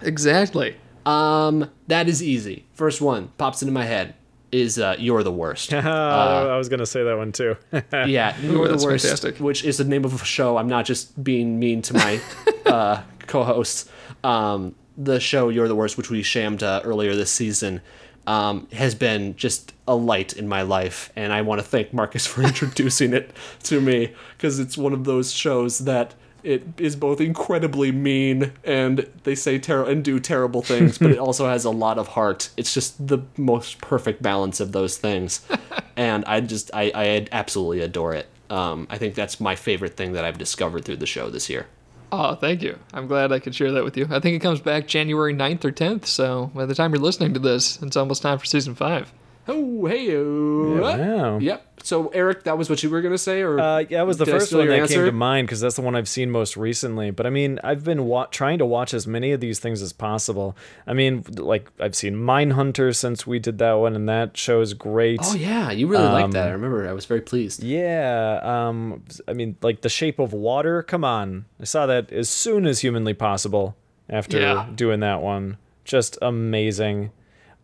[0.00, 0.76] Exactly.
[1.04, 2.64] Um, that is easy.
[2.74, 4.14] First one pops into my head
[4.50, 7.56] is uh, "You're the Worst." I was gonna say that one too.
[7.92, 9.38] yeah, "You're that's the Worst," fantastic.
[9.38, 10.56] which is the name of a show.
[10.56, 12.20] I'm not just being mean to my
[12.66, 13.90] uh, co-hosts.
[14.24, 17.80] Um, the show "You're the Worst," which we shammed uh, earlier this season,
[18.26, 22.26] um, has been just a light in my life, and I want to thank Marcus
[22.26, 23.34] for introducing it
[23.64, 29.08] to me because it's one of those shows that it is both incredibly mean and
[29.22, 32.50] they say ter- and do terrible things, but it also has a lot of heart.
[32.56, 35.46] It's just the most perfect balance of those things,
[35.96, 38.28] and I just I, I absolutely adore it.
[38.50, 41.66] Um, I think that's my favorite thing that I've discovered through the show this year.
[42.14, 42.78] Oh, thank you.
[42.92, 44.06] I'm glad I could share that with you.
[44.10, 47.32] I think it comes back January 9th or 10th, so by the time you're listening
[47.32, 49.10] to this, it's almost time for season five.
[49.48, 51.38] Oh, hey, wow.
[51.38, 51.66] Yep.
[51.82, 54.24] So, Eric, that was what you were gonna say, or Uh, yeah, it was the
[54.26, 57.10] first one that came to mind because that's the one I've seen most recently.
[57.10, 59.92] But I mean, I've been wa- trying to watch as many of these things as
[59.92, 60.56] possible.
[60.86, 64.74] I mean, like I've seen Mindhunter since we did that one, and that show is
[64.74, 65.18] great.
[65.24, 66.46] Oh yeah, you really liked that.
[66.46, 66.88] I Um, remember.
[66.88, 67.64] I was very pleased.
[67.64, 70.84] Yeah, um, I mean, like The Shape of Water.
[70.84, 73.74] Come on, I saw that as soon as humanly possible
[74.08, 74.68] after Yeah.
[74.72, 75.56] doing that one.
[75.84, 77.10] Just amazing.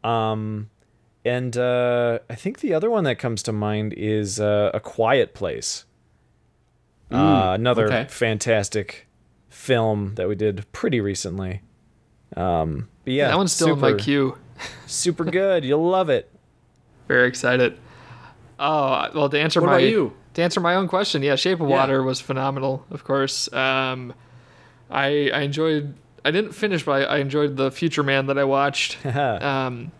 [0.03, 0.71] Um,
[1.29, 5.35] and uh, I think the other one that comes to mind is uh, A Quiet
[5.35, 5.85] Place.
[7.11, 8.07] uh, another okay.
[8.09, 9.07] fantastic
[9.49, 11.63] film that we did pretty recently.
[12.37, 14.39] Um, but yeah, that one's still in my super- queue.
[14.87, 15.65] Super good.
[15.65, 16.31] You'll love it.
[17.07, 17.79] Very excited.
[18.59, 20.13] Oh well, to answer What my you?
[20.35, 21.77] to answer my own question, yeah, Shape of Yeah.
[21.77, 22.85] Water was phenomenal.
[22.91, 24.13] Of course, um,
[24.91, 25.95] I I enjoyed.
[26.25, 29.07] I didn't finish, but I, I enjoyed the Future Man that I watched.
[29.17, 29.93] um,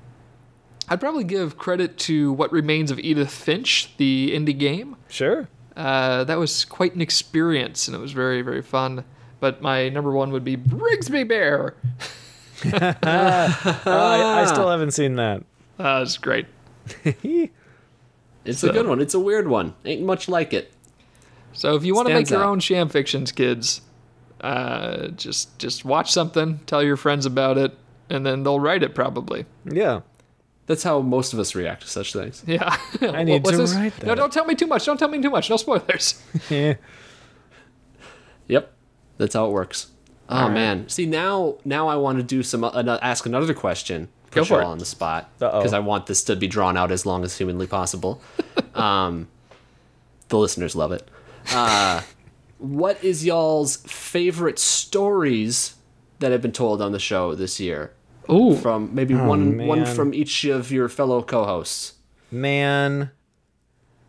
[0.91, 4.97] I'd probably give credit to What Remains of Edith Finch, the indie game.
[5.09, 5.49] Sure.
[5.77, 9.05] Uh, that was quite an experience, and it was very very fun.
[9.41, 11.75] But my number one would be Brigsby Bear.
[12.65, 15.43] Uh, I, I still haven't seen that.
[15.79, 16.47] Uh, it's great.
[18.45, 19.01] It's a good one.
[19.01, 19.75] It's a weird one.
[19.85, 20.73] Ain't much like it.
[21.53, 22.49] So if you want to make your out.
[22.49, 23.83] own sham fictions, kids,
[24.41, 27.79] uh, just just watch something, tell your friends about it,
[28.11, 29.47] and then they'll write it probably.
[29.65, 30.01] Yeah.
[30.69, 32.45] That's how most of us react to such things.
[32.47, 32.77] Yeah.
[33.01, 33.75] I need What's to this?
[33.75, 34.85] write No, don't tell me too much.
[34.85, 35.51] Don't tell me too much.
[35.51, 36.23] No spoilers.
[36.51, 36.75] Yeah.
[38.47, 38.73] Yep,
[39.19, 39.89] that's how it works.
[40.31, 44.09] Oh man, see now now I want to do some uh, ask another question.
[44.31, 44.73] Put Go for y'all it.
[44.73, 47.67] on the spot because I want this to be drawn out as long as humanly
[47.67, 48.21] possible.
[48.75, 49.29] um,
[50.29, 51.09] the listeners love it.
[51.51, 52.03] Uh,
[52.59, 55.77] what is y'all's favorite stories
[56.19, 57.93] that have been told on the show this year?
[58.31, 58.57] Ooh.
[58.57, 59.95] From maybe one one Oh, man.
[59.95, 61.95] from each of your fellow co-hosts.
[62.31, 63.11] Man,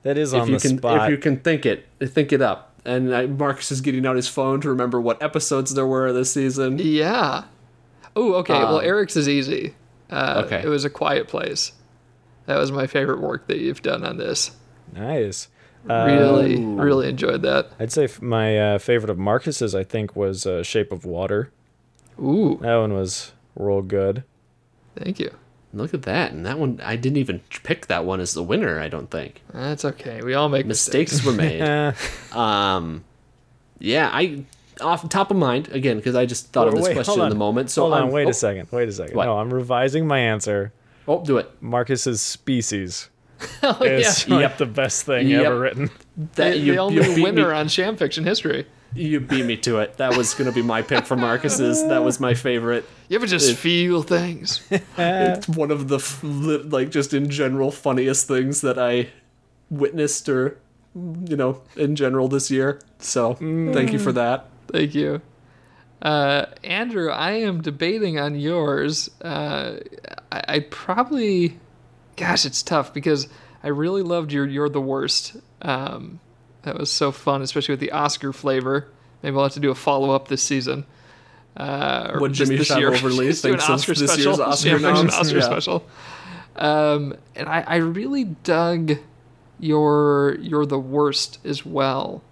[0.04, 1.04] that is if on you the can spot.
[1.06, 4.28] if you can think it think it up and uh, marcus is getting out his
[4.28, 7.46] phone to remember what episodes there were this season Yeah.
[8.16, 8.54] Oh, okay.
[8.54, 9.76] well, Um, Eric's is easy.
[10.10, 10.62] Uh, okay.
[10.64, 11.72] It was a quiet place.
[12.48, 14.52] That was my favorite work that you've done on this.
[14.94, 15.48] nice.
[15.90, 17.70] Uh, Really, really enjoyed that.
[17.80, 21.52] I'd say my uh, favorite of Marcus's, I think, was uh, Shape of Water.
[22.20, 24.24] Ooh, That one was real good.
[24.96, 25.32] thank you.
[25.74, 28.80] look at that and that one i didn't even pick that one as the winner
[28.80, 30.22] i don't think That's okay.
[30.24, 31.12] We all make mistakes.
[31.14, 31.62] mistakes were made
[32.36, 33.04] um
[33.78, 34.44] yeah i
[34.82, 37.30] off the top of mind again because i just thought of this wait, question in
[37.30, 38.70] the moment so Hold on, I'm- wait oh, a second.
[38.72, 39.16] Wait a second.
[39.16, 39.26] What?
[39.26, 40.72] No, I'm revising my answer.
[41.08, 43.10] oh do it Marcus's species
[43.64, 44.36] Oh, is yeah.
[44.36, 45.46] like the best thing Yep.
[45.46, 45.90] ever written.
[46.36, 48.66] that the, you, the only beat winner me, on Sham Fiction history.
[48.96, 52.20] You beat me to it that was gonna be my pick for marcus's that was
[52.20, 54.62] my favorite You ever just feel things?
[54.98, 56.00] it's one of the
[56.70, 59.10] like just in general funniest things that I
[59.70, 60.58] witnessed or
[60.96, 62.82] you know in general this year.
[63.00, 64.48] So thank you for that.
[64.68, 65.22] Thank you.
[66.02, 69.10] Uh, Andrew, I am debating on yours.
[69.22, 69.78] Uh,
[70.32, 71.60] I, I probably,
[72.16, 73.28] gosh, it's tough because
[73.64, 76.20] I really loved your "You're the Worst." Um,
[76.64, 78.88] that was so fun, especially with the Oscar flavor.
[79.24, 80.86] Maybe we'll have to do a follow up this season.
[81.58, 82.90] Uh, or What Jimmy this Shab year.
[82.94, 84.32] overly Just do an thinks Oscar this special.
[84.34, 85.14] year's Oscar Sham Fiction noms.
[85.14, 85.44] Oscar Yeah.
[85.46, 85.86] special.
[86.56, 88.94] Um, and I, I really dug
[89.60, 92.24] your "You're the Worst" as well.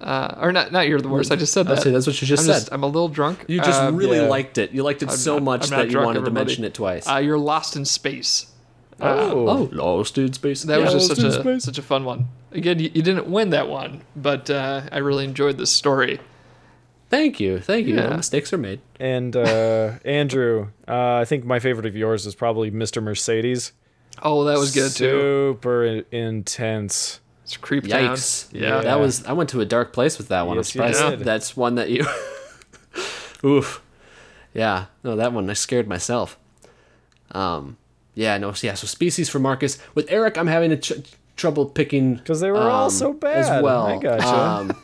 [0.00, 1.32] Uh, or not, not you're the worst.
[1.32, 1.82] I just said I'd that.
[1.82, 2.52] say that's what you just I'm said.
[2.60, 3.44] just, I'm a little drunk.
[3.48, 4.26] you just Uh, really yeah.
[4.28, 4.72] liked it.
[4.72, 6.24] You liked it so not- much that you wanted everybody.
[6.24, 7.08] to mention it twice.
[7.08, 8.46] Uh, you're lost in space.
[9.00, 10.62] Oh, oh, lost in space.
[10.62, 11.64] That was just such a space.
[11.64, 12.26] such a fun one.
[12.52, 16.20] Again, you, you didn't win that one, but uh, I really enjoyed this story.
[17.10, 17.96] Thank you, thank you.
[17.96, 18.16] Yeah.
[18.16, 18.80] Mistakes are made.
[18.98, 23.02] and uh, Andrew, uh, I think my favorite of yours is probably Mr.
[23.02, 23.72] Mercedes.
[24.22, 25.54] Oh, that was good too.
[25.54, 27.20] Super in- intense.
[27.42, 28.50] It's Creep Yikes!
[28.52, 28.62] Town.
[28.62, 28.80] Yeah.
[28.80, 29.24] that was.
[29.26, 30.56] I went to a dark place with that one.
[30.56, 31.26] Yes, I'm surprised did.
[31.26, 32.06] that's one that you.
[33.44, 33.82] Oof.
[34.54, 34.86] Yeah.
[35.02, 36.38] No, that one I scared myself.
[37.32, 37.76] Um.
[38.14, 38.38] Yeah.
[38.38, 38.52] No.
[38.62, 38.74] Yeah.
[38.74, 39.78] So species for Marcus.
[39.94, 40.94] With Eric, I'm having a tr-
[41.36, 43.38] trouble picking 'Cause they were all um, so bad.
[43.56, 43.86] as well.
[43.86, 44.28] I gotcha.
[44.28, 44.76] Um,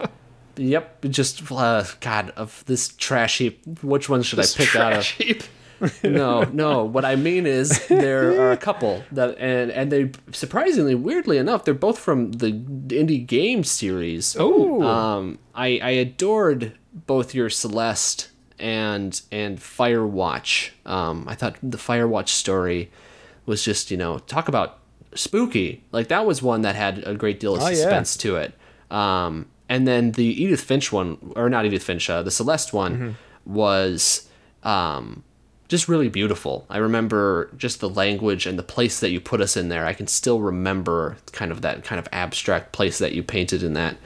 [0.56, 1.00] yep.
[1.08, 3.60] Just uh, God of this trash heap.
[3.82, 5.04] Which one should I pick out of?
[5.04, 5.42] Trash heap.
[6.02, 6.82] no, no.
[6.84, 11.64] What I mean is there are a couple that, and and they surprisingly, weirdly enough,
[11.64, 14.36] they're both from the indie game series.
[14.40, 16.72] Oh, Um, I I adored
[17.06, 18.28] both your Celeste
[18.60, 20.70] and and Firewatch.
[20.86, 22.90] Um, I thought the Firewatch story
[23.46, 24.78] was just you know talk about
[25.14, 25.82] spooky.
[25.92, 27.74] Like that was one that had a great deal of Oh, yeah.
[27.74, 28.52] suspense to it.
[28.90, 32.94] Um, and then the Edith Finch one, or not Edith Finch, uh, the Celeste one
[32.94, 33.54] Mm-hmm.
[33.54, 34.28] was
[34.62, 35.22] um,
[35.68, 36.64] just really beautiful.
[36.70, 39.84] I remember just the language and the place that you put us in there.
[39.86, 43.74] I can still remember kind of that kind of abstract place that you painted in
[43.74, 43.96] that.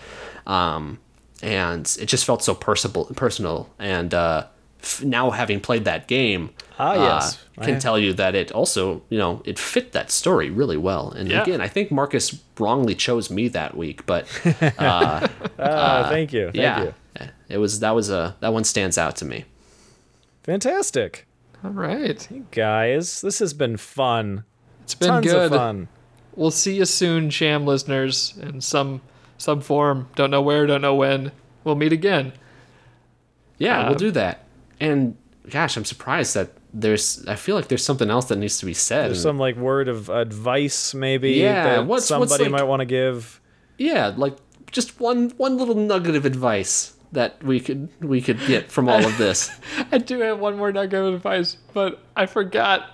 [0.46, 0.98] Um,
[1.42, 3.68] and it just felt so personal, personal.
[3.78, 4.46] And uh,
[4.80, 7.38] f- now having played that game, Ah, yes.
[7.58, 10.76] uh, can I- tell you that it also, you know, it fit that story really
[10.76, 11.10] well.
[11.10, 11.42] And Yeah.
[11.42, 14.26] again, I think Marcus wrongly chose me that week, but
[14.78, 15.28] Ah,
[16.08, 16.44] thank you.
[16.46, 17.26] Thank yeah, you.
[17.48, 19.44] it was that was a that one stands out to me.
[20.44, 21.26] Fantastic.
[21.64, 22.26] All right.
[22.50, 24.44] Guys, this has been fun.
[24.82, 25.52] It's been Tons good.
[25.52, 25.88] of fun.
[26.34, 29.00] We'll see you soon, Sham listeners, and some
[29.42, 30.08] some form.
[30.14, 31.32] Don't know where, don't know when.
[31.64, 32.32] We'll meet again.
[33.58, 34.44] Yeah, Uh, we'll do that.
[34.80, 35.16] And
[35.50, 37.24] gosh, I'm surprised that there's.
[37.26, 39.08] I feel like there's something else that needs to be said.
[39.08, 42.80] There's some like word of advice maybe Yeah, that what's- what's, somebody like- might want
[42.80, 43.40] to give.
[43.78, 44.36] yeah, like
[44.70, 49.04] just one one little nugget of advice that we could we could get from all
[49.04, 49.50] of this.
[49.92, 52.90] I do have one more nugget of advice, but I forgot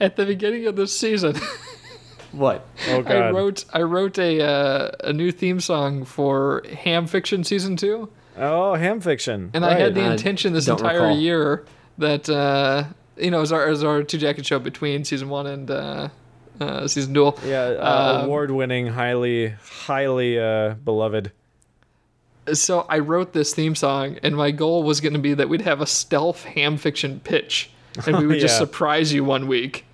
[0.00, 1.34] at the beginning of this season.
[2.32, 2.66] what?
[2.88, 7.76] Oh I wrote I wrote a uh, a new theme song for Ham Fiction season
[7.76, 9.50] two, oh, ham fiction.
[9.54, 11.18] and I had the intention this entire recall.
[11.18, 11.64] year
[11.98, 12.84] that uh,
[13.16, 16.08] you know as our as our two jacket show between season one and uh,
[16.60, 17.38] uh, season duel.
[17.44, 21.32] yeah, uh, um, award-winning, highly, highly uh, beloved.
[22.52, 25.62] So I wrote this theme song, and my goal was going to be that we'd
[25.62, 27.70] have a stealth Ham Fiction pitch,
[28.06, 29.84] and we would just surprise you one week.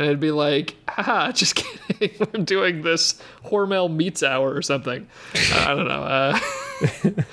[0.00, 1.54] And it'd be like, haha, just
[1.98, 2.16] kidding.
[2.18, 5.06] We're doing this Hormel Meets Hour or something.
[5.34, 6.02] Uh, I don't know.
[6.02, 6.38] Uh,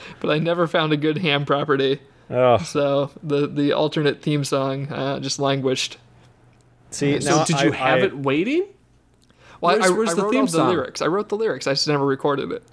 [0.20, 2.02] but I never found a good ham property.
[2.30, 5.98] Oh, So the, the alternate theme song uh, just languished.
[6.92, 8.66] see, So now did you I- have I- it waiting?
[9.62, 10.66] Well, Where's- I, where's I the wrote theme song?
[10.66, 11.02] the lyrics.
[11.02, 11.68] I wrote the lyrics.
[11.68, 12.64] I just never recorded it.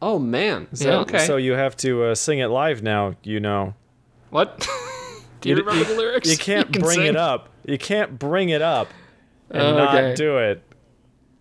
[0.00, 0.68] Oh man.
[0.72, 0.98] Yeah.
[1.00, 1.26] okay.
[1.26, 3.16] So you have to uh, sing it live now.
[3.24, 3.74] You know,
[4.30, 4.60] What?
[5.40, 6.30] Do you, You- remember the lyrics?
[6.30, 7.06] you can't can bring sing.
[7.06, 7.48] it up.
[7.66, 8.86] You can't bring it up
[9.50, 10.08] and Oh, okay.
[10.08, 10.62] not do it.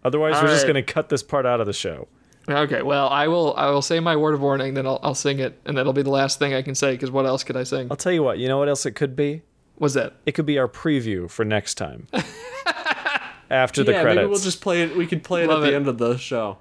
[0.03, 2.07] Otherwise, All we're just gonna cut this part out of the show.
[2.47, 3.55] Okay, well, I will.
[3.57, 6.03] I will say my word of warning, then I'll, I'll sing it, and that'll be
[6.03, 6.91] the last thing I can say.
[6.91, 7.87] Because what else could I sing?
[7.89, 8.37] I'll tell you what.
[8.37, 9.41] You know what else it could be?
[9.77, 10.13] What's that?
[10.27, 12.07] It could be our preview for next time.
[13.49, 14.17] After the yeah, credits.
[14.21, 14.95] maybe we'll just play it.
[14.95, 15.75] We could play it Love at the it.
[15.75, 16.57] end of the show.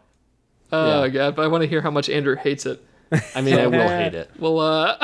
[0.72, 1.08] Oh Yeah.
[1.08, 2.84] god, but I want to hear how much Andrew hates it.
[3.34, 4.30] I mean, I will hate it.
[4.38, 4.96] Well, uh,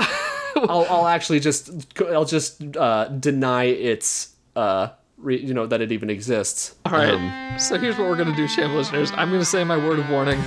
[0.56, 4.88] I'll, I'll actually just I'll just uh, deny its uh,
[5.20, 6.74] re, you know that it even exists.
[6.86, 7.14] all right.
[7.14, 9.10] Um, so here's what we're gonna do, sham listeners.
[9.12, 10.40] I'm gonna say my word of warning,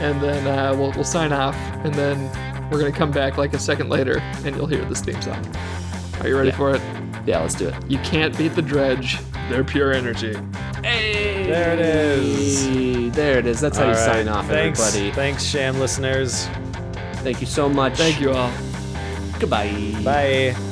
[0.00, 3.58] and then uh, we'll we'll sign off, and then we're gonna come back like a
[3.58, 5.44] second later, and you'll hear this theme song.
[6.20, 6.56] Are you ready Yeah.
[6.56, 6.82] for it?
[7.26, 7.74] yeah, let's do it.
[7.90, 9.18] You can't beat the dredge.
[9.48, 10.36] They're pure energy.
[10.82, 13.12] Hey, There it is.
[13.12, 13.60] There it is.
[13.60, 13.98] That's how you right.
[13.98, 15.14] sign off, Thanks, everybody.
[15.14, 16.46] thanks, sham listeners.
[17.22, 17.96] Thank you so much.
[17.96, 18.50] Thank you all.
[19.38, 19.94] Goodbye.
[20.04, 20.71] Bye.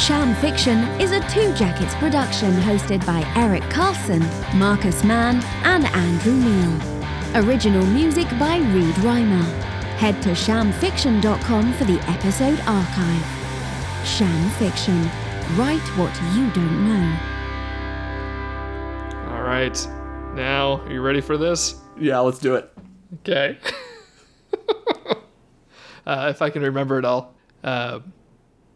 [0.00, 4.20] Sham Fiction is a Two Jackets production hosted by Eric Carlson,
[4.58, 7.44] Marcus Mann, and Andrew Neal.
[7.44, 9.44] Original music by Reed Reimer.
[9.98, 14.06] Head to shamfiction.com for the episode archive.
[14.06, 15.02] Sham Fiction.
[15.58, 17.18] Write what you don't know.
[19.34, 19.86] All right.
[20.34, 21.74] Now, are you ready for this?
[21.98, 22.72] Yeah, let's do it.
[23.16, 23.58] Okay.
[26.06, 27.34] uh, if I can remember it all.
[27.62, 28.00] Uh,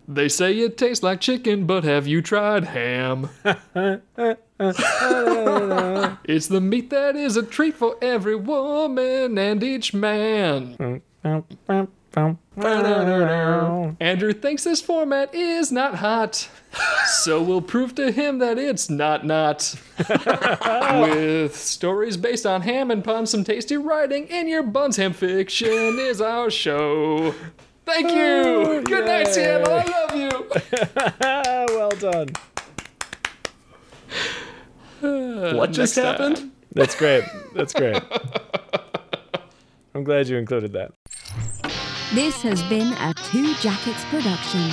[0.06, 3.30] they say it tastes like chicken, but have you tried ham?
[6.24, 11.02] it's the meat that is a treat for every woman and each man.
[14.00, 16.48] Andrew thinks this format is not hot,
[17.06, 19.74] so we'll prove to him that it's not not.
[20.92, 25.98] With stories based on ham and puns, some tasty writing in your buns, ham fiction
[25.98, 27.34] is our show.
[27.86, 28.82] Thank you.
[28.82, 29.72] Good night, Seattle.
[29.72, 30.30] I love you.
[31.74, 32.28] Well done.
[35.56, 36.32] What just next time.
[36.32, 36.52] happened?
[36.72, 37.24] That's great.
[37.54, 38.00] That's great.
[39.94, 40.92] I'm glad you included that.
[42.14, 44.70] This has been a Two Jackets production.